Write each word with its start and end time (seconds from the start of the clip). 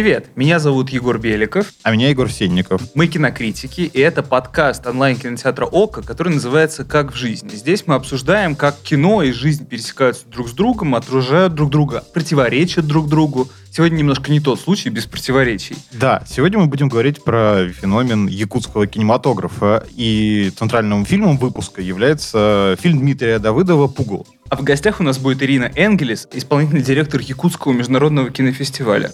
Привет, 0.00 0.28
меня 0.34 0.58
зовут 0.58 0.88
Егор 0.88 1.18
Беликов. 1.18 1.74
А 1.82 1.90
меня 1.90 2.08
Егор 2.08 2.30
Сенников. 2.30 2.80
Мы 2.94 3.06
кинокритики, 3.06 3.82
и 3.82 4.00
это 4.00 4.22
подкаст 4.22 4.86
онлайн-кинотеатра 4.86 5.66
ОКО, 5.66 6.00
который 6.00 6.32
называется 6.32 6.84
«Как 6.84 7.12
в 7.12 7.16
жизни». 7.16 7.50
Здесь 7.50 7.86
мы 7.86 7.96
обсуждаем, 7.96 8.56
как 8.56 8.78
кино 8.78 9.22
и 9.22 9.30
жизнь 9.30 9.66
пересекаются 9.66 10.26
друг 10.26 10.48
с 10.48 10.52
другом, 10.52 10.94
отражают 10.94 11.54
друг 11.54 11.68
друга, 11.68 12.02
противоречат 12.14 12.86
друг 12.86 13.10
другу. 13.10 13.50
Сегодня 13.70 13.98
немножко 13.98 14.30
не 14.30 14.40
тот 14.40 14.58
случай, 14.58 14.88
без 14.88 15.04
противоречий. 15.04 15.76
Да, 15.92 16.22
сегодня 16.26 16.60
мы 16.60 16.66
будем 16.68 16.88
говорить 16.88 17.22
про 17.22 17.68
феномен 17.68 18.26
якутского 18.26 18.86
кинематографа. 18.86 19.86
И 19.94 20.50
центральным 20.58 21.04
фильмом 21.04 21.36
выпуска 21.36 21.82
является 21.82 22.74
фильм 22.80 23.00
Дмитрия 23.00 23.38
Давыдова 23.38 23.86
«Пугало». 23.86 24.24
А 24.48 24.56
в 24.56 24.62
гостях 24.62 25.00
у 25.00 25.02
нас 25.02 25.18
будет 25.18 25.42
Ирина 25.42 25.70
Энгелес, 25.76 26.26
исполнительный 26.32 26.82
директор 26.82 27.20
Якутского 27.20 27.72
международного 27.72 28.30
кинофестиваля. 28.30 29.12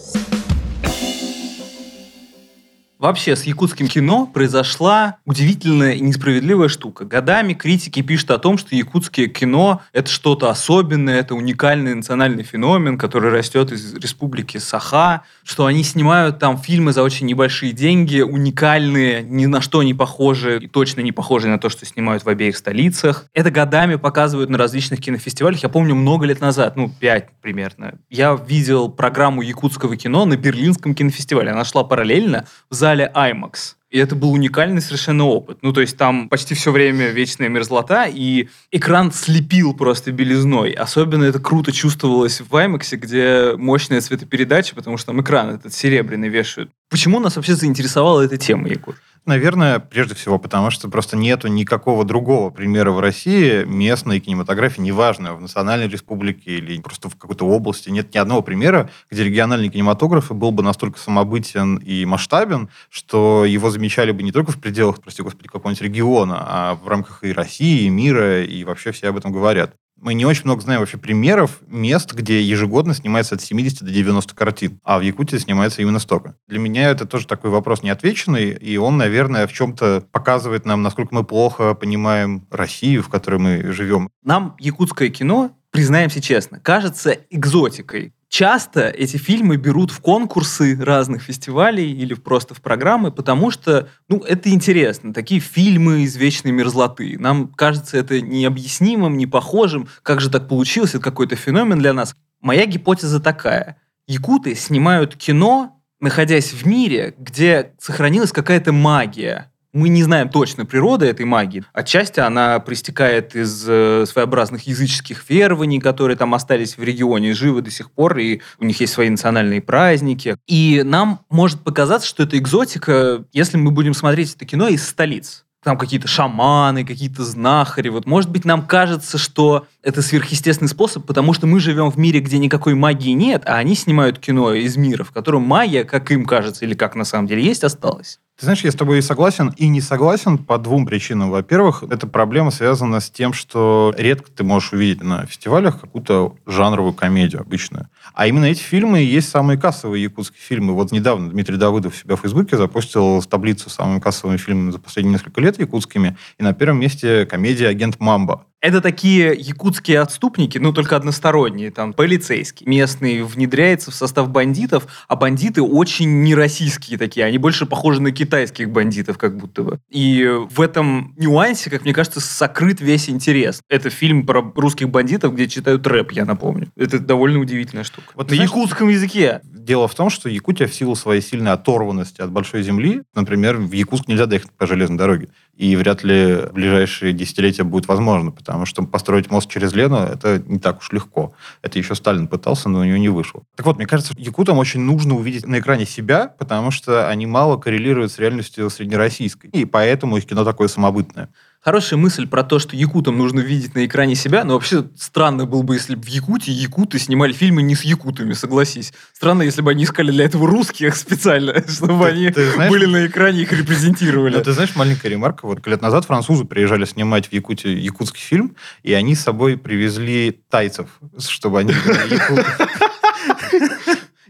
Вообще, 2.98 3.36
с 3.36 3.44
якутским 3.44 3.88
кино 3.88 4.26
произошла 4.26 5.16
удивительная 5.26 5.92
и 5.92 6.00
несправедливая 6.00 6.68
штука. 6.68 7.04
Годами 7.04 7.52
критики 7.52 8.00
пишут 8.00 8.30
о 8.30 8.38
том, 8.38 8.56
что 8.56 8.74
якутское 8.74 9.26
кино— 9.26 9.82
это 9.92 10.10
что-то 10.10 10.48
особенное, 10.48 11.20
это 11.20 11.34
уникальный 11.34 11.94
национальный 11.94 12.42
феномен, 12.42 12.96
который 12.96 13.30
растет 13.30 13.70
из 13.70 13.94
республики 13.94 14.56
Саха, 14.56 15.22
что 15.44 15.66
они 15.66 15.84
снимают 15.84 16.38
там 16.38 16.56
фильмы 16.56 16.92
за 16.92 17.02
очень 17.02 17.26
небольшие 17.26 17.72
деньги, 17.72 18.22
уникальные, 18.22 19.22
ни 19.24 19.44
на 19.44 19.60
что 19.60 19.82
не 19.82 19.92
похожие 19.92 20.60
и 20.60 20.66
точно 20.66 21.02
не 21.02 21.12
похожие 21.12 21.52
на 21.52 21.58
то, 21.58 21.68
что 21.68 21.84
снимают 21.84 22.24
в 22.24 22.28
обеих 22.30 22.56
столицах. 22.56 23.26
Это 23.34 23.50
годами 23.50 23.96
показывают 23.96 24.48
на 24.48 24.56
различных 24.56 25.00
кинофестивалях. 25.00 25.62
Я 25.62 25.68
помню, 25.68 25.94
много 25.94 26.24
лет 26.24 26.40
назад, 26.40 26.76
ну, 26.76 26.90
пять 26.98 27.28
примерно, 27.42 27.98
я 28.08 28.32
видел 28.34 28.88
программу 28.88 29.42
якутского 29.42 29.96
кино 29.98 30.24
на 30.24 30.38
Берлинском 30.38 30.94
кинофестивале. 30.94 31.50
Она 31.50 31.66
шла 31.66 31.84
параллельно 31.84 32.46
в 32.70 32.74
зале 32.74 32.95
IMAX. 33.04 33.76
И 33.90 33.98
это 33.98 34.16
был 34.16 34.32
уникальный 34.32 34.82
совершенно 34.82 35.24
опыт. 35.26 35.58
Ну, 35.62 35.72
то 35.72 35.80
есть 35.80 35.96
там 35.96 36.28
почти 36.28 36.54
все 36.54 36.72
время 36.72 37.08
вечная 37.10 37.48
мерзлота, 37.48 38.06
и 38.06 38.48
экран 38.72 39.12
слепил 39.12 39.74
просто 39.74 40.12
белизной. 40.12 40.72
Особенно 40.72 41.24
это 41.24 41.38
круто 41.38 41.72
чувствовалось 41.72 42.40
в 42.40 42.52
IMAX, 42.52 42.96
где 42.96 43.56
мощная 43.56 44.00
цветопередача, 44.00 44.74
потому 44.74 44.96
что 44.96 45.08
там 45.08 45.22
экран 45.22 45.50
этот 45.50 45.72
серебряный 45.72 46.28
вешают. 46.28 46.70
Почему 46.90 47.20
нас 47.20 47.36
вообще 47.36 47.54
заинтересовала 47.54 48.22
эта 48.22 48.36
тема, 48.36 48.68
Якут? 48.68 48.96
Наверное, 49.26 49.80
прежде 49.80 50.14
всего, 50.14 50.38
потому 50.38 50.70
что 50.70 50.88
просто 50.88 51.16
нету 51.16 51.48
никакого 51.48 52.04
другого 52.04 52.50
примера 52.50 52.92
в 52.92 53.00
России. 53.00 53.64
Местной 53.64 54.20
кинематографии, 54.20 54.80
неважно, 54.80 55.34
в 55.34 55.40
национальной 55.40 55.88
республике 55.88 56.52
или 56.58 56.80
просто 56.80 57.08
в 57.08 57.16
какой-то 57.16 57.44
области, 57.44 57.90
нет 57.90 58.14
ни 58.14 58.18
одного 58.18 58.42
примера, 58.42 58.88
где 59.10 59.24
региональный 59.24 59.68
кинематограф 59.68 60.30
был 60.30 60.52
бы 60.52 60.62
настолько 60.62 61.00
самобытен 61.00 61.78
и 61.78 62.04
масштабен, 62.04 62.70
что 62.88 63.44
его 63.44 63.68
замечали 63.70 64.12
бы 64.12 64.22
не 64.22 64.30
только 64.30 64.52
в 64.52 64.60
пределах, 64.60 65.02
прости 65.02 65.24
господи, 65.24 65.48
какого-нибудь 65.48 65.82
региона, 65.82 66.36
а 66.46 66.74
в 66.76 66.86
рамках 66.86 67.24
и 67.24 67.32
России, 67.32 67.86
и 67.86 67.88
мира, 67.88 68.44
и 68.44 68.62
вообще 68.62 68.92
все 68.92 69.08
об 69.08 69.16
этом 69.16 69.32
говорят 69.32 69.74
мы 70.00 70.14
не 70.14 70.24
очень 70.24 70.44
много 70.44 70.60
знаем 70.60 70.80
вообще 70.80 70.98
примеров 70.98 71.60
мест, 71.66 72.12
где 72.12 72.42
ежегодно 72.42 72.94
снимается 72.94 73.34
от 73.34 73.42
70 73.42 73.82
до 73.82 73.90
90 73.90 74.34
картин, 74.34 74.80
а 74.84 74.98
в 74.98 75.02
Якутии 75.02 75.36
снимается 75.36 75.82
именно 75.82 75.98
столько. 75.98 76.36
Для 76.48 76.58
меня 76.58 76.90
это 76.90 77.06
тоже 77.06 77.26
такой 77.26 77.50
вопрос 77.50 77.82
неотвеченный, 77.82 78.50
и 78.50 78.76
он, 78.76 78.96
наверное, 78.96 79.46
в 79.46 79.52
чем-то 79.52 80.04
показывает 80.12 80.64
нам, 80.66 80.82
насколько 80.82 81.14
мы 81.14 81.24
плохо 81.24 81.74
понимаем 81.74 82.46
Россию, 82.50 83.02
в 83.02 83.08
которой 83.08 83.38
мы 83.38 83.72
живем. 83.72 84.08
Нам 84.22 84.56
якутское 84.58 85.08
кино 85.08 85.52
признаемся 85.70 86.20
честно, 86.20 86.60
кажется 86.60 87.18
экзотикой 87.30 88.14
часто 88.28 88.88
эти 88.88 89.16
фильмы 89.16 89.56
берут 89.56 89.90
в 89.90 90.00
конкурсы 90.00 90.76
разных 90.80 91.22
фестивалей 91.22 91.90
или 91.90 92.14
просто 92.14 92.54
в 92.54 92.60
программы, 92.60 93.10
потому 93.12 93.50
что, 93.50 93.88
ну, 94.08 94.18
это 94.18 94.50
интересно. 94.50 95.12
Такие 95.12 95.40
фильмы 95.40 96.02
из 96.02 96.16
вечной 96.16 96.52
мерзлоты. 96.52 97.18
Нам 97.18 97.48
кажется 97.48 97.96
это 97.96 98.20
необъяснимым, 98.20 99.16
не 99.16 99.26
похожим. 99.26 99.88
Как 100.02 100.20
же 100.20 100.30
так 100.30 100.48
получилось? 100.48 100.94
Это 100.94 101.04
какой-то 101.04 101.36
феномен 101.36 101.78
для 101.78 101.92
нас. 101.92 102.14
Моя 102.40 102.66
гипотеза 102.66 103.20
такая. 103.20 103.80
Якуты 104.06 104.54
снимают 104.54 105.16
кино, 105.16 105.82
находясь 106.00 106.52
в 106.52 106.66
мире, 106.66 107.14
где 107.18 107.72
сохранилась 107.78 108.32
какая-то 108.32 108.72
магия 108.72 109.50
мы 109.76 109.90
не 109.90 110.02
знаем 110.02 110.28
точно 110.28 110.64
природы 110.64 111.06
этой 111.06 111.26
магии. 111.26 111.64
Отчасти 111.72 112.20
она 112.20 112.58
пристекает 112.60 113.36
из 113.36 113.64
э, 113.68 114.06
своеобразных 114.06 114.66
языческих 114.66 115.28
верований, 115.28 115.80
которые 115.80 116.16
там 116.16 116.34
остались 116.34 116.78
в 116.78 116.82
регионе, 116.82 117.34
живы 117.34 117.62
до 117.62 117.70
сих 117.70 117.90
пор, 117.90 118.18
и 118.18 118.40
у 118.58 118.64
них 118.64 118.80
есть 118.80 118.94
свои 118.94 119.10
национальные 119.10 119.60
праздники. 119.60 120.36
И 120.46 120.82
нам 120.84 121.20
может 121.28 121.60
показаться, 121.60 122.08
что 122.08 122.22
это 122.22 122.38
экзотика, 122.38 123.24
если 123.32 123.58
мы 123.58 123.70
будем 123.70 123.92
смотреть 123.94 124.34
это 124.34 124.46
кино 124.46 124.68
из 124.68 124.86
столиц 124.86 125.42
там 125.62 125.76
какие-то 125.78 126.06
шаманы, 126.06 126.84
какие-то 126.84 127.24
знахари. 127.24 127.88
Вот, 127.88 128.06
может 128.06 128.30
быть, 128.30 128.44
нам 128.44 128.64
кажется, 128.64 129.18
что 129.18 129.66
это 129.82 130.00
сверхъестественный 130.00 130.68
способ, 130.68 131.04
потому 131.04 131.32
что 131.32 131.48
мы 131.48 131.58
живем 131.58 131.90
в 131.90 131.98
мире, 131.98 132.20
где 132.20 132.38
никакой 132.38 132.74
магии 132.74 133.10
нет, 133.10 133.42
а 133.46 133.56
они 133.56 133.74
снимают 133.74 134.20
кино 134.20 134.54
из 134.54 134.76
мира, 134.76 135.02
в 135.02 135.10
котором 135.10 135.42
магия, 135.42 135.82
как 135.82 136.12
им 136.12 136.24
кажется, 136.24 136.64
или 136.64 136.74
как 136.74 136.94
на 136.94 137.04
самом 137.04 137.26
деле 137.26 137.42
есть, 137.42 137.64
осталась. 137.64 138.20
Ты 138.38 138.44
знаешь, 138.44 138.64
я 138.64 138.70
с 138.70 138.74
тобой 138.74 138.98
и 138.98 139.02
согласен, 139.02 139.54
и 139.56 139.66
не 139.66 139.80
согласен 139.80 140.36
по 140.36 140.58
двум 140.58 140.84
причинам. 140.84 141.30
Во-первых, 141.30 141.82
эта 141.88 142.06
проблема 142.06 142.50
связана 142.50 143.00
с 143.00 143.08
тем, 143.08 143.32
что 143.32 143.94
редко 143.96 144.30
ты 144.30 144.44
можешь 144.44 144.74
увидеть 144.74 145.02
на 145.02 145.24
фестивалях 145.24 145.80
какую-то 145.80 146.36
жанровую 146.44 146.92
комедию 146.92 147.40
обычную. 147.40 147.88
А 148.12 148.26
именно 148.26 148.44
эти 148.44 148.60
фильмы 148.60 148.98
есть 148.98 149.30
самые 149.30 149.58
кассовые 149.58 150.02
якутские 150.02 150.42
фильмы. 150.42 150.74
Вот 150.74 150.92
недавно 150.92 151.30
Дмитрий 151.30 151.56
Давыдов 151.56 151.96
себя 151.96 152.16
в 152.16 152.20
Фейсбуке 152.20 152.58
запустил 152.58 153.22
таблицу 153.22 153.70
с 153.70 153.74
самыми 153.74 154.00
кассовыми 154.00 154.36
фильмами 154.36 154.70
за 154.70 154.80
последние 154.80 155.14
несколько 155.14 155.40
лет 155.40 155.58
якутскими. 155.58 156.18
И 156.38 156.42
на 156.42 156.52
первом 156.52 156.78
месте 156.78 157.24
комедия 157.24 157.68
«Агент 157.68 158.00
Мамба». 158.00 158.44
Это 158.66 158.80
такие 158.80 159.32
якутские 159.38 160.00
отступники, 160.00 160.58
ну, 160.58 160.72
только 160.72 160.96
односторонние, 160.96 161.70
там, 161.70 161.92
полицейские. 161.92 162.68
Местный 162.68 163.22
внедряется 163.22 163.92
в 163.92 163.94
состав 163.94 164.28
бандитов, 164.28 164.88
а 165.06 165.14
бандиты 165.14 165.62
очень 165.62 166.24
нероссийские 166.24 166.98
такие, 166.98 167.24
они 167.24 167.38
больше 167.38 167.64
похожи 167.66 168.02
на 168.02 168.10
китайских 168.10 168.70
бандитов, 168.70 169.18
как 169.18 169.36
будто 169.36 169.62
бы. 169.62 169.78
И 169.88 170.28
в 170.50 170.60
этом 170.60 171.14
нюансе, 171.16 171.70
как 171.70 171.84
мне 171.84 171.94
кажется, 171.94 172.18
сокрыт 172.20 172.80
весь 172.80 173.08
интерес. 173.08 173.60
Это 173.68 173.88
фильм 173.88 174.26
про 174.26 174.42
русских 174.56 174.88
бандитов, 174.88 175.34
где 175.34 175.46
читают 175.46 175.86
рэп, 175.86 176.10
я 176.10 176.24
напомню. 176.24 176.72
Это 176.74 176.98
довольно 176.98 177.38
удивительная 177.38 177.84
штука. 177.84 178.08
Вот, 178.16 178.30
на 178.30 178.34
знаешь, 178.34 178.50
якутском 178.50 178.88
языке. 178.88 179.42
Дело 179.44 179.86
в 179.86 179.94
том, 179.94 180.10
что 180.10 180.28
Якутия 180.28 180.66
в 180.66 180.74
силу 180.74 180.96
своей 180.96 181.22
сильной 181.22 181.52
оторванности 181.52 182.20
от 182.20 182.32
большой 182.32 182.64
земли, 182.64 183.02
например, 183.14 183.58
в 183.58 183.70
Якутск 183.70 184.08
нельзя 184.08 184.26
доехать 184.26 184.50
по 184.50 184.66
железной 184.66 184.98
дороге 184.98 185.28
и 185.56 185.74
вряд 185.76 186.04
ли 186.04 186.34
в 186.34 186.52
ближайшие 186.52 187.12
десятилетия 187.12 187.64
будет 187.64 187.88
возможно, 187.88 188.30
потому 188.30 188.66
что 188.66 188.82
построить 188.82 189.30
мост 189.30 189.50
через 189.50 189.72
Лену– 189.74 189.96
это 189.96 190.42
не 190.46 190.58
так 190.58 190.78
уж 190.78 190.92
легко. 190.92 191.32
Это 191.62 191.78
еще 191.78 191.94
Сталин 191.94 192.28
пытался, 192.28 192.68
но 192.68 192.80
у 192.80 192.84
него 192.84 192.98
не 192.98 193.08
вышло. 193.08 193.42
Так 193.56 193.66
вот, 193.66 193.76
мне 193.76 193.86
кажется, 193.86 194.12
якутам 194.16 194.58
очень 194.58 194.80
нужно 194.80 195.14
увидеть 195.14 195.46
на 195.46 195.58
экране 195.58 195.86
себя, 195.86 196.28
потому 196.38 196.70
что 196.70 197.08
они 197.08 197.26
мало 197.26 197.56
коррелируют 197.56 198.12
с 198.12 198.18
реальностью 198.18 198.68
среднероссийской, 198.68 199.50
и 199.50 199.64
поэтому 199.64 200.18
их 200.18 200.26
кино 200.26 200.44
такое 200.44 200.68
самобытное 200.68 201.30
хорошая 201.66 201.98
мысль 201.98 202.28
про 202.28 202.44
то, 202.44 202.60
что 202.60 202.76
якутам 202.76 203.18
нужно 203.18 203.40
видеть 203.40 203.74
на 203.74 203.84
экране 203.86 204.14
себя, 204.14 204.44
но 204.44 204.54
вообще 204.54 204.84
странно 204.96 205.46
было 205.46 205.62
бы, 205.62 205.74
если 205.74 205.96
бы 205.96 206.02
в 206.02 206.06
Якутии 206.06 206.52
якуты 206.52 207.00
снимали 207.00 207.32
фильмы 207.32 207.60
не 207.62 207.74
с 207.74 207.82
якутами, 207.82 208.34
согласись. 208.34 208.92
Странно, 209.12 209.42
если 209.42 209.62
бы 209.62 209.72
они 209.72 209.82
искали 209.82 210.12
для 210.12 210.26
этого 210.26 210.46
русских 210.46 210.94
специально, 210.94 211.54
чтобы 211.68 212.04
ты, 212.04 212.10
они 212.10 212.30
ты 212.30 212.52
знаешь, 212.52 212.70
были 212.70 212.86
на 212.86 213.08
экране, 213.08 213.42
их 213.42 213.52
репрезентировали. 213.52 214.36
Ну, 214.36 214.44
ты 214.44 214.52
знаешь, 214.52 214.76
маленькая 214.76 215.08
ремарка. 215.08 215.44
Вот 215.44 215.66
лет 215.66 215.82
назад 215.82 216.04
французы 216.04 216.44
приезжали 216.44 216.84
снимать 216.84 217.26
в 217.26 217.32
Якутию 217.32 217.82
якутский 217.82 218.22
фильм, 218.22 218.54
и 218.84 218.92
они 218.92 219.16
с 219.16 219.22
собой 219.22 219.56
привезли 219.56 220.40
тайцев, 220.48 221.00
чтобы 221.18 221.58
они. 221.58 221.74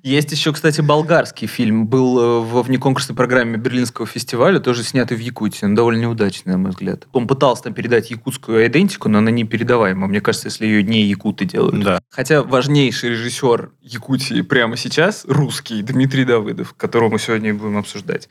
Есть 0.07 0.31
еще, 0.31 0.53
кстати, 0.53 0.81
болгарский 0.83 1.49
фильм. 1.49 1.89
Был 1.89 2.21
э, 2.21 2.41
во 2.41 2.63
внеконкурсной 2.63 3.17
программе 3.17 3.57
Берлинского 3.57 4.07
фестиваля, 4.07 4.61
тоже 4.61 4.85
снятый 4.85 5.17
в 5.17 5.21
Якутии. 5.21 5.65
Он 5.65 5.75
довольно 5.75 6.03
неудачный, 6.03 6.53
на 6.53 6.59
мой 6.59 6.71
взгляд. 6.71 7.09
Он 7.11 7.27
пытался 7.27 7.65
там 7.65 7.75
передать 7.75 8.09
якутскую 8.13 8.65
идентику, 8.69 9.09
но 9.09 9.19
она 9.19 9.33
непередаваема. 9.33 10.07
Мне 10.07 10.21
кажется, 10.21 10.47
если 10.47 10.65
ее 10.65 10.85
не 10.85 11.03
якуты 11.03 11.45
делают. 11.45 11.83
Да. 11.83 12.01
Хотя 12.09 12.45
важнейший 12.45 13.11
режиссер 13.11 13.73
Якутии 13.83 14.43
прямо 14.43 14.77
сейчас 14.77 15.25
русский 15.27 15.83
Дмитрий 15.83 16.25
Давыдов, 16.25 16.75
которого 16.75 17.11
мы 17.11 17.19
сегодня 17.19 17.53
будем 17.53 17.77
обсуждать. 17.77 18.29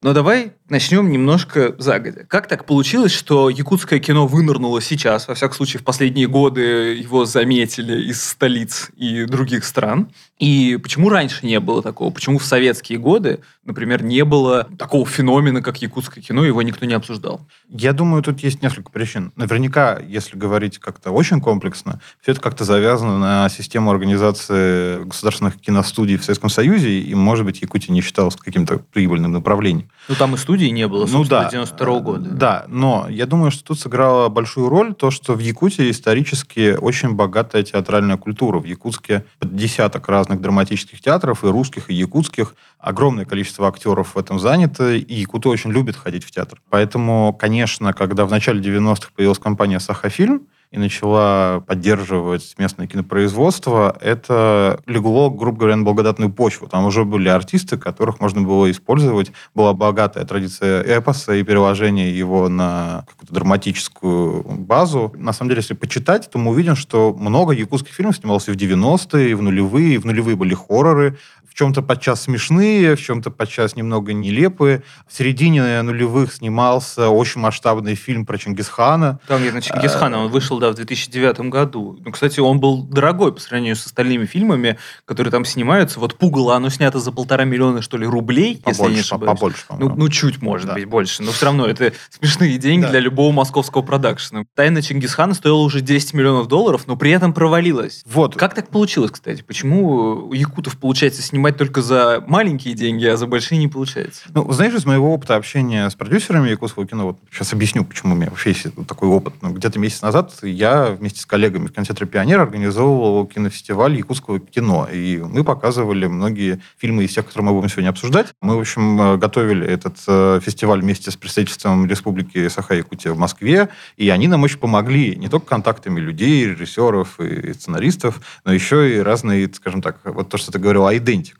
Но 0.00 0.12
давай 0.12 0.52
начнем 0.68 1.10
немножко 1.10 1.74
загодя. 1.78 2.24
Как 2.24 2.46
так 2.46 2.66
получилось, 2.66 3.12
что 3.12 3.50
якутское 3.50 3.98
кино 3.98 4.28
вынырнуло 4.28 4.80
сейчас, 4.80 5.26
во 5.26 5.34
всяком 5.34 5.56
случае 5.56 5.80
в 5.80 5.84
последние 5.84 6.28
годы 6.28 6.94
его 6.94 7.24
заметили 7.24 8.08
из 8.08 8.22
столиц 8.22 8.90
и 8.96 9.24
других 9.24 9.64
стран? 9.64 10.12
И 10.38 10.78
почему 10.80 11.08
раньше 11.08 11.44
не 11.44 11.58
было 11.58 11.82
такого? 11.82 12.12
Почему 12.12 12.38
в 12.38 12.44
советские 12.44 13.00
годы 13.00 13.40
например, 13.68 14.02
не 14.02 14.24
было 14.24 14.66
такого 14.76 15.06
феномена, 15.06 15.62
как 15.62 15.80
якутское 15.80 16.24
кино, 16.24 16.44
его 16.44 16.62
никто 16.62 16.86
не 16.86 16.94
обсуждал? 16.94 17.40
Я 17.68 17.92
думаю, 17.92 18.22
тут 18.22 18.40
есть 18.40 18.62
несколько 18.62 18.90
причин. 18.90 19.32
Наверняка, 19.36 19.98
если 20.00 20.36
говорить 20.36 20.78
как-то 20.78 21.12
очень 21.12 21.40
комплексно, 21.40 22.00
все 22.20 22.32
это 22.32 22.40
как-то 22.40 22.64
завязано 22.64 23.18
на 23.18 23.48
систему 23.48 23.90
организации 23.90 25.04
государственных 25.04 25.60
киностудий 25.60 26.16
в 26.16 26.24
Советском 26.24 26.50
Союзе, 26.50 26.98
и, 26.98 27.14
может 27.14 27.44
быть, 27.44 27.62
Якутия 27.62 27.92
не 27.92 28.00
считалась 28.00 28.34
каким-то 28.36 28.78
прибыльным 28.78 29.32
направлением. 29.32 29.90
Ну, 30.08 30.14
там 30.14 30.34
и 30.34 30.38
студии 30.38 30.66
не 30.66 30.88
было, 30.88 31.06
ну, 31.06 31.24
да, 31.24 31.48
92 31.50 32.00
года. 32.00 32.30
Да, 32.30 32.64
но 32.68 33.06
я 33.10 33.26
думаю, 33.26 33.50
что 33.50 33.62
тут 33.62 33.78
сыграло 33.78 34.28
большую 34.28 34.68
роль 34.68 34.94
то, 34.94 35.10
что 35.10 35.34
в 35.34 35.40
Якутии 35.40 35.90
исторически 35.90 36.76
очень 36.80 37.14
богатая 37.14 37.62
театральная 37.62 38.16
культура. 38.16 38.58
В 38.58 38.64
Якутске 38.64 39.24
десяток 39.42 40.08
разных 40.08 40.40
драматических 40.40 41.00
театров, 41.00 41.44
и 41.44 41.48
русских, 41.48 41.90
и 41.90 41.94
якутских. 41.94 42.54
Огромное 42.78 43.24
количество 43.24 43.57
актеров 43.66 44.14
в 44.14 44.18
этом 44.18 44.38
занято, 44.38 44.92
и 44.92 45.14
якуты 45.14 45.48
очень 45.48 45.70
любят 45.70 45.96
ходить 45.96 46.24
в 46.24 46.30
театр. 46.30 46.60
Поэтому, 46.70 47.36
конечно, 47.38 47.92
когда 47.92 48.24
в 48.24 48.30
начале 48.30 48.60
90-х 48.60 49.10
появилась 49.14 49.38
компания 49.38 49.80
«Сахафильм», 49.80 50.46
и 50.70 50.78
начала 50.78 51.60
поддерживать 51.66 52.54
местное 52.58 52.86
кинопроизводство, 52.86 53.96
это 54.00 54.80
легло, 54.86 55.30
грубо 55.30 55.60
говоря, 55.60 55.76
на 55.76 55.82
благодатную 55.82 56.30
почву. 56.30 56.66
Там 56.68 56.84
уже 56.84 57.04
были 57.04 57.28
артисты, 57.28 57.78
которых 57.78 58.20
можно 58.20 58.42
было 58.42 58.70
использовать. 58.70 59.32
Была 59.54 59.72
богатая 59.72 60.26
традиция 60.26 60.82
эпоса 60.82 61.34
и 61.34 61.42
переложения 61.42 62.10
его 62.10 62.48
на 62.50 63.06
какую-то 63.08 63.32
драматическую 63.32 64.42
базу. 64.42 65.12
На 65.16 65.32
самом 65.32 65.50
деле, 65.50 65.60
если 65.60 65.74
почитать, 65.74 66.30
то 66.30 66.38
мы 66.38 66.50
увидим, 66.50 66.76
что 66.76 67.14
много 67.18 67.52
якутских 67.54 67.94
фильмов 67.94 68.16
снималось 68.16 68.48
и 68.48 68.52
в 68.52 68.56
90-е, 68.56 69.30
и 69.30 69.34
в 69.34 69.42
нулевые. 69.42 69.94
И 69.94 69.98
в 69.98 70.04
нулевые 70.04 70.36
были 70.36 70.52
хорроры, 70.52 71.16
чем-то 71.58 71.82
подчас 71.82 72.22
смешные, 72.22 72.94
в 72.94 73.00
чем-то 73.00 73.32
подчас 73.32 73.74
немного 73.74 74.12
нелепые. 74.12 74.84
В 75.08 75.16
середине 75.16 75.82
нулевых 75.82 76.32
снимался 76.32 77.08
очень 77.08 77.40
масштабный 77.40 77.96
фильм 77.96 78.26
про 78.26 78.38
Чингисхана. 78.38 79.18
Там 79.26 79.40
где 79.40 79.50
на 79.50 79.60
Чингисхана, 79.60 80.18
он 80.18 80.30
вышел, 80.30 80.60
да, 80.60 80.70
в 80.70 80.74
2009 80.74 81.40
году. 81.50 81.98
Ну, 82.04 82.12
кстати, 82.12 82.38
он 82.38 82.60
был 82.60 82.84
дорогой 82.84 83.34
по 83.34 83.40
сравнению 83.40 83.74
с 83.74 83.86
остальными 83.86 84.24
фильмами, 84.24 84.78
которые 85.04 85.32
там 85.32 85.44
снимаются. 85.44 85.98
Вот 85.98 86.16
«Пугало», 86.16 86.54
оно 86.54 86.68
снято 86.70 87.00
за 87.00 87.10
полтора 87.10 87.42
миллиона, 87.42 87.82
что 87.82 87.96
ли, 87.96 88.06
рублей, 88.06 88.58
побольше, 88.62 88.82
если 88.82 88.94
не 88.94 89.00
ошибаюсь. 89.00 89.38
Побольше, 89.38 89.64
ну, 89.76 89.94
ну, 89.96 90.08
чуть, 90.10 90.40
может 90.40 90.68
да. 90.68 90.74
быть, 90.74 90.84
больше. 90.84 91.24
Но 91.24 91.32
все 91.32 91.46
равно 91.46 91.66
это 91.66 91.92
смешные 92.10 92.56
деньги 92.58 92.84
да. 92.84 92.90
для 92.90 93.00
любого 93.00 93.32
московского 93.32 93.82
продакшена. 93.82 94.44
«Тайна 94.54 94.80
Чингисхана» 94.80 95.34
стоила 95.34 95.58
уже 95.58 95.80
10 95.80 96.14
миллионов 96.14 96.46
долларов, 96.46 96.84
но 96.86 96.94
при 96.94 97.10
этом 97.10 97.32
провалилась. 97.32 98.04
Вот. 98.06 98.36
Как 98.36 98.54
так 98.54 98.68
получилось, 98.68 99.10
кстати? 99.10 99.42
Почему 99.42 100.28
у 100.28 100.32
якутов 100.34 100.78
получается 100.78 101.20
снимать 101.20 101.47
снимать 101.48 101.56
только 101.56 101.82
за 101.82 102.22
маленькие 102.26 102.74
деньги, 102.74 103.06
а 103.06 103.16
за 103.16 103.26
большие 103.26 103.58
не 103.58 103.68
получается. 103.68 104.22
Ну, 104.34 104.50
знаешь, 104.52 104.74
из 104.74 104.84
моего 104.84 105.12
опыта 105.12 105.36
общения 105.36 105.88
с 105.88 105.94
продюсерами 105.94 106.50
якутского 106.50 106.86
кино, 106.86 107.06
вот 107.06 107.18
сейчас 107.30 107.52
объясню, 107.52 107.84
почему 107.84 108.14
у 108.14 108.16
меня 108.16 108.30
вообще 108.30 108.50
есть 108.50 108.66
такой 108.86 109.08
опыт. 109.08 109.34
Ну, 109.40 109.52
где-то 109.52 109.78
месяц 109.78 110.02
назад 110.02 110.32
я 110.42 110.86
вместе 110.86 111.20
с 111.20 111.26
коллегами 111.26 111.66
в 111.66 111.72
кинотеатре 111.72 112.06
«Пионер» 112.06 112.40
организовывал 112.40 113.26
кинофестиваль 113.26 113.96
якутского 113.96 114.40
кино. 114.40 114.88
И 114.92 115.18
мы 115.18 115.44
показывали 115.44 116.06
многие 116.06 116.60
фильмы 116.76 117.04
из 117.04 117.14
тех, 117.14 117.26
которые 117.26 117.46
мы 117.46 117.54
будем 117.54 117.68
сегодня 117.68 117.90
обсуждать. 117.90 118.28
Мы, 118.42 118.56
в 118.56 118.60
общем, 118.60 119.18
готовили 119.18 119.66
этот 119.66 119.96
э, 120.06 120.40
фестиваль 120.42 120.80
вместе 120.80 121.10
с 121.10 121.16
представительством 121.16 121.86
Республики 121.86 122.48
Саха-Якутия 122.48 123.12
в 123.12 123.18
Москве. 123.18 123.68
И 123.96 124.08
они 124.10 124.28
нам 124.28 124.42
очень 124.42 124.58
помогли 124.58 125.16
не 125.16 125.28
только 125.28 125.46
контактами 125.46 126.00
людей, 126.00 126.46
режиссеров 126.46 127.20
и 127.20 127.52
сценаристов, 127.52 128.20
но 128.44 128.52
еще 128.52 128.96
и 128.96 128.98
разные, 128.98 129.50
скажем 129.52 129.82
так, 129.82 129.98
вот 130.04 130.28
то, 130.28 130.36
что 130.36 130.52
ты 130.52 130.58
говорил, 130.58 130.86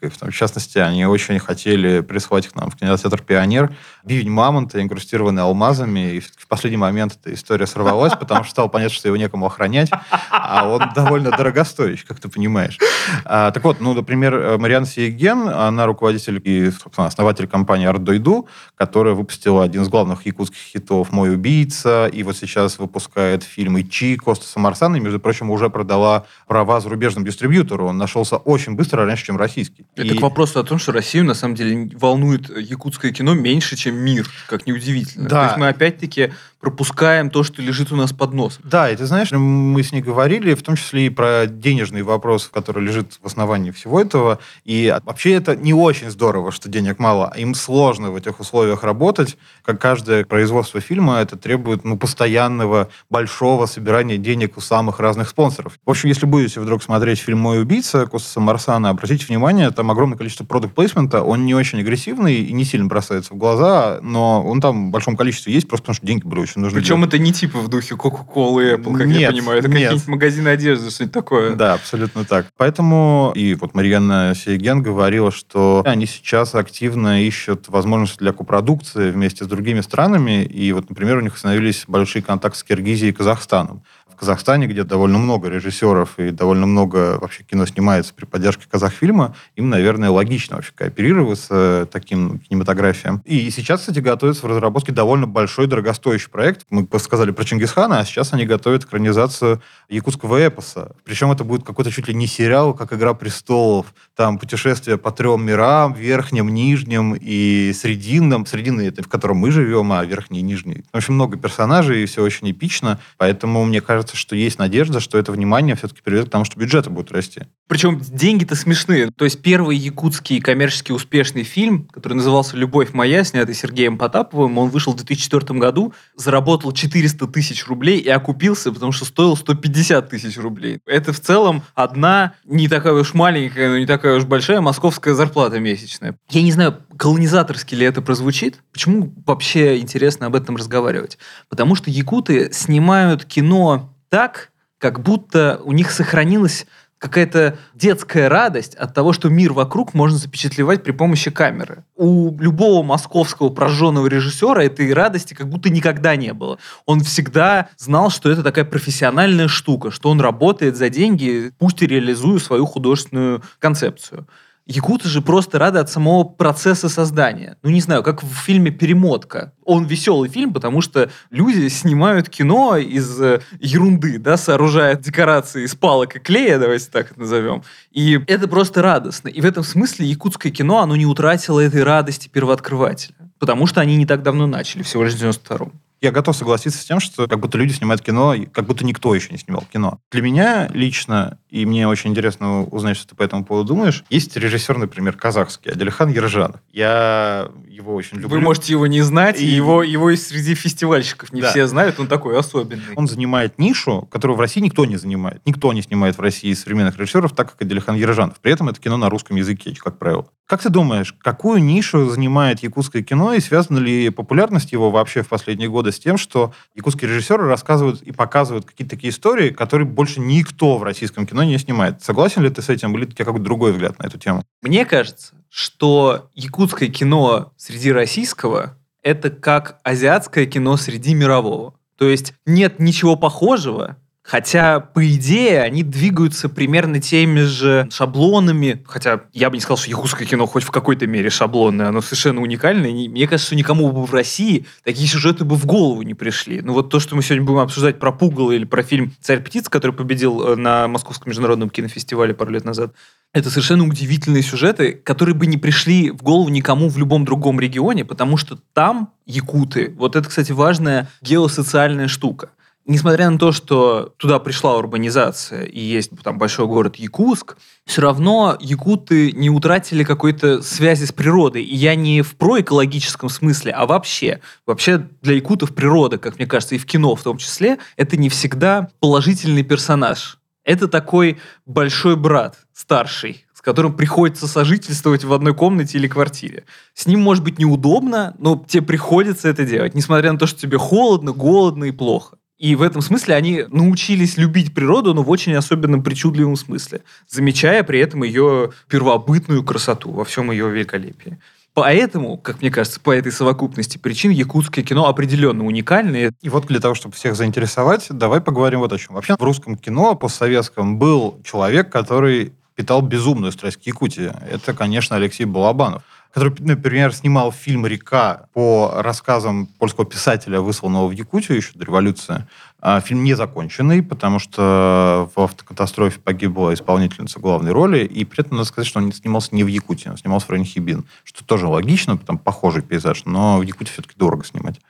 айдентик 0.03 0.21
в 0.21 0.33
частности, 0.33 0.79
они 0.79 1.07
очень 1.07 1.39
хотели 1.39 2.01
прислать 2.01 2.49
к 2.49 2.55
нам 2.55 2.71
в 2.71 2.77
кинотеатр 2.77 3.23
«Пионер» 3.23 3.75
бивень 4.05 4.31
мамонта, 4.31 4.81
инкрустированный 4.81 5.43
алмазами. 5.43 6.15
И 6.15 6.21
в 6.21 6.47
последний 6.49 6.79
момент 6.79 7.19
эта 7.21 7.35
история 7.35 7.67
сорвалась, 7.67 8.15
потому 8.15 8.45
что 8.45 8.53
стало 8.53 8.69
понятно, 8.69 8.95
что 8.95 9.09
его 9.09 9.17
некому 9.17 9.47
охранять, 9.47 9.91
а 10.31 10.69
он 10.69 10.83
довольно 10.95 11.31
дорогостоящий, 11.31 12.07
как 12.07 12.19
ты 12.19 12.29
понимаешь. 12.29 12.79
А, 13.25 13.51
так 13.51 13.65
вот, 13.65 13.81
ну, 13.81 13.93
например, 13.93 14.59
Мариан 14.59 14.87
Сиеген, 14.87 15.49
она 15.49 15.87
руководитель 15.87 16.41
и, 16.43 16.71
собственно, 16.71 17.07
основатель 17.07 17.47
компании 17.47 17.87
«Артдойду», 17.87 18.49
которая 18.77 19.15
выпустила 19.15 19.63
один 19.63 19.83
из 19.83 19.89
главных 19.89 20.25
якутских 20.25 20.59
хитов 20.59 21.13
«Мой 21.13 21.35
убийца», 21.35 22.07
и 22.07 22.23
вот 22.23 22.37
сейчас 22.37 22.79
выпускает 22.79 23.43
фильм 23.43 23.79
«Ичи» 23.81 24.17
Коста 24.17 24.59
Марсана, 24.59 24.97
и, 24.97 25.01
между 25.01 25.21
прочим, 25.21 25.51
уже 25.51 25.69
продала 25.69 26.25
права 26.47 26.81
зарубежному 26.81 27.27
дистрибьютору. 27.27 27.89
Он 27.89 27.99
нашелся 27.99 28.37
очень 28.37 28.75
быстро, 28.75 29.05
раньше, 29.05 29.27
чем 29.27 29.37
российский. 29.37 29.78
Это 29.95 30.15
и... 30.15 30.19
к 30.19 30.21
вопросу 30.21 30.61
о 30.61 30.65
том, 30.65 30.79
что 30.79 30.93
Россию, 30.93 31.25
на 31.25 31.35
самом 31.35 31.55
деле, 31.55 31.91
волнует 31.95 32.49
якутское 32.49 33.13
кино 33.13 33.35
меньше, 33.35 33.77
чем 33.77 33.97
мир, 33.97 34.29
как 34.47 34.67
неудивительно. 34.67 35.29
Да. 35.29 35.41
То 35.41 35.45
есть 35.47 35.59
мы 35.59 35.69
опять-таки 35.69 36.33
пропускаем 36.61 37.31
то, 37.31 37.45
что 37.45 37.63
лежит 37.63 37.93
у 37.93 37.97
нас 37.97 38.13
под 38.13 38.33
носом. 38.35 38.63
Да, 38.65 38.91
и 38.91 38.97
ты 38.97 39.07
знаешь, 39.07 39.31
мы 39.31 39.83
с 39.83 39.93
ней 39.93 40.01
говорили, 40.01 40.55
в 40.55 40.63
том 40.63 40.77
числе 40.77 41.07
и 41.07 41.11
про 41.11 41.47
денежный 41.47 42.03
вопрос, 42.03 42.51
который 42.53 42.83
лежит 42.83 43.19
в 43.23 43.27
основании 43.27 43.71
всего 43.71 44.01
этого. 44.01 44.39
И 44.65 44.95
вообще 45.05 45.33
это 45.33 45.55
не 45.55 45.73
очень 45.73 46.11
здорово, 46.11 46.51
что 46.51 46.69
денег 46.69 46.99
мало. 46.99 47.33
Им 47.37 47.55
сложно 47.55 48.11
в 48.11 48.17
этих 48.17 48.41
условиях 48.41 48.83
работать. 48.83 49.37
Как 49.65 49.81
каждое 49.81 50.25
производство 50.25 50.81
фильма, 50.81 51.19
это 51.19 51.37
требует 51.37 51.85
ну, 51.85 51.97
постоянного 51.97 52.89
большого 53.09 53.67
собирания 53.67 54.17
денег 54.17 54.57
у 54.57 54.61
самых 54.61 54.99
разных 54.99 55.29
спонсоров. 55.29 55.79
В 55.87 55.91
общем, 55.91 56.09
если 56.09 56.27
будете 56.27 56.61
вдруг 56.61 56.83
смотреть 56.83 57.21
фильм 57.21 57.39
«Мой 57.39 57.63
убийца» 57.63 58.07
Костаса 58.07 58.41
Марсана, 58.41 58.91
обратите 58.91 59.27
внимание, 59.27 59.71
там 59.71 59.91
огромное 59.91 60.19
количество 60.19 60.45
продукт 60.45 60.75
плейсмента 60.75 61.23
он 61.23 61.47
не 61.47 61.55
очень 61.55 61.81
агрессивный 61.81 62.37
и 62.37 62.53
не 62.53 62.65
сильно 62.65 62.87
бросается 62.87 63.35
в 63.35 63.37
глаза, 63.37 63.99
но 64.03 64.45
он 64.45 64.61
там 64.61 64.89
в 64.89 64.91
большом 64.91 65.17
количестве 65.17 65.53
есть, 65.53 65.69
просто 65.69 65.85
потому 65.85 65.95
что 65.95 66.07
деньги 66.07 66.25
были 66.25 66.41
очень 66.49 66.63
нужны. 66.63 66.81
Причем 66.81 66.99
для... 66.99 67.07
это 67.07 67.19
не 67.19 67.33
типа 67.33 67.61
в 67.61 67.69
духе 67.69 67.95
и 67.95 67.97
Apple, 67.97 68.97
как 68.97 69.07
нет, 69.07 69.21
я 69.21 69.31
понимаю, 69.31 69.59
это 69.59 69.69
какие-нибудь 69.69 70.09
магазины 70.09 70.49
одежды, 70.49 70.91
что-нибудь 70.91 71.15
такое. 71.15 71.55
Да, 71.55 71.75
абсолютно 71.75 72.25
так. 72.25 72.47
Поэтому 72.57 73.33
и 73.35 73.55
вот 73.55 73.75
Марьяна 73.75 74.35
Сейген 74.35 74.83
говорила, 74.83 75.31
что 75.31 75.83
они 75.87 76.07
сейчас 76.07 76.55
активно 76.55 77.25
ищут 77.25 77.69
возможности 77.69 78.19
для 78.19 78.33
копродукции 78.33 79.11
вместе 79.11 79.45
с 79.45 79.47
другими 79.49 79.81
странами, 79.81 80.45
и 80.45 80.73
вот, 80.73 80.89
например, 80.89 81.19
у 81.19 81.21
них 81.21 81.35
установились 81.35 81.85
большие 81.87 82.23
контакты 82.23 82.59
с 82.59 82.63
Киргизией 82.63 83.11
и 83.11 83.15
Казахстаном. 83.15 83.83
Казахстане, 84.19 84.67
где 84.67 84.85
довольно 84.85 85.19
много 85.19 85.49
режиссеров 85.49 86.19
и 86.19 86.31
довольно 86.31 86.67
много 86.67 87.19
вообще 87.21 87.45
кино 87.45 87.67
снимается 87.67 88.13
при 88.15 88.25
поддержке 88.25 88.65
казахфильма, 88.71 89.35
им, 89.57 89.69
наверное, 89.69 90.11
логично 90.11 90.57
вообще 90.57 90.73
кооперироваться 90.75 91.85
с 91.85 91.89
таким 91.93 92.39
кинематографием. 92.39 93.23
И 93.25 93.51
сейчас, 93.51 93.81
кстати, 93.81 94.01
готовится 94.01 94.47
в 94.47 94.51
разработке 94.51 94.93
довольно 94.93 95.27
большой 95.27 95.67
дорогостоящий 95.67 96.31
проект. 96.31 96.67
Мы 96.71 96.87
сказали 96.99 97.31
про 97.31 97.45
Чингисхана, 97.45 98.01
а 98.01 98.05
сейчас 98.05 98.33
они 98.33 98.45
готовят 98.45 98.85
экранизацию 98.85 99.61
якутского 99.89 100.39
эпоса. 100.47 100.93
Причем 101.05 101.31
это 101.31 101.45
будет 101.45 101.65
какой-то 101.65 101.91
чуть 101.91 102.09
ли 102.09 102.15
не 102.15 102.27
сериал, 102.27 102.75
как 102.75 102.93
«Игра 102.93 103.15
престолов». 103.15 103.95
Там 104.17 104.39
путешествие 104.39 104.99
по 104.99 105.11
трем 105.13 105.45
мирам, 105.45 105.93
верхним, 105.95 106.49
нижним 106.49 107.15
и 107.19 107.73
срединным. 107.75 108.47
Срединный 108.47 108.89
это 108.89 109.03
в 109.03 109.09
котором 109.09 109.39
мы 109.39 109.51
живем, 109.51 109.93
а 109.93 110.05
верхний 110.05 110.41
и 110.41 110.43
нижний. 110.43 110.85
В 110.93 110.97
общем, 110.97 111.15
много 111.15 111.37
персонажей, 111.37 112.03
и 112.03 112.07
все 112.07 112.23
очень 112.23 112.51
эпично. 112.51 112.99
Поэтому, 113.17 113.65
мне 113.65 113.81
кажется, 113.81 114.08
кажется, 114.09 114.17
что 114.17 114.37
есть 114.37 114.59
надежда, 114.59 115.01
что 115.01 115.19
это 115.19 115.33
внимание 115.33 115.75
все-таки 115.75 116.01
приведет 116.03 116.29
к 116.29 116.31
тому, 116.31 116.45
что 116.45 116.59
бюджеты 116.59 116.91
будут 116.91 117.13
расти. 117.13 117.43
Причем 117.69 118.01
деньги-то 118.01 118.55
смешные. 118.55 119.11
То 119.11 119.25
есть 119.25 119.43
первый 119.43 119.77
якутский 119.77 120.41
коммерчески 120.41 120.93
успешный 120.93 121.43
фильм, 121.43 121.85
который 121.93 122.15
назывался 122.15 122.57
«Любовь 122.57 122.93
моя», 122.93 123.25
снятый 123.25 123.55
Сергеем 123.55 123.99
Потаповым, 123.99 124.59
он 124.59 124.71
вышел 124.71 124.93
в 124.93 124.97
2004 124.97 125.59
году, 125.59 125.93
заработал 126.17 126.73
400 126.73 127.27
тысяч 127.27 127.67
рублей 127.67 127.99
и 127.99 128.09
окупился, 128.09 128.73
потому 128.73 128.93
что 128.93 129.05
стоил 129.05 129.37
150 129.37 130.09
тысяч 130.09 130.39
рублей. 130.39 130.79
Это 130.87 131.13
в 131.13 131.21
целом 131.21 131.63
одна 131.75 132.35
не 132.45 132.69
такая 132.69 132.95
уж 132.95 133.15
маленькая, 133.15 133.69
но 133.69 133.79
не 133.79 133.87
такая 133.87 134.17
уж 134.17 134.25
большая 134.25 134.61
московская 134.61 135.15
зарплата 135.15 135.61
месячная. 135.61 136.17
Я 136.31 136.43
не 136.43 136.53
знаю, 136.53 136.79
колонизаторски 136.97 137.75
ли 137.75 137.85
это 137.85 138.01
прозвучит. 138.01 138.61
Почему 138.73 139.13
вообще 139.27 139.79
интересно 139.79 140.27
об 140.27 140.35
этом 140.35 140.57
разговаривать? 140.57 141.19
Потому 141.49 141.75
что 141.75 141.91
якуты 141.91 142.51
снимают 142.53 143.25
кино 143.25 143.95
так, 144.09 144.51
как 144.79 145.03
будто 145.03 145.61
у 145.65 145.73
них 145.73 145.91
сохранилась 145.91 146.67
какая-то 146.99 147.59
детская 147.75 148.29
радость 148.29 148.75
от 148.75 148.93
того, 148.93 149.13
что 149.13 149.29
мир 149.29 149.53
вокруг 149.53 149.95
можно 149.95 150.19
запечатлевать 150.19 150.83
при 150.83 150.93
помощи 150.93 151.31
камеры. 151.31 151.85
У 151.97 152.37
любого 152.39 152.83
московского 152.83 153.51
прожженного 153.51 154.09
режиссера 154.09 154.65
этой 154.65 154.93
радости 154.93 155.35
как 155.35 155.49
будто 155.49 155.71
никогда 155.71 156.17
не 156.17 156.33
было. 156.33 156.59
Он 156.87 157.01
всегда 157.01 157.69
знал, 157.77 158.11
что 158.11 158.31
это 158.31 158.43
такая 158.43 158.65
профессиональная 158.65 159.49
штука, 159.49 159.91
что 159.91 160.11
он 160.11 160.21
работает 160.21 160.77
за 160.77 160.91
деньги, 160.91 161.53
пусть 161.59 161.83
и 161.83 161.87
реализуя 161.87 162.39
свою 162.39 162.67
художественную 162.67 163.43
концепцию. 163.61 164.27
Якуты 164.69 165.09
же 165.09 165.23
просто 165.23 165.59
рады 165.59 165.79
от 165.79 165.89
самого 165.89 166.25
процесса 166.25 166.91
создания. 166.91 167.57
Ну, 167.63 167.71
не 167.71 167.81
знаю, 167.81 168.03
как 168.03 168.23
в 168.23 168.35
фильме 168.35 168.71
«Перемотка». 168.71 169.55
Он 169.65 169.87
веселый 169.87 170.29
фильм, 170.29 170.53
потому 170.53 170.83
что 170.83 171.11
люди 171.31 171.69
снимают 171.69 172.29
кино 172.29 172.77
из 172.77 173.19
э, 173.19 173.41
ерунды, 173.61 174.19
да, 174.19 174.37
сооружают 174.37 175.01
декорации 175.01 175.65
из 175.65 175.75
палок 175.75 176.17
и 176.17 176.19
клея, 176.19 176.59
давайте 176.59 176.91
так 176.91 177.13
это 177.13 177.21
назовем. 177.21 177.63
И 177.93 178.21
это 178.27 178.47
просто 178.47 178.83
радостно. 178.83 179.29
И 179.29 179.41
в 179.41 179.47
этом 179.47 179.65
смысле 179.65 180.05
якутское 180.05 180.53
кино, 180.53 180.81
оно 180.81 180.97
не 180.97 181.07
утратило 181.07 181.61
этой 181.61 181.83
радости 181.83 182.29
первооткрывателя. 182.29 183.15
Потому 183.39 183.67
что 183.67 183.81
они 183.81 183.97
не 183.97 184.05
так 184.05 184.23
давно 184.23 184.47
начали, 184.47 184.83
всего 184.83 185.05
лишь 185.05 185.15
в 185.15 185.23
92-м. 185.23 185.81
Я 186.01 186.13
готов 186.13 186.37
согласиться 186.37 186.81
с 186.81 186.85
тем, 186.85 187.01
что 187.01 187.27
как 187.27 187.41
будто 187.41 187.59
люди 187.59 187.73
снимают 187.73 188.03
кино, 188.03 188.35
как 188.53 188.67
будто 188.67 188.85
никто 188.85 189.15
еще 189.15 189.31
не 189.31 189.39
снимал 189.39 189.65
кино. 189.73 190.01
Для 190.11 190.23
меня 190.23 190.69
лично, 190.73 191.39
и 191.51 191.67
мне 191.67 191.89
очень 191.89 192.11
интересно 192.11 192.63
узнать, 192.65 192.97
что 192.97 193.09
ты 193.09 193.15
по 193.17 193.23
этому 193.23 193.45
поводу 193.45 193.69
думаешь, 193.69 194.05
есть 194.09 194.37
режиссер, 194.37 194.79
например, 194.79 195.17
казахский, 195.17 195.73
Адельхан 195.73 196.11
Ержанов. 196.11 196.61
Я 196.73 197.51
его 197.67 197.95
очень 197.95 198.19
люблю. 198.19 198.29
Вы 198.29 198.41
можете 198.41 198.73
его 198.73 198.87
не 198.87 199.03
знать, 199.03 199.41
и, 199.41 199.47
его, 199.47 199.83
его 199.83 200.11
и 200.11 200.17
среди 200.17 200.55
фестивальщиков 200.55 201.33
не 201.33 201.41
да. 201.41 201.51
все 201.51 201.67
знают, 201.67 201.99
он 201.99 202.07
такой 202.07 202.39
особенный. 202.39 202.83
Он 202.97 203.09
занимает 203.09 203.59
нишу, 203.59 204.09
которую 204.11 204.37
в 204.37 204.41
России 204.41 204.61
никто 204.61 204.85
не 204.85 204.97
занимает. 204.97 205.43
Никто 205.47 205.73
не 205.73 205.83
снимает 205.83 206.17
в 206.17 206.21
России 206.21 206.53
современных 206.55 206.97
режиссеров 206.97 207.33
так, 207.33 207.53
как 207.53 207.63
Адельхан 207.63 207.97
Ержанов. 207.97 208.39
При 208.41 208.53
этом 208.53 208.69
это 208.69 208.81
кино 208.81 208.97
на 208.97 209.11
русском 209.11 209.37
языке, 209.37 209.75
как 209.75 209.99
правило. 209.99 210.29
Как 210.49 210.63
ты 210.63 210.71
думаешь, 210.71 211.15
какую 211.21 211.63
нишу 211.63 212.09
занимает 212.09 212.63
якутское 212.63 213.03
кино 213.03 213.35
и 213.35 213.41
связана 213.41 213.79
ли 213.79 214.09
популярность 214.09 214.73
его 214.73 214.91
вообще 214.91 215.23
в 215.23 215.29
последние 215.29 215.69
годы 215.69 215.93
с 215.93 215.99
тем, 215.99 216.17
что 216.17 216.55
якутские 216.75 217.11
режиссеры 217.11 217.45
рассказывают 217.45 218.01
и 218.01 218.13
показывают 218.13 218.65
какие-то 218.65 218.97
такие 218.97 219.11
истории, 219.11 219.51
которые 219.51 219.87
больше 219.87 220.21
никто 220.21 220.79
в 220.79 220.83
российском 220.83 221.27
кино 221.27 221.43
не 221.45 221.59
снимает? 221.59 222.03
Согласен 222.03 222.43
ли 222.43 222.49
ты 222.49 222.63
с 222.63 222.71
этим, 222.71 222.97
или 222.97 223.05
у 223.05 223.09
тебя 223.09 223.27
какой-то 223.27 223.45
другой 223.45 223.73
взгляд 223.73 223.99
на 223.99 224.07
эту 224.07 224.19
тему? 224.19 224.43
Мне 224.63 224.87
кажется, 224.87 225.35
что 225.51 226.31
якутское 226.33 226.89
кино 226.89 227.53
среди 227.59 227.93
российского– 227.93 228.79
это 229.03 229.29
как 229.29 229.81
азиатское 229.85 230.47
кино 230.47 230.79
среди 230.79 231.13
мирового. 231.13 231.75
То 231.99 232.07
есть 232.07 232.33
нет 232.47 232.79
ничего 232.79 233.17
похожего, 233.17 233.99
Хотя, 234.29 234.81
по 234.81 235.11
идее, 235.11 235.63
они 235.63 235.83
двигаются 235.83 236.51
примерно 236.51 237.01
теми 237.01 237.41
же 237.41 237.89
шаблонами. 237.91 238.85
Хотя 238.87 239.23
я 239.33 239.49
бы 239.49 239.57
не 239.57 239.63
сказал, 239.63 239.79
что 239.79 239.89
якутское 239.89 240.29
кино 240.29 240.45
хоть 240.45 240.65
в 240.65 240.71
какой-то 240.71 241.07
мере 241.07 241.31
шаблонное. 241.31 241.89
Оно 241.89 242.03
совершенно 242.03 242.43
уникальное. 242.43 242.91
И 242.91 243.09
мне 243.09 243.27
кажется, 243.27 243.47
что 243.47 243.57
никому 243.57 243.91
бы 243.91 244.05
в 244.05 244.13
России 244.13 244.67
такие 244.85 245.09
сюжеты 245.09 245.47
бы 245.47 245.57
в 245.57 245.65
голову 245.65 246.03
не 246.03 246.13
пришли. 246.13 246.61
Ну 246.61 246.75
вот 246.75 246.91
то, 246.91 247.01
что 247.01 247.17
мы 247.17 247.23
сегодня 247.23 247.47
будем 247.47 247.61
обсуждать 247.61 247.99
про 247.99 248.13
Пугало 248.13 248.53
или 248.53 248.67
про 248.67 248.83
фильм 248.83 249.15
«Царь 249.23 249.41
птиц», 249.41 249.71
который 249.71 249.93
победил 249.93 250.43
э, 250.43 250.57
на 250.57 250.89
Московском 250.89 251.31
международном 251.31 251.71
кинофестивале 251.71 252.35
пару 252.35 252.51
лет 252.51 252.67
назад, 252.67 252.93
это 253.33 253.49
совершенно 253.49 253.87
удивительные 253.87 254.43
сюжеты, 254.43 254.93
которые 254.93 255.37
бы 255.37 255.47
не 255.47 255.57
пришли 255.57 256.11
в 256.11 256.23
голову 256.23 256.51
никому 256.51 256.91
в 256.91 256.99
любом 256.99 257.25
другом 257.25 257.59
регионе, 257.61 258.05
потому 258.05 258.37
что 258.37 258.59
там 258.75 259.11
якуты, 259.25 259.95
вот 259.97 260.17
это, 260.17 260.29
кстати, 260.29 260.53
важная 260.53 261.09
геосоциальная 261.23 262.09
штука 262.09 262.51
несмотря 262.89 263.31
на 263.31 263.39
то, 263.39 263.53
что 263.53 264.15
туда 264.17 264.41
пришла 264.41 264.77
урбанизация 264.77 265.65
и 265.65 265.79
есть 265.79 266.11
там 266.25 266.39
большой 266.39 266.67
город 266.67 266.97
Якутск, 266.97 267.57
все 267.85 268.03
равно 268.03 268.57
якуты 268.59 269.31
не 269.33 269.51
утратили 269.51 270.03
какой-то 270.03 270.63
связи 270.63 271.05
с 271.05 271.13
природой. 271.13 271.63
И 271.63 271.77
я 271.77 271.95
не 271.95 272.23
в 272.23 272.35
проэкологическом 272.35 273.29
смысле, 273.29 273.73
а 273.73 273.87
вообще. 273.87 274.41
Вообще 274.67 275.07
для 275.23 275.35
якутов 275.35 275.75
природа, 275.75 276.19
как 276.19 276.39
мне 276.39 276.47
кажется, 276.47 276.75
и 276.75 276.79
в 276.79 276.87
кино 276.87 277.15
в 277.15 277.23
том 277.23 277.37
числе, 277.37 277.79
это 277.97 278.17
не 278.17 278.29
всегда 278.29 278.89
положительный 279.01 279.63
персонаж. 279.63 280.39
Это 280.65 280.89
такой 280.89 281.39
большой 281.67 282.17
брат, 282.17 282.59
старший, 282.75 283.47
с 283.55 283.61
которым 283.61 283.95
приходится 283.95 284.47
сожительствовать 284.47 285.25
в 285.25 285.33
одной 285.33 285.55
комнате 285.55 285.99
или 285.99 286.09
квартире. 286.09 286.65
С 286.95 287.07
ним 287.07 287.21
может 287.21 287.45
быть 287.45 287.59
неудобно, 287.59 288.35
но 288.39 288.65
тебе 288.67 288.83
приходится 288.83 289.49
это 289.49 289.65
делать, 289.65 289.95
несмотря 289.95 290.33
на 290.33 290.39
то, 290.39 290.47
что 290.47 290.61
тебе 290.61 290.79
холодно, 290.79 291.33
голодно 291.33 291.85
и 291.85 291.91
плохо. 291.91 292.38
И 292.59 292.75
в 292.75 292.83
этом 292.83 293.03
смысле 293.03 293.37
они 293.37 293.65
научились 293.69 294.37
любить 294.37 294.75
природу, 294.75 295.15
но 295.15 295.23
в 295.23 295.31
очень 295.31 295.55
особенном 295.55 296.03
причудливом 296.03 296.57
смысле, 296.57 297.03
замечая 297.29 297.85
при 297.85 298.01
этом 298.01 298.25
ее 298.25 298.73
первобытную 298.89 299.63
красоту 299.63 300.11
во 300.11 300.25
всем 300.25 300.51
ее 300.51 300.69
великолепии. 300.69 301.39
Поэтому, 301.75 302.37
как 302.37 302.61
мне 302.61 302.73
кажется, 302.73 302.99
по 302.99 303.13
этой 303.13 303.31
совокупности 303.31 303.99
причин 303.99 304.33
якутское 304.33 304.85
кино 304.85 305.07
определенно 305.07 305.65
уникальное. 305.65 306.33
И 306.43 306.49
вот 306.49 306.67
для 306.67 306.81
того, 306.81 306.97
чтобы 306.97 307.15
всех 307.15 307.37
заинтересовать, 307.37 308.09
давай 308.11 308.41
поговорим 308.41 308.81
вот 308.81 308.93
о 308.93 308.99
чем. 308.99 309.15
Вообще 309.15 309.37
в 309.39 309.43
русском 309.43 309.77
кино 309.77 310.17
постсоветском 310.17 310.99
был 310.99 311.41
человек, 311.45 311.93
который 311.93 312.53
питал 312.75 313.03
безумную 313.03 313.53
страсть 313.53 313.77
к 313.77 313.83
Якутии. 313.83 314.33
Это, 314.51 314.75
конечно, 314.75 315.15
Алексей 315.15 315.45
Балабанов 315.45 316.03
который, 316.39 316.55
например, 316.61 317.13
снимал 317.13 317.51
фильм 317.51 317.85
«Река» 317.85 318.47
по 318.53 318.93
рассказам 318.95 319.67
польского 319.67 320.07
писателя, 320.07 320.61
высланного 320.61 321.09
в 321.09 321.11
Якутию 321.11 321.57
еще 321.57 321.73
до 321.75 321.85
революции. 321.85 322.47
А, 322.81 323.01
фильм 323.01 323.25
не 323.25 323.35
законченный, 323.35 324.05
потому 324.05 324.39
что 324.39 325.29
в 325.35 325.41
автокатастрофе 325.41 326.21
погибла 326.21 326.73
исполнительница 326.75 327.41
главной 327.41 327.73
роли, 327.73 328.05
и 328.05 328.25
при 328.25 328.41
этом 328.41 328.59
надо 328.59 328.69
сказать, 328.69 328.87
что 328.87 329.01
он 329.01 329.13
снимался 329.13 329.53
не 329.53 329.65
в 329.65 329.67
Якутии, 329.67 330.11
он 330.11 330.17
снимался 330.17 330.47
в 330.47 330.51
районе 330.51 330.69
Хибин, 330.69 331.05
что 331.25 331.45
тоже 331.45 331.67
логично, 331.67 332.17
там 332.17 332.39
похожий 332.39 332.83
пейзаж, 332.83 333.25
но 333.25 333.59
в 333.59 333.63
Якутии 333.63 333.91
все-таки 333.91 334.15
дорого 334.17 334.45
снимать. 334.45 334.81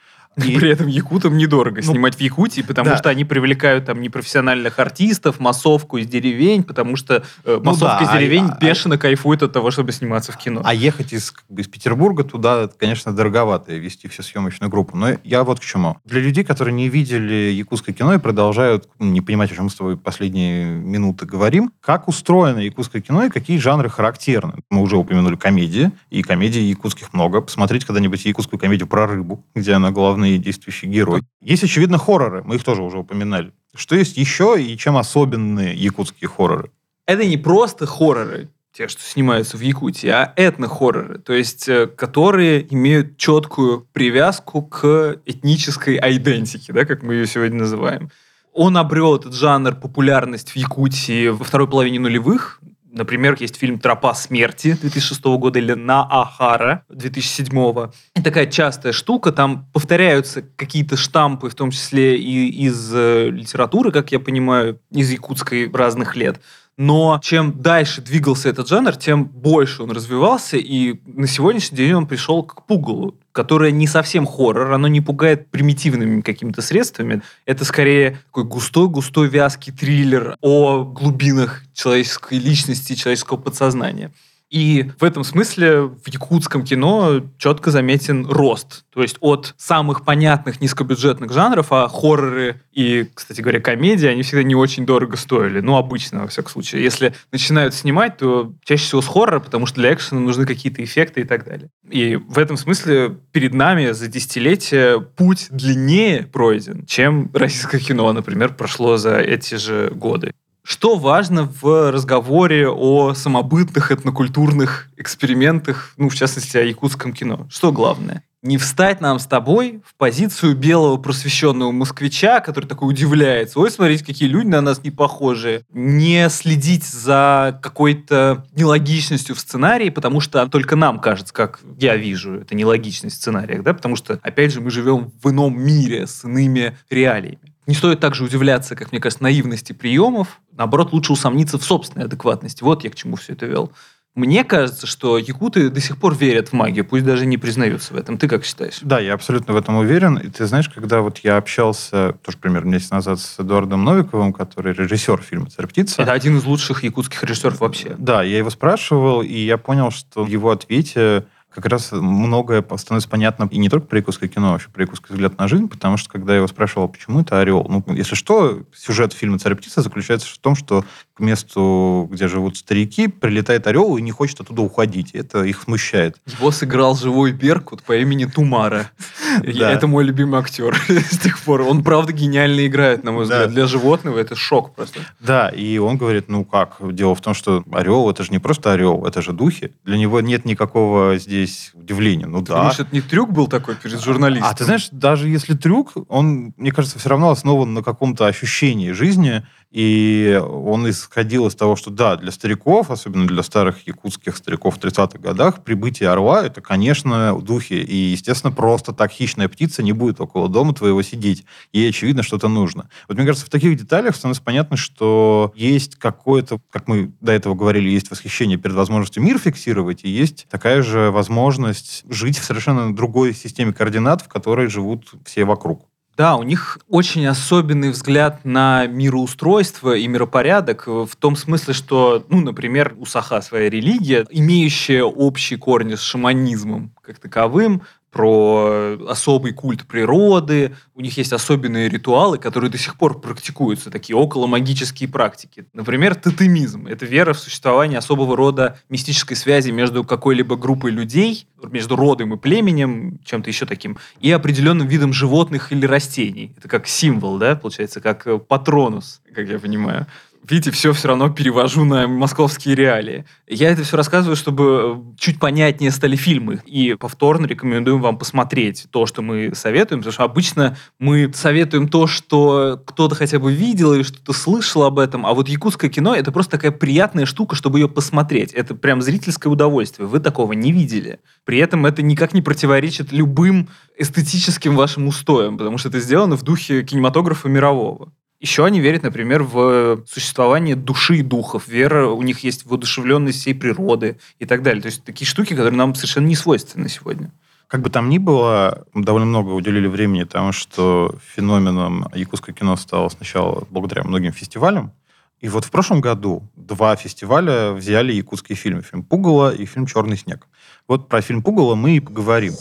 И... 0.44 0.54
При 0.58 0.70
этом 0.70 0.86
якутам 0.86 1.36
недорого 1.36 1.80
ну, 1.84 1.92
снимать 1.92 2.16
в 2.16 2.20
Якутии, 2.20 2.62
потому 2.62 2.90
да. 2.90 2.96
что 2.96 3.08
они 3.10 3.24
привлекают 3.24 3.86
там 3.86 4.00
непрофессиональных 4.00 4.78
артистов, 4.78 5.40
массовку 5.40 5.98
из 5.98 6.06
деревень, 6.06 6.62
потому 6.62 6.96
что 6.96 7.24
э, 7.44 7.56
ну 7.56 7.60
массовка 7.62 7.98
ну, 8.00 8.06
да, 8.06 8.12
из 8.12 8.18
деревень 8.18 8.48
а, 8.50 8.58
бешено 8.60 8.96
а, 8.96 8.98
кайфует 8.98 9.42
от 9.42 9.52
того, 9.52 9.70
чтобы 9.70 9.92
сниматься 9.92 10.32
в 10.32 10.36
кино. 10.36 10.62
А 10.64 10.74
ехать 10.74 11.12
из, 11.12 11.30
как 11.30 11.44
бы, 11.48 11.62
из 11.62 11.68
Петербурга 11.68 12.24
туда, 12.24 12.68
конечно, 12.76 13.12
дороговато 13.12 13.74
вести 13.74 14.08
всю 14.08 14.22
съемочную 14.22 14.70
группу. 14.70 14.96
Но 14.96 15.10
я 15.24 15.44
вот 15.44 15.60
к 15.60 15.64
чему. 15.64 15.96
Для 16.04 16.20
людей, 16.20 16.44
которые 16.44 16.74
не 16.74 16.88
видели 16.88 17.52
якутское 17.52 17.94
кино 17.94 18.14
и 18.14 18.18
продолжают 18.18 18.88
не 18.98 19.20
понимать, 19.20 19.52
о 19.52 19.54
чем 19.54 19.64
мы 19.64 19.70
с 19.70 19.74
тобой 19.74 19.96
последние 19.96 20.66
минуты 20.66 21.26
говорим, 21.26 21.72
как 21.80 22.08
устроено 22.08 22.58
якутское 22.58 23.02
кино 23.02 23.24
и 23.24 23.30
какие 23.30 23.58
жанры 23.58 23.88
характерны. 23.88 24.54
Мы 24.70 24.80
уже 24.80 24.96
упомянули 24.96 25.36
комедии, 25.36 25.90
и 26.10 26.22
комедий 26.22 26.62
якутских 26.62 27.12
много. 27.12 27.40
Посмотреть 27.40 27.84
когда-нибудь 27.84 28.24
якутскую 28.24 28.58
комедию 28.58 28.86
про 28.86 29.06
рыбу, 29.06 29.44
где 29.54 29.72
она 29.72 29.90
главный 29.90 30.27
главный 30.28 30.38
действующий 30.38 30.86
герой. 30.86 31.22
Есть, 31.40 31.64
очевидно, 31.64 31.98
хорроры. 31.98 32.42
Мы 32.44 32.56
их 32.56 32.64
тоже 32.64 32.82
уже 32.82 32.98
упоминали. 32.98 33.52
Что 33.74 33.96
есть 33.96 34.16
еще 34.16 34.56
и 34.58 34.76
чем 34.76 34.96
особенные 34.96 35.74
якутские 35.74 36.28
хорроры? 36.28 36.70
Это 37.06 37.24
не 37.24 37.36
просто 37.36 37.86
хорроры, 37.86 38.48
те, 38.72 38.88
что 38.88 39.02
снимаются 39.02 39.56
в 39.56 39.60
Якутии, 39.60 40.08
а 40.08 40.32
этно-хорроры, 40.36 41.18
то 41.18 41.32
есть 41.32 41.68
э, 41.68 41.86
которые 41.86 42.66
имеют 42.72 43.16
четкую 43.16 43.86
привязку 43.92 44.62
к 44.62 45.16
этнической 45.26 45.96
айдентике, 45.96 46.72
да, 46.72 46.84
как 46.84 47.02
мы 47.02 47.14
ее 47.14 47.26
сегодня 47.26 47.58
называем. 47.58 48.10
Он 48.52 48.76
обрел 48.76 49.16
этот 49.16 49.34
жанр 49.34 49.74
популярность 49.74 50.50
в 50.50 50.56
Якутии 50.56 51.28
во 51.28 51.44
второй 51.44 51.66
половине 51.66 51.98
нулевых, 51.98 52.60
Например, 52.90 53.36
есть 53.38 53.56
фильм 53.56 53.78
«Тропа 53.78 54.14
смерти» 54.14 54.76
2006 54.80 55.24
года 55.24 55.58
или 55.58 55.74
«На 55.74 56.06
Ахара» 56.08 56.84
2007. 56.88 57.90
И 58.16 58.22
такая 58.22 58.46
частая 58.46 58.92
штука, 58.92 59.30
там 59.30 59.66
повторяются 59.72 60.42
какие-то 60.56 60.96
штампы, 60.96 61.50
в 61.50 61.54
том 61.54 61.70
числе 61.70 62.16
и 62.16 62.48
из 62.48 62.90
э, 62.94 63.28
литературы, 63.30 63.92
как 63.92 64.10
я 64.12 64.20
понимаю, 64.20 64.80
из 64.90 65.10
якутской 65.10 65.70
разных 65.70 66.16
лет. 66.16 66.40
Но 66.78 67.20
чем 67.22 67.60
дальше 67.60 68.00
двигался 68.00 68.48
этот 68.48 68.68
жанр, 68.68 68.94
тем 68.96 69.24
больше 69.24 69.82
он 69.82 69.90
развивался, 69.90 70.56
и 70.56 71.00
на 71.06 71.26
сегодняшний 71.26 71.76
день 71.76 71.92
он 71.92 72.06
пришел 72.06 72.44
к 72.44 72.64
пугалу, 72.66 73.18
которое 73.38 73.70
не 73.70 73.86
совсем 73.86 74.26
хоррор, 74.26 74.72
оно 74.72 74.88
не 74.88 75.00
пугает 75.00 75.48
примитивными 75.48 76.22
какими-то 76.22 76.60
средствами. 76.60 77.22
Это 77.46 77.64
скорее 77.64 78.18
такой 78.26 78.42
густой-густой 78.42 79.28
вязкий 79.28 79.72
триллер 79.72 80.36
о 80.40 80.82
глубинах 80.82 81.62
человеческой 81.72 82.38
личности, 82.38 82.96
человеческого 82.96 83.36
подсознания. 83.36 84.10
И 84.50 84.90
в 84.98 85.04
этом 85.04 85.24
смысле 85.24 85.82
в 85.82 86.08
якутском 86.08 86.64
кино 86.64 87.20
четко 87.36 87.70
заметен 87.70 88.26
рост. 88.26 88.84
То 88.92 89.02
есть 89.02 89.16
от 89.20 89.54
самых 89.58 90.04
понятных 90.04 90.60
низкобюджетных 90.60 91.32
жанров, 91.32 91.70
а 91.70 91.88
хорроры 91.88 92.62
и, 92.72 93.06
кстати 93.12 93.40
говоря, 93.40 93.60
комедии, 93.60 94.06
они 94.06 94.22
всегда 94.22 94.42
не 94.42 94.54
очень 94.54 94.86
дорого 94.86 95.16
стоили. 95.16 95.60
Ну, 95.60 95.76
обычно, 95.76 96.22
во 96.22 96.28
всяком 96.28 96.50
случае. 96.50 96.82
Если 96.82 97.14
начинают 97.30 97.74
снимать, 97.74 98.16
то 98.16 98.54
чаще 98.64 98.84
всего 98.84 99.02
с 99.02 99.06
хоррора, 99.06 99.40
потому 99.40 99.66
что 99.66 99.80
для 99.80 99.92
экшена 99.92 100.20
нужны 100.20 100.46
какие-то 100.46 100.82
эффекты 100.82 101.22
и 101.22 101.24
так 101.24 101.44
далее. 101.44 101.68
И 101.90 102.16
в 102.16 102.38
этом 102.38 102.56
смысле 102.56 103.18
перед 103.32 103.52
нами 103.52 103.90
за 103.90 104.08
десятилетия 104.08 104.98
путь 104.98 105.48
длиннее 105.50 106.22
пройден, 106.22 106.86
чем 106.86 107.30
российское 107.34 107.80
кино, 107.80 108.10
например, 108.12 108.54
прошло 108.54 108.96
за 108.96 109.18
эти 109.18 109.56
же 109.56 109.90
годы. 109.94 110.32
Что 110.68 110.96
важно 110.96 111.50
в 111.62 111.90
разговоре 111.90 112.68
о 112.68 113.14
самобытных 113.14 113.90
этнокультурных 113.90 114.90
экспериментах, 114.98 115.94
ну, 115.96 116.10
в 116.10 116.14
частности, 116.14 116.58
о 116.58 116.62
якутском 116.62 117.14
кино? 117.14 117.46
Что 117.48 117.72
главное? 117.72 118.22
не 118.42 118.56
встать 118.56 119.00
нам 119.00 119.18
с 119.18 119.26
тобой 119.26 119.80
в 119.84 119.96
позицию 119.96 120.54
белого 120.54 120.96
просвещенного 120.96 121.72
москвича, 121.72 122.38
который 122.38 122.66
такой 122.66 122.90
удивляется. 122.90 123.58
Ой, 123.58 123.68
смотрите, 123.68 124.04
какие 124.04 124.28
люди 124.28 124.46
на 124.46 124.60
нас 124.60 124.84
не 124.84 124.92
похожие. 124.92 125.62
Не 125.72 126.30
следить 126.30 126.84
за 126.84 127.58
какой-то 127.60 128.46
нелогичностью 128.54 129.34
в 129.34 129.40
сценарии, 129.40 129.90
потому 129.90 130.20
что 130.20 130.46
только 130.46 130.76
нам 130.76 131.00
кажется, 131.00 131.34
как 131.34 131.58
я 131.80 131.96
вижу, 131.96 132.34
это 132.34 132.54
нелогичность 132.54 133.16
в 133.16 133.20
сценариях, 133.20 133.64
да, 133.64 133.74
потому 133.74 133.96
что, 133.96 134.20
опять 134.22 134.52
же, 134.52 134.60
мы 134.60 134.70
живем 134.70 135.10
в 135.20 135.30
ином 135.30 135.60
мире 135.60 136.06
с 136.06 136.24
иными 136.24 136.76
реалиями. 136.90 137.47
Не 137.68 137.74
стоит 137.74 138.00
также 138.00 138.24
удивляться, 138.24 138.74
как 138.74 138.92
мне 138.92 139.00
кажется, 139.00 139.22
наивности 139.22 139.74
приемов. 139.74 140.40
Наоборот, 140.56 140.94
лучше 140.94 141.12
усомниться 141.12 141.58
в 141.58 141.62
собственной 141.62 142.06
адекватности. 142.06 142.64
Вот 142.64 142.82
я 142.82 142.88
к 142.88 142.94
чему 142.94 143.16
все 143.16 143.34
это 143.34 143.44
вел. 143.44 143.70
Мне 144.14 144.42
кажется, 144.42 144.86
что 144.86 145.18
якуты 145.18 145.68
до 145.68 145.78
сих 145.78 145.98
пор 145.98 146.16
верят 146.16 146.48
в 146.48 146.52
магию, 146.54 146.86
пусть 146.86 147.04
даже 147.04 147.26
не 147.26 147.36
признаются 147.36 147.92
в 147.92 147.98
этом. 147.98 148.16
Ты 148.16 148.26
как 148.26 148.46
считаешь? 148.46 148.78
Да, 148.80 148.98
я 148.98 149.12
абсолютно 149.12 149.52
в 149.52 149.56
этом 149.58 149.76
уверен. 149.76 150.16
И 150.16 150.28
ты 150.28 150.46
знаешь, 150.46 150.70
когда 150.70 151.02
вот 151.02 151.18
я 151.18 151.36
общался, 151.36 152.16
тоже 152.24 152.38
примерно 152.38 152.70
месяц 152.70 152.90
назад 152.90 153.20
с 153.20 153.38
Эдуардом 153.38 153.84
Новиковым, 153.84 154.32
который 154.32 154.72
режиссер 154.72 155.20
фильма 155.20 155.50
«Царь 155.50 155.66
птица». 155.66 156.00
Это 156.00 156.12
один 156.12 156.38
из 156.38 156.44
лучших 156.44 156.82
якутских 156.84 157.22
режиссеров 157.22 157.60
вообще. 157.60 157.94
Да, 157.98 158.22
я 158.22 158.38
его 158.38 158.48
спрашивал, 158.48 159.20
и 159.20 159.38
я 159.38 159.58
понял, 159.58 159.90
что 159.90 160.24
в 160.24 160.28
его 160.28 160.50
ответе 160.50 161.26
как 161.58 161.72
раз 161.72 161.90
многое 161.90 162.64
становится 162.76 163.08
понятно 163.08 163.48
и 163.50 163.58
не 163.58 163.68
только 163.68 163.86
про 163.88 163.98
якутское 163.98 164.28
кино, 164.28 164.50
а 164.50 164.52
вообще 164.52 164.68
про 164.68 164.82
якутский 164.82 165.12
взгляд 165.12 165.36
на 165.38 165.48
жизнь, 165.48 165.68
потому 165.68 165.96
что 165.96 166.08
когда 166.08 166.32
я 166.32 166.38
его 166.38 166.46
спрашивал, 166.46 166.88
почему 166.88 167.20
это 167.20 167.40
орел, 167.40 167.66
ну, 167.68 167.84
если 167.94 168.14
что, 168.14 168.62
сюжет 168.72 169.12
фильма 169.12 169.40
«Царь 169.40 169.56
птица» 169.56 169.82
заключается 169.82 170.28
в 170.28 170.38
том, 170.38 170.54
что 170.54 170.84
к 171.18 171.20
месту, 171.20 172.08
где 172.12 172.28
живут 172.28 172.56
старики, 172.56 173.08
прилетает 173.08 173.66
орел 173.66 173.96
и 173.96 174.02
не 174.02 174.12
хочет 174.12 174.40
оттуда 174.40 174.62
уходить. 174.62 175.10
Это 175.14 175.42
их 175.42 175.62
смущает. 175.62 176.16
Его 176.26 176.52
сыграл 176.52 176.96
живой 176.96 177.32
Беркут 177.32 177.82
по 177.82 177.96
имени 177.96 178.24
Тумара. 178.26 178.90
Это 179.42 179.88
мой 179.88 180.04
любимый 180.04 180.38
актер 180.38 180.76
с 180.88 181.18
тех 181.18 181.40
пор. 181.40 181.62
Он, 181.62 181.82
правда, 181.82 182.12
гениально 182.12 182.64
играет, 182.66 183.02
на 183.02 183.10
мой 183.10 183.24
взгляд. 183.24 183.50
Для 183.50 183.66
животного 183.66 184.18
это 184.18 184.36
шок 184.36 184.74
просто. 184.74 185.00
Да, 185.18 185.48
и 185.48 185.78
он 185.78 185.96
говорит, 185.96 186.28
ну 186.28 186.44
как, 186.44 186.76
дело 186.94 187.14
в 187.14 187.20
том, 187.20 187.34
что 187.34 187.64
орел, 187.72 188.08
это 188.08 188.22
же 188.22 188.30
не 188.30 188.38
просто 188.38 188.72
орел, 188.72 189.04
это 189.04 189.20
же 189.20 189.32
духи. 189.32 189.72
Для 189.84 189.98
него 189.98 190.20
нет 190.20 190.44
никакого 190.44 191.18
здесь 191.18 191.72
удивления. 191.74 192.26
Ну 192.26 192.42
да. 192.42 192.54
Потому 192.54 192.72
что 192.72 192.82
это 192.84 192.94
не 192.94 193.00
трюк 193.00 193.32
был 193.32 193.48
такой 193.48 193.74
перед 193.74 194.00
журналистом. 194.00 194.48
А 194.48 194.54
ты 194.54 194.64
знаешь, 194.64 194.88
даже 194.92 195.28
если 195.28 195.54
трюк, 195.54 195.94
он, 196.08 196.54
мне 196.56 196.70
кажется, 196.70 196.98
все 196.98 197.08
равно 197.08 197.30
основан 197.30 197.74
на 197.74 197.82
каком-то 197.82 198.26
ощущении 198.26 198.92
жизни, 198.92 199.42
и 199.70 200.40
он 200.42 200.88
исходил 200.88 201.46
из 201.46 201.54
того, 201.54 201.76
что 201.76 201.90
да, 201.90 202.16
для 202.16 202.32
стариков, 202.32 202.90
особенно 202.90 203.26
для 203.26 203.42
старых 203.42 203.86
якутских 203.86 204.36
стариков 204.36 204.76
в 204.76 204.78
30-х 204.78 205.18
годах, 205.18 205.62
прибытие 205.62 206.08
орла– 206.08 206.42
это, 206.46 206.62
конечно, 206.62 207.38
духи. 207.38 207.74
И, 207.74 207.96
естественно, 207.96 208.50
просто 208.50 208.92
так 208.92 209.10
хищная 209.10 209.48
птица 209.48 209.82
не 209.82 209.92
будет 209.92 210.20
около 210.20 210.48
дома 210.48 210.72
твоего 210.72 211.02
сидеть. 211.02 211.44
Ей, 211.72 211.90
очевидно, 211.90 212.22
что-то 212.22 212.48
нужно. 212.48 212.88
Вот 213.08 213.18
мне 213.18 213.26
кажется, 213.26 213.44
в 213.44 213.50
таких 213.50 213.76
деталях 213.76 214.16
становится 214.16 214.42
понятно, 214.42 214.78
что 214.78 215.52
есть 215.54 215.96
какое-то, 215.96 216.60
как 216.70 216.88
мы 216.88 217.12
до 217.20 217.32
этого 217.32 217.54
говорили, 217.54 217.90
есть 217.90 218.10
восхищение 218.10 218.56
перед 218.56 218.74
возможностью 218.74 219.22
мир 219.22 219.38
фиксировать, 219.38 220.04
и 220.04 220.08
есть 220.08 220.46
такая 220.48 220.82
же 220.82 221.10
возможность 221.10 222.04
жить 222.08 222.38
в 222.38 222.44
совершенно 222.44 222.94
другой 222.94 223.34
системе 223.34 223.74
координат, 223.74 224.22
в 224.22 224.28
которой 224.28 224.68
живут 224.68 225.12
все 225.26 225.44
вокруг. 225.44 225.87
Да, 226.18 226.34
у 226.34 226.42
них 226.42 226.78
очень 226.88 227.24
особенный 227.28 227.90
взгляд 227.90 228.44
на 228.44 228.88
мироустройство 228.88 229.94
и 229.94 230.08
миропорядок 230.08 230.88
в 230.88 231.14
том 231.16 231.36
смысле, 231.36 231.74
что, 231.74 232.26
ну, 232.28 232.40
например, 232.40 232.96
у 232.98 233.06
Саха 233.06 233.40
своя 233.40 233.70
религия, 233.70 234.26
имеющая 234.28 235.04
общие 235.04 235.60
корни 235.60 235.94
с 235.94 236.00
шаманизмом 236.00 236.92
как 237.02 237.20
таковым, 237.20 237.82
про 238.10 238.96
особый 239.08 239.52
культ 239.52 239.86
природы, 239.86 240.74
у 240.94 241.00
них 241.00 241.16
есть 241.18 241.32
особенные 241.32 241.88
ритуалы, 241.88 242.38
которые 242.38 242.70
до 242.70 242.78
сих 242.78 242.96
пор 242.96 243.20
практикуются, 243.20 243.90
такие 243.90 244.16
около 244.16 244.46
магические 244.46 245.08
практики. 245.08 245.66
Например, 245.72 246.14
тотемизм. 246.14 246.86
Это 246.86 247.04
вера 247.06 247.32
в 247.32 247.38
существование 247.38 247.98
особого 247.98 248.36
рода 248.36 248.78
мистической 248.88 249.36
связи 249.36 249.70
между 249.70 250.04
какой-либо 250.04 250.56
группой 250.56 250.90
людей, 250.90 251.46
между 251.70 251.96
родом 251.96 252.34
и 252.34 252.36
племенем, 252.38 253.18
чем-то 253.24 253.50
еще 253.50 253.66
таким, 253.66 253.98
и 254.20 254.30
определенным 254.30 254.88
видом 254.88 255.12
животных 255.12 255.72
или 255.72 255.86
растений. 255.86 256.54
Это 256.56 256.68
как 256.68 256.86
символ, 256.86 257.38
да, 257.38 257.56
получается, 257.56 258.00
как 258.00 258.46
патронус, 258.46 259.20
как 259.34 259.48
я 259.48 259.58
понимаю 259.58 260.06
видите, 260.48 260.70
все 260.70 260.92
все 260.92 261.08
равно 261.08 261.30
перевожу 261.30 261.84
на 261.84 262.06
московские 262.06 262.74
реалии. 262.74 263.24
Я 263.46 263.70
это 263.70 263.82
все 263.82 263.96
рассказываю, 263.96 264.36
чтобы 264.36 265.14
чуть 265.18 265.38
понятнее 265.38 265.90
стали 265.90 266.16
фильмы. 266.16 266.60
И 266.66 266.94
повторно 266.94 267.46
рекомендуем 267.46 268.00
вам 268.00 268.18
посмотреть 268.18 268.86
то, 268.90 269.06
что 269.06 269.22
мы 269.22 269.54
советуем, 269.54 270.00
потому 270.00 270.12
что 270.12 270.24
обычно 270.24 270.76
мы 270.98 271.30
советуем 271.34 271.88
то, 271.88 272.06
что 272.06 272.82
кто-то 272.86 273.14
хотя 273.14 273.38
бы 273.38 273.52
видел 273.52 273.94
или 273.94 274.02
что-то 274.02 274.32
слышал 274.32 274.84
об 274.84 274.98
этом, 274.98 275.26
а 275.26 275.34
вот 275.34 275.48
якутское 275.48 275.90
кино— 275.90 276.14
это 276.16 276.32
просто 276.32 276.52
такая 276.52 276.72
приятная 276.72 277.26
штука, 277.26 277.56
чтобы 277.56 277.78
ее 277.78 277.88
посмотреть. 277.88 278.52
Это 278.52 278.74
прям 278.74 279.02
зрительское 279.02 279.52
удовольствие. 279.52 280.06
Вы 280.06 280.20
такого 280.20 280.52
не 280.52 280.72
видели. 280.72 281.20
При 281.44 281.58
этом 281.58 281.86
это 281.86 282.02
никак 282.02 282.34
не 282.34 282.42
противоречит 282.42 283.12
любым 283.12 283.68
эстетическим 283.96 284.76
вашим 284.76 285.08
устоям, 285.08 285.58
потому 285.58 285.78
что 285.78 285.88
это 285.88 286.00
сделано 286.00 286.36
в 286.36 286.42
духе 286.42 286.82
кинематографа 286.82 287.48
мирового. 287.48 288.12
Еще 288.40 288.64
они 288.64 288.78
верят, 288.78 289.02
например, 289.02 289.42
в 289.42 290.04
существование 290.06 290.76
души 290.76 291.16
и 291.16 291.22
духов. 291.22 291.66
Вера 291.66 292.06
у 292.08 292.22
них 292.22 292.44
есть 292.44 292.66
воодушевленность 292.66 293.40
всей 293.40 293.54
природы 293.54 294.18
и 294.38 294.44
так 294.44 294.62
далее. 294.62 294.80
То 294.80 294.86
есть 294.86 295.02
такие 295.02 295.26
штуки, 295.26 295.54
которые 295.54 295.76
нам 295.76 295.94
совершенно 295.96 296.26
не 296.26 296.36
свойственны 296.36 296.88
сегодня. 296.88 297.32
Как 297.66 297.82
бы 297.82 297.90
там 297.90 298.08
ни 298.08 298.18
было, 298.18 298.86
довольно 298.94 299.26
много 299.26 299.50
уделили 299.50 299.88
времени 299.88 300.22
тому, 300.22 300.52
что 300.52 301.16
феноменом 301.34 302.06
якутское 302.14 302.54
кино 302.54 302.76
стало 302.76 303.08
сначала 303.08 303.66
благодаря 303.70 304.04
многим 304.04 304.32
фестивалям. 304.32 304.92
И 305.40 305.48
вот 305.48 305.64
в 305.64 305.70
прошлом 305.70 306.00
году 306.00 306.48
два 306.54 306.94
фестиваля 306.94 307.72
взяли 307.72 308.12
якутские 308.12 308.56
фильмы. 308.56 308.82
Фильм 308.82 309.02
«Пугало» 309.02 309.52
и 309.52 309.66
фильм 309.66 309.86
«Черный 309.86 310.16
снег». 310.16 310.46
Вот 310.86 311.08
про 311.08 311.22
фильм 311.22 311.42
«Пугало» 311.42 311.74
мы 311.74 311.96
и 311.96 312.00
поговорим. 312.00 312.54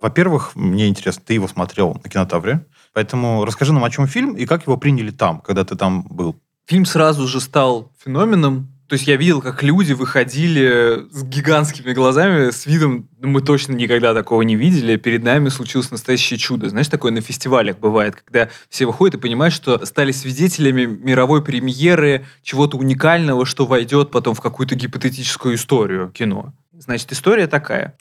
Во-первых, 0.00 0.56
мне 0.56 0.88
интересно, 0.88 1.22
ты 1.26 1.34
его 1.34 1.48
смотрел 1.48 2.00
на 2.02 2.10
кинотавре. 2.10 2.64
Поэтому 2.96 3.44
расскажи 3.44 3.74
нам, 3.74 3.84
о 3.84 3.90
чем 3.90 4.06
фильм 4.06 4.32
и 4.32 4.46
как 4.46 4.62
его 4.62 4.78
приняли 4.78 5.10
там, 5.10 5.42
когда 5.42 5.66
ты 5.66 5.76
там 5.76 6.06
был. 6.08 6.34
Фильм 6.66 6.86
сразу 6.86 7.28
же 7.28 7.42
стал 7.42 7.92
феноменом. 8.02 8.68
То 8.88 8.94
есть 8.94 9.06
я 9.06 9.16
видел, 9.16 9.42
как 9.42 9.62
люди 9.62 9.92
выходили 9.92 11.04
с 11.10 11.22
гигантскими 11.22 11.92
глазами, 11.92 12.50
с 12.50 12.64
видом, 12.64 13.06
ну, 13.18 13.28
мы 13.28 13.42
точно 13.42 13.74
никогда 13.74 14.14
такого 14.14 14.40
не 14.40 14.56
видели, 14.56 14.96
перед 14.96 15.22
нами 15.22 15.50
случилось 15.50 15.90
настоящее 15.90 16.38
чудо. 16.38 16.70
Знаешь, 16.70 16.88
такое 16.88 17.12
на 17.12 17.20
фестивалях 17.20 17.78
бывает, 17.78 18.16
когда 18.24 18.48
все 18.70 18.86
выходят 18.86 19.16
и 19.16 19.18
понимают, 19.18 19.52
что 19.52 19.84
стали 19.84 20.10
свидетелями 20.10 20.86
мировой 20.86 21.44
премьеры 21.44 22.24
чего-то 22.42 22.78
уникального, 22.78 23.44
что 23.44 23.66
войдет 23.66 24.10
потом 24.10 24.34
в 24.34 24.40
какую-то 24.40 24.74
гипотетическую 24.74 25.56
историю 25.56 26.10
кино. 26.12 26.54
Значит, 26.72 27.12
история 27.12 27.46
такая. 27.46 27.94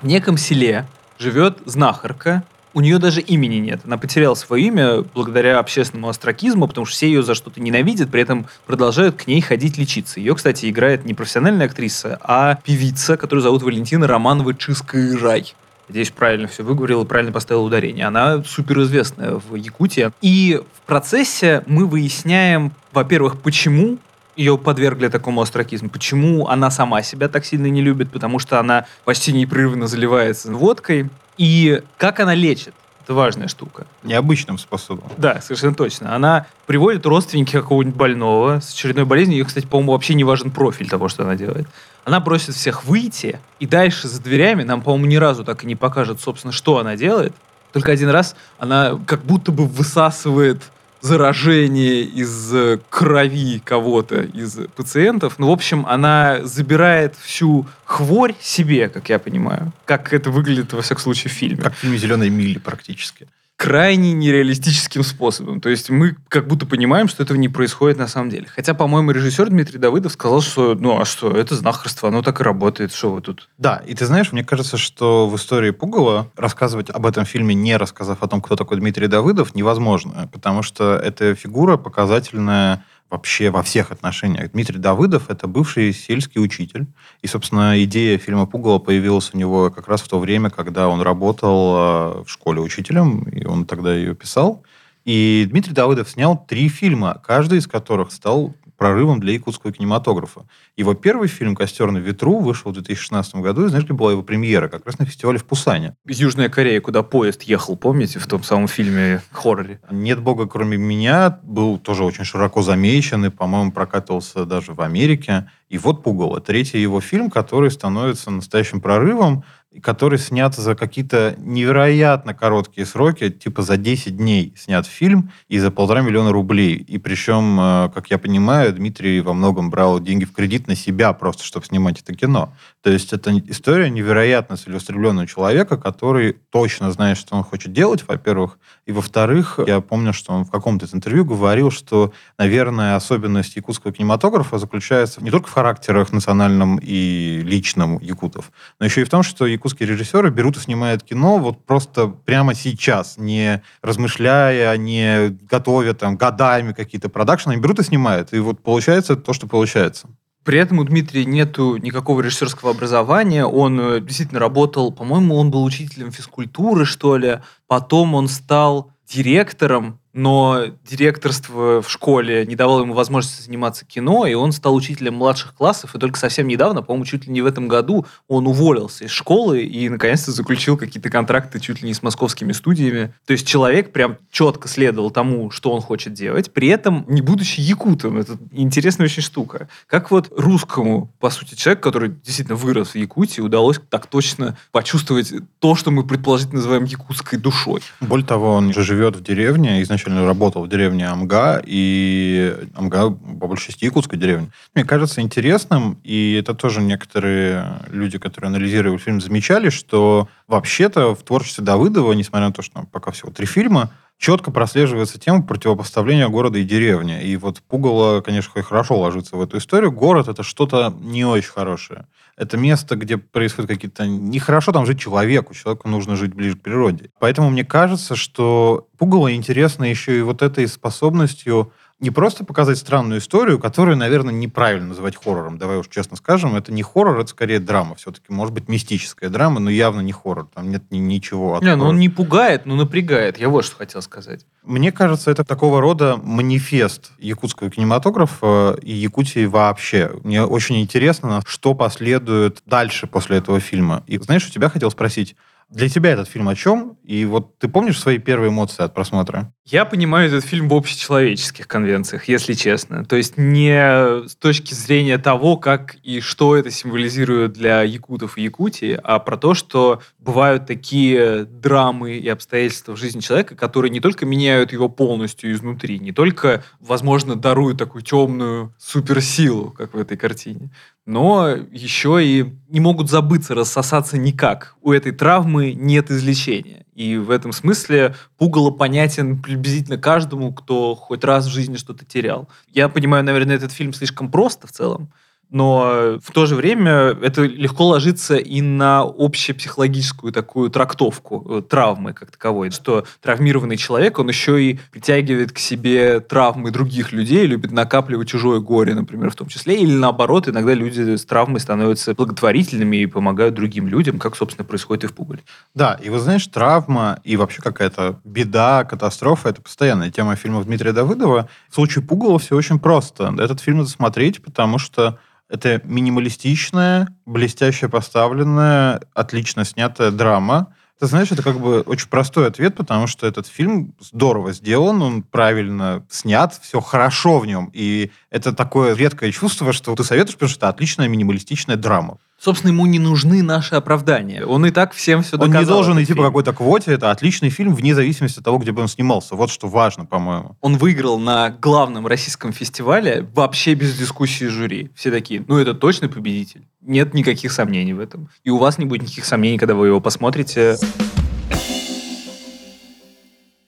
В 0.00 0.06
неком 0.08 0.36
селе 0.36 0.88
живет 1.16 1.58
знахарка, 1.64 2.42
у 2.74 2.80
нее 2.80 2.98
даже 2.98 3.20
имени 3.20 3.56
нет. 3.56 3.80
Она 3.84 3.98
потеряла 3.98 4.34
свое 4.34 4.64
имя 4.64 5.02
благодаря 5.02 5.58
общественному 5.58 6.08
астракизму, 6.08 6.66
потому 6.66 6.86
что 6.86 6.96
все 6.96 7.06
ее 7.06 7.22
за 7.22 7.34
что-то 7.34 7.60
ненавидят, 7.60 8.10
при 8.10 8.22
этом 8.22 8.46
продолжают 8.66 9.16
к 9.16 9.26
ней 9.26 9.40
ходить 9.40 9.78
лечиться. 9.78 10.20
Ее, 10.20 10.34
кстати, 10.34 10.68
играет 10.68 11.04
не 11.04 11.14
профессиональная 11.14 11.66
актриса, 11.66 12.18
а 12.22 12.56
певица, 12.64 13.16
которую 13.16 13.42
зовут 13.42 13.62
Валентина 13.62 14.06
Романова 14.06 14.54
Чиская-Рай. 14.54 15.54
Надеюсь, 15.88 16.10
правильно 16.10 16.48
все 16.48 16.62
выговорила, 16.62 17.04
правильно 17.04 17.32
поставила 17.32 17.62
ударение. 17.62 18.06
Она 18.06 18.42
суперизвестная 18.44 19.34
в 19.34 19.54
Якутии. 19.56 20.10
И 20.22 20.60
в 20.74 20.86
процессе 20.86 21.62
мы 21.66 21.86
выясняем, 21.86 22.72
во-первых, 22.92 23.40
почему 23.40 23.98
ее 24.36 24.56
подвергли 24.56 25.08
такому 25.08 25.42
астракизму. 25.42 25.90
Почему 25.90 26.48
она 26.48 26.70
сама 26.70 27.02
себя 27.02 27.28
так 27.28 27.44
сильно 27.44 27.66
не 27.66 27.82
любит? 27.82 28.10
Потому 28.10 28.38
что 28.38 28.58
она 28.58 28.86
почти 29.04 29.32
непрерывно 29.32 29.86
заливается 29.86 30.50
водкой. 30.50 31.10
И 31.36 31.82
как 31.98 32.20
она 32.20 32.34
лечит? 32.34 32.74
Это 33.04 33.14
важная 33.14 33.48
штука. 33.48 33.86
Необычным 34.04 34.58
способом. 34.58 35.10
Да, 35.16 35.40
совершенно 35.40 35.74
точно. 35.74 36.14
Она 36.14 36.46
приводит 36.66 37.04
родственники 37.04 37.50
какого-нибудь 37.50 37.96
больного 37.96 38.60
с 38.60 38.72
очередной 38.72 39.04
болезнью. 39.04 39.38
Ее, 39.38 39.44
кстати, 39.44 39.66
по-моему, 39.66 39.92
вообще 39.92 40.14
не 40.14 40.22
важен 40.22 40.52
профиль 40.52 40.88
того, 40.88 41.08
что 41.08 41.24
она 41.24 41.34
делает. 41.34 41.66
Она 42.04 42.20
просит 42.20 42.54
всех 42.54 42.84
выйти, 42.84 43.40
и 43.58 43.66
дальше 43.66 44.06
за 44.06 44.22
дверями 44.22 44.62
нам, 44.62 44.82
по-моему, 44.82 45.06
ни 45.06 45.16
разу 45.16 45.44
так 45.44 45.64
и 45.64 45.66
не 45.66 45.74
покажет, 45.74 46.20
собственно, 46.20 46.52
что 46.52 46.78
она 46.78 46.96
делает. 46.96 47.34
Только 47.72 47.90
один 47.90 48.10
раз 48.10 48.36
она 48.58 49.00
как 49.06 49.24
будто 49.24 49.50
бы 49.50 49.66
высасывает 49.66 50.62
заражение 51.02 52.02
из 52.02 52.54
э, 52.54 52.78
крови 52.88 53.60
кого-то 53.62 54.22
из 54.22 54.56
пациентов. 54.74 55.34
Ну, 55.38 55.48
в 55.48 55.50
общем, 55.50 55.84
она 55.86 56.40
забирает 56.44 57.16
всю 57.16 57.66
хворь 57.84 58.34
себе, 58.40 58.88
как 58.88 59.08
я 59.08 59.18
понимаю. 59.18 59.72
Как 59.84 60.12
это 60.12 60.30
выглядит, 60.30 60.72
во 60.72 60.80
всяком 60.80 61.02
случае, 61.02 61.30
в 61.30 61.34
фильме. 61.34 61.60
Как 61.60 61.74
в 61.74 61.78
фильме 61.78 61.98
«Зеленой 61.98 62.30
мили» 62.30 62.58
практически. 62.58 63.26
Крайне 63.62 64.12
нереалистическим 64.12 65.04
способом. 65.04 65.60
То 65.60 65.68
есть 65.68 65.88
мы 65.88 66.16
как 66.28 66.48
будто 66.48 66.66
понимаем, 66.66 67.06
что 67.06 67.22
этого 67.22 67.36
не 67.36 67.48
происходит 67.48 67.96
на 67.96 68.08
самом 68.08 68.28
деле. 68.28 68.48
Хотя, 68.48 68.74
по-моему, 68.74 69.12
режиссер 69.12 69.50
Дмитрий 69.50 69.78
Давыдов 69.78 70.10
сказал, 70.10 70.40
что 70.40 70.74
ну 70.74 71.00
а 71.00 71.04
что, 71.04 71.30
это 71.30 71.54
знахарство, 71.54 72.08
оно 72.08 72.22
так 72.22 72.40
и 72.40 72.42
работает, 72.42 72.92
что 72.92 73.12
вы 73.12 73.20
тут. 73.20 73.48
Да, 73.58 73.80
и 73.86 73.94
ты 73.94 74.04
знаешь, 74.06 74.32
мне 74.32 74.42
кажется, 74.42 74.78
что 74.78 75.28
в 75.28 75.36
истории 75.36 75.70
Пугала 75.70 76.28
рассказывать 76.36 76.90
об 76.90 77.06
этом 77.06 77.24
фильме, 77.24 77.54
не 77.54 77.76
рассказав 77.76 78.24
о 78.24 78.26
том, 78.26 78.40
кто 78.40 78.56
такой 78.56 78.78
Дмитрий 78.78 79.06
Давыдов, 79.06 79.54
невозможно, 79.54 80.28
потому 80.32 80.64
что 80.64 80.96
эта 80.96 81.36
фигура 81.36 81.76
показательная 81.76 82.84
вообще 83.12 83.50
во 83.50 83.62
всех 83.62 83.92
отношениях. 83.92 84.52
Дмитрий 84.52 84.78
Давыдов– 84.78 85.24
это 85.28 85.46
бывший 85.46 85.92
сельский 85.92 86.42
учитель. 86.42 86.86
И, 87.20 87.26
собственно, 87.26 87.82
идея 87.84 88.16
фильма 88.16 88.46
«Пугало» 88.46 88.78
появилась 88.78 89.30
у 89.34 89.38
него 89.38 89.70
как 89.70 89.86
раз 89.86 90.00
в 90.00 90.08
то 90.08 90.18
время, 90.18 90.48
когда 90.48 90.88
он 90.88 91.02
работал 91.02 91.76
э, 91.76 92.22
в 92.24 92.28
школе 92.28 92.62
учителем, 92.62 93.24
и 93.24 93.44
он 93.44 93.66
тогда 93.66 93.94
ее 93.94 94.14
писал. 94.14 94.62
И 95.04 95.46
Дмитрий 95.50 95.74
Давыдов 95.74 96.08
снял 96.08 96.42
три 96.48 96.68
фильма, 96.68 97.20
каждый 97.22 97.58
из 97.58 97.66
которых 97.66 98.12
стал 98.12 98.54
прорывом 98.82 99.20
для 99.20 99.34
якутского 99.34 99.72
кинематографа. 99.72 100.44
Его 100.76 100.94
первый 100.94 101.28
фильм 101.28 101.54
«Костер 101.54 101.92
на 101.92 101.98
ветру» 101.98 102.40
вышел 102.40 102.72
в 102.72 102.74
2016 102.74 103.36
году, 103.36 103.64
и 103.64 103.68
знаешь, 103.68 103.84
где 103.84 103.92
была 103.92 104.10
его 104.10 104.24
премьера? 104.24 104.66
Как 104.66 104.84
раз 104.84 104.98
на 104.98 105.06
фестивале 105.06 105.38
в 105.38 105.44
Пусане. 105.44 105.94
Южная 106.04 106.48
Корея, 106.48 106.80
куда 106.80 107.04
поезд 107.04 107.42
ехал, 107.42 107.76
помните, 107.76 108.18
в 108.18 108.26
том 108.26 108.42
самом 108.42 108.66
фильме 108.66 109.22
хорроре? 109.30 109.80
«Нет 109.88 110.20
бога, 110.20 110.48
кроме 110.48 110.78
меня» 110.78 111.38
был 111.44 111.78
тоже 111.78 112.02
очень 112.02 112.24
широко 112.24 112.60
замечен, 112.62 113.24
и, 113.24 113.30
по-моему, 113.30 113.70
прокатывался 113.70 114.44
даже 114.46 114.74
в 114.74 114.80
Америке. 114.80 115.48
И 115.68 115.78
вот 115.78 116.02
«Пугало»— 116.02 116.40
третий 116.40 116.82
его 116.82 117.00
фильм, 117.00 117.30
который 117.30 117.70
становится 117.70 118.32
настоящим 118.32 118.80
прорывом, 118.80 119.44
который 119.80 120.18
снят 120.18 120.54
за 120.54 120.74
какие-то 120.74 121.34
невероятно 121.38 122.34
короткие 122.34 122.86
сроки, 122.86 123.30
типа 123.30 123.62
за 123.62 123.76
10 123.76 124.16
дней 124.16 124.54
снят 124.56 124.86
фильм 124.86 125.30
и 125.48 125.58
за 125.58 125.70
полтора 125.70 126.02
миллиона 126.02 126.32
рублей. 126.32 126.74
И 126.74 126.98
причем, 126.98 127.58
э, 127.58 127.90
как 127.94 128.10
я 128.10 128.18
понимаю, 128.18 128.72
Дмитрий 128.72 129.20
во 129.20 129.32
многом 129.32 129.70
брал 129.70 130.00
деньги 130.00 130.24
в 130.24 130.32
кредит 130.32 130.66
на 130.66 130.76
себя 130.76 131.12
просто, 131.12 131.44
чтобы 131.44 131.64
снимать 131.66 132.00
это 132.00 132.14
кино. 132.14 132.52
То 132.82 132.90
есть 132.90 133.12
это 133.12 133.32
история 133.48 133.88
невероятно 133.88 134.56
целеустремленного 134.56 135.26
человека, 135.26 135.76
который 135.76 136.34
точно 136.50 136.90
знает, 136.90 137.16
что 137.16 137.36
он 137.36 137.44
хочет 137.44 137.72
делать, 137.72 138.04
во-первых. 138.06 138.58
И 138.86 138.92
во-вторых, 138.92 139.58
я 139.66 139.80
помню, 139.80 140.12
что 140.12 140.32
он 140.32 140.44
в 140.44 140.50
каком-то 140.50 140.86
интервью 140.92 141.24
говорил, 141.24 141.70
что, 141.70 142.12
наверное, 142.38 142.96
особенность 142.96 143.56
якутского 143.56 143.92
кинематографа 143.92 144.58
заключается 144.58 145.22
не 145.22 145.30
только 145.30 145.48
в 145.48 145.52
характерах 145.52 146.12
национальном 146.12 146.78
и 146.82 147.40
личном 147.44 147.98
якутов, 148.00 148.50
но 148.78 148.86
еще 148.86 149.02
и 149.02 149.04
в 149.04 149.10
том, 149.10 149.22
что 149.22 149.46
якутские 149.62 149.88
режиссеры 149.88 150.30
берут 150.30 150.56
и 150.56 150.60
снимают 150.60 151.04
кино 151.04 151.38
вот 151.38 151.64
просто 151.64 152.08
прямо 152.08 152.54
сейчас, 152.54 153.16
не 153.16 153.62
размышляя, 153.80 154.76
не 154.76 155.28
готовя 155.48 155.94
там 155.94 156.16
годами 156.16 156.72
какие-то 156.72 157.08
продакшены, 157.08 157.52
они 157.52 157.62
берут 157.62 157.78
и 157.78 157.84
снимают. 157.84 158.32
И 158.32 158.40
вот 158.40 158.60
получается 158.60 159.14
то, 159.14 159.32
что 159.32 159.46
получается. 159.46 160.08
При 160.44 160.58
этом 160.58 160.80
у 160.80 160.84
Дмитрия 160.84 161.24
нету 161.24 161.76
никакого 161.76 162.20
режиссерского 162.20 162.72
образования. 162.72 163.46
Он 163.46 163.78
э, 163.78 164.00
действительно 164.00 164.40
работал, 164.40 164.90
по-моему, 164.90 165.36
он 165.36 165.52
был 165.52 165.62
учителем 165.62 166.10
физкультуры, 166.10 166.84
что 166.84 167.16
ли. 167.16 167.38
Потом 167.68 168.14
он 168.16 168.26
стал 168.26 168.90
директором 169.06 170.00
но 170.12 170.66
директорство 170.88 171.82
в 171.82 171.90
школе 171.90 172.46
не 172.46 172.56
давало 172.56 172.82
ему 172.82 172.94
возможности 172.94 173.42
заниматься 173.42 173.84
кино, 173.84 174.26
и 174.26 174.34
он 174.34 174.52
стал 174.52 174.74
учителем 174.74 175.14
младших 175.14 175.54
классов, 175.54 175.94
и 175.94 175.98
только 175.98 176.18
совсем 176.18 176.48
недавно, 176.48 176.82
по-моему, 176.82 177.04
чуть 177.04 177.26
ли 177.26 177.32
не 177.32 177.42
в 177.42 177.46
этом 177.46 177.68
году, 177.68 178.06
он 178.28 178.46
уволился 178.46 179.04
из 179.04 179.10
школы 179.10 179.62
и, 179.62 179.88
наконец-то, 179.88 180.32
заключил 180.32 180.76
какие-то 180.76 181.10
контракты 181.10 181.60
чуть 181.60 181.82
ли 181.82 181.88
не 181.88 181.94
с 181.94 182.02
московскими 182.02 182.52
студиями. 182.52 183.14
То 183.26 183.32
есть 183.32 183.46
человек 183.46 183.92
прям 183.92 184.18
четко 184.30 184.68
следовал 184.68 185.10
тому, 185.10 185.50
что 185.50 185.72
он 185.72 185.80
хочет 185.80 186.12
делать, 186.12 186.52
при 186.52 186.68
этом 186.68 187.04
не 187.08 187.22
будучи 187.22 187.60
якутом. 187.60 188.18
Это 188.18 188.38
интересная 188.50 189.06
очень 189.06 189.22
штука. 189.22 189.68
Как 189.86 190.10
вот 190.10 190.32
русскому, 190.36 191.12
по 191.18 191.30
сути, 191.30 191.54
человеку, 191.54 191.82
который 191.82 192.10
действительно 192.10 192.56
вырос 192.56 192.90
в 192.90 192.96
Якутии, 192.96 193.40
удалось 193.40 193.80
так 193.90 194.06
точно 194.06 194.56
почувствовать 194.70 195.32
то, 195.58 195.74
что 195.74 195.90
мы 195.90 196.04
предположительно 196.04 196.56
называем 196.56 196.84
якутской 196.84 197.38
душой. 197.38 197.82
Более 198.00 198.26
того, 198.26 198.54
он 198.54 198.72
же 198.72 198.82
живет 198.82 199.16
в 199.16 199.22
деревне, 199.22 199.80
и, 199.80 199.84
значит, 199.84 200.01
изначально 200.02 200.26
работал 200.26 200.64
в 200.64 200.68
деревне 200.68 201.06
Амга, 201.06 201.62
и 201.64 202.56
Амга, 202.74 203.10
по 203.10 203.46
большей 203.46 203.68
части, 203.68 203.84
якутская 203.84 204.18
деревня. 204.18 204.48
Мне 204.74 204.84
кажется 204.84 205.20
интересным, 205.20 205.98
и 206.04 206.34
это 206.34 206.54
тоже 206.54 206.80
некоторые 206.80 207.80
люди, 207.88 208.18
которые 208.18 208.48
анализировали 208.48 208.98
фильм, 208.98 209.20
замечали, 209.20 209.70
что 209.70 210.28
вообще-то 210.48 211.14
в 211.14 211.22
творчестве 211.22 211.64
Давыдова, 211.64 212.12
несмотря 212.12 212.48
на 212.48 212.52
то, 212.52 212.62
что 212.62 212.84
пока 212.90 213.10
всего 213.10 213.30
три 213.30 213.46
фильма, 213.46 213.90
четко 214.22 214.52
прослеживается 214.52 215.18
тема 215.18 215.42
противопоставления 215.42 216.28
города 216.28 216.56
и 216.56 216.62
деревни. 216.62 217.20
И 217.24 217.36
вот 217.36 217.60
Пугало, 217.60 218.20
конечно, 218.20 218.62
хорошо 218.62 218.96
ложится 218.96 219.36
в 219.36 219.42
эту 219.42 219.58
историю. 219.58 219.90
Город— 219.90 220.28
это 220.28 220.44
что-то 220.44 220.94
не 221.00 221.24
очень 221.24 221.50
хорошее. 221.50 222.06
Это 222.36 222.56
место, 222.56 222.94
где 222.94 223.18
происходят 223.18 223.68
какие-то... 223.68 224.06
Нехорошо 224.06 224.70
там 224.70 224.86
жить 224.86 225.00
человеку. 225.00 225.54
Человеку 225.54 225.88
нужно 225.88 226.14
жить 226.14 226.34
ближе 226.34 226.56
к 226.56 226.62
природе. 226.62 227.10
Поэтому 227.18 227.50
мне 227.50 227.64
кажется, 227.64 228.14
что 228.14 228.86
Пугало 228.96 229.34
интересно 229.34 229.84
еще 229.84 230.16
и 230.16 230.22
вот 230.22 230.40
этой 230.40 230.68
способностью 230.68 231.72
не 232.02 232.10
просто 232.10 232.44
показать 232.44 232.78
странную 232.78 233.20
историю, 233.20 233.60
которую, 233.60 233.96
наверное, 233.96 234.34
неправильно 234.34 234.88
называть 234.88 235.16
хоррором. 235.16 235.56
Давай 235.56 235.78
уж 235.78 235.86
честно 235.88 236.16
скажем, 236.16 236.56
это 236.56 236.72
не 236.72 236.82
хоррор, 236.82 237.20
это 237.20 237.30
скорее 237.30 237.60
драма. 237.60 237.94
Все-таки, 237.94 238.26
может 238.28 238.52
быть, 238.52 238.68
мистическая 238.68 239.30
драма, 239.30 239.60
но 239.60 239.70
явно 239.70 240.00
не 240.00 240.12
хоррор. 240.12 240.48
Там 240.52 240.70
нет 240.70 240.82
ни, 240.90 240.98
ничего. 240.98 241.60
Не, 241.62 241.76
ну 241.76 241.86
он 241.86 242.00
не 242.00 242.08
пугает, 242.08 242.66
но 242.66 242.74
напрягает. 242.74 243.38
Я 243.38 243.48
вот 243.48 243.64
что 243.64 243.76
хотел 243.76 244.02
сказать. 244.02 244.44
Мне 244.64 244.90
кажется, 244.90 245.30
это 245.30 245.44
такого 245.44 245.80
рода 245.80 246.16
манифест 246.16 247.12
якутского 247.18 247.70
кинематографа 247.70 248.76
и 248.82 248.92
Якутии 248.92 249.46
вообще. 249.46 250.10
Мне 250.24 250.42
очень 250.42 250.80
интересно, 250.80 251.42
что 251.46 251.74
последует 251.74 252.62
дальше 252.66 253.06
после 253.06 253.38
этого 253.38 253.60
фильма. 253.60 254.02
И 254.08 254.18
знаешь, 254.18 254.46
у 254.46 254.50
тебя 254.50 254.68
хотел 254.68 254.90
спросить, 254.90 255.36
для 255.72 255.88
тебя 255.88 256.10
этот 256.10 256.28
фильм 256.28 256.48
о 256.48 256.54
чем? 256.54 256.98
И 257.02 257.24
вот 257.24 257.58
ты 257.58 257.66
помнишь 257.66 257.98
свои 257.98 258.18
первые 258.18 258.50
эмоции 258.50 258.82
от 258.82 258.92
просмотра? 258.92 259.52
Я 259.64 259.84
понимаю 259.84 260.28
этот 260.28 260.44
фильм 260.44 260.68
в 260.68 260.74
общечеловеческих 260.74 261.66
конвенциях, 261.66 262.28
если 262.28 262.52
честно. 262.52 263.04
То 263.04 263.16
есть 263.16 263.38
не 263.38 264.26
с 264.28 264.36
точки 264.36 264.74
зрения 264.74 265.16
того, 265.18 265.56
как 265.56 265.96
и 266.02 266.20
что 266.20 266.56
это 266.56 266.70
символизирует 266.70 267.52
для 267.52 267.82
якутов 267.82 268.36
и 268.36 268.42
Якутии, 268.42 268.98
а 269.02 269.18
про 269.18 269.36
то, 269.36 269.54
что 269.54 270.02
бывают 270.18 270.66
такие 270.66 271.44
драмы 271.44 272.16
и 272.18 272.28
обстоятельства 272.28 272.94
в 272.94 272.98
жизни 272.98 273.20
человека, 273.20 273.54
которые 273.54 273.90
не 273.90 274.00
только 274.00 274.26
меняют 274.26 274.72
его 274.72 274.88
полностью 274.88 275.52
изнутри, 275.52 275.98
не 275.98 276.12
только, 276.12 276.64
возможно, 276.80 277.34
даруют 277.34 277.78
такую 277.78 278.02
темную 278.02 278.74
суперсилу, 278.78 279.70
как 279.70 279.94
в 279.94 279.98
этой 279.98 280.18
картине, 280.18 280.70
но 281.04 281.48
еще 281.50 282.24
и 282.24 282.54
не 282.68 282.80
могут 282.80 283.10
забыться, 283.10 283.54
рассосаться 283.54 284.18
никак. 284.18 284.76
У 284.82 284.92
этой 284.92 285.12
травмы 285.12 285.72
нет 285.74 286.10
излечения. 286.10 286.86
И 286.94 287.16
в 287.16 287.30
этом 287.30 287.52
смысле 287.52 288.14
пугало 288.36 288.70
понятен 288.70 289.40
приблизительно 289.40 289.96
каждому, 289.96 290.52
кто 290.52 290.94
хоть 290.94 291.24
раз 291.24 291.46
в 291.46 291.50
жизни 291.50 291.76
что-то 291.76 292.04
терял. 292.04 292.48
Я 292.68 292.88
понимаю, 292.88 293.24
наверное, 293.24 293.56
этот 293.56 293.72
фильм 293.72 293.92
слишком 293.92 294.30
просто 294.30 294.66
в 294.66 294.72
целом, 294.72 295.12
но 295.52 296.18
в 296.22 296.32
то 296.32 296.46
же 296.46 296.54
время 296.54 297.16
это 297.22 297.42
легко 297.42 297.86
ложится 297.86 298.36
и 298.36 298.62
на 298.62 299.02
общепсихологическую 299.02 300.32
такую 300.32 300.70
трактовку 300.70 301.46
э, 301.48 301.62
травмы 301.62 302.14
как 302.14 302.30
таковой, 302.30 302.70
что 302.70 303.04
травмированный 303.20 303.76
человек, 303.76 304.18
он 304.18 304.28
еще 304.28 304.62
и 304.62 304.80
притягивает 304.90 305.52
к 305.52 305.58
себе 305.58 306.20
травмы 306.20 306.70
других 306.70 307.12
людей, 307.12 307.46
любит 307.46 307.70
накапливать 307.70 308.28
чужое 308.28 308.60
горе, 308.60 308.94
например, 308.94 309.30
в 309.30 309.34
том 309.34 309.48
числе, 309.48 309.76
или 309.76 309.92
наоборот, 309.92 310.48
иногда 310.48 310.72
люди 310.72 311.16
с 311.16 311.24
травмой 311.26 311.60
становятся 311.60 312.14
благотворительными 312.14 312.96
и 312.96 313.06
помогают 313.06 313.54
другим 313.54 313.88
людям, 313.88 314.18
как, 314.18 314.36
собственно, 314.36 314.64
происходит 314.64 315.04
и 315.04 315.06
в 315.06 315.12
Пугале. 315.12 315.42
Да, 315.74 315.98
и 316.02 316.08
вы 316.08 316.18
знаешь, 316.18 316.46
травма 316.46 317.20
и 317.24 317.36
вообще 317.36 317.60
какая-то 317.60 318.20
беда, 318.24 318.84
катастрофа, 318.84 319.50
это 319.50 319.60
постоянная 319.60 320.10
тема 320.10 320.34
фильмов 320.36 320.64
Дмитрия 320.64 320.92
Давыдова. 320.92 321.48
В 321.68 321.74
случае 321.74 322.04
Пугала 322.04 322.38
все 322.38 322.56
очень 322.56 322.78
просто. 322.78 323.34
Этот 323.38 323.60
фильм 323.60 323.78
надо 323.78 323.90
смотреть, 323.90 324.42
потому 324.42 324.78
что 324.78 325.18
это 325.52 325.82
минималистичная, 325.84 327.08
блестяще 327.26 327.88
поставленная, 327.88 329.02
отлично 329.12 329.66
снятая 329.66 330.10
драма. 330.10 330.74
Ты 330.98 331.06
знаешь, 331.06 331.30
это 331.30 331.42
как 331.42 331.60
бы 331.60 331.82
очень 331.82 332.08
простой 332.08 332.46
ответ, 332.46 332.76
потому 332.76 333.06
что 333.06 333.26
этот 333.26 333.46
фильм 333.46 333.94
здорово 334.00 334.52
сделан, 334.52 335.02
он 335.02 335.22
правильно 335.22 336.06
снят, 336.08 336.58
все 336.62 336.80
хорошо 336.80 337.38
в 337.38 337.46
нем. 337.46 337.70
И 337.74 338.10
это 338.30 338.54
такое 338.54 338.94
редкое 338.94 339.30
чувство, 339.30 339.74
что 339.74 339.94
ты 339.94 340.04
советуешь, 340.04 340.36
потому 340.36 340.48
что 340.48 340.58
это 340.58 340.68
отличная 340.68 341.08
минималистичная 341.08 341.76
драма. 341.76 342.16
Собственно, 342.42 342.72
ему 342.72 342.86
не 342.86 342.98
нужны 342.98 343.40
наши 343.40 343.76
оправдания. 343.76 344.44
Он 344.44 344.66
и 344.66 344.72
так 344.72 344.94
всем 344.94 345.22
все 345.22 345.36
доказал. 345.36 345.54
Он 345.54 345.60
не 345.60 345.64
должен 345.64 346.02
идти 346.02 346.12
по 346.12 346.24
какой-то 346.24 346.52
квоте. 346.52 346.90
Это 346.92 347.12
отличный 347.12 347.50
фильм 347.50 347.72
вне 347.72 347.94
зависимости 347.94 348.40
от 348.40 348.44
того, 348.44 348.58
где 348.58 348.72
бы 348.72 348.82
он 348.82 348.88
снимался. 348.88 349.36
Вот 349.36 349.48
что 349.48 349.68
важно, 349.68 350.06
по-моему. 350.06 350.56
Он 350.60 350.76
выиграл 350.76 351.20
на 351.20 351.50
главном 351.50 352.04
российском 352.08 352.52
фестивале 352.52 353.28
вообще 353.32 353.74
без 353.74 353.96
дискуссии 353.96 354.46
жюри. 354.46 354.90
Все 354.96 355.12
такие, 355.12 355.44
ну 355.46 355.56
это 355.56 355.72
точно 355.72 356.08
победитель. 356.08 356.66
Нет 356.80 357.14
никаких 357.14 357.52
сомнений 357.52 357.92
в 357.92 358.00
этом. 358.00 358.28
И 358.42 358.50
у 358.50 358.58
вас 358.58 358.76
не 358.76 358.86
будет 358.86 359.02
никаких 359.02 359.24
сомнений, 359.24 359.56
когда 359.56 359.76
вы 359.76 359.86
его 359.86 360.00
посмотрите. 360.00 360.78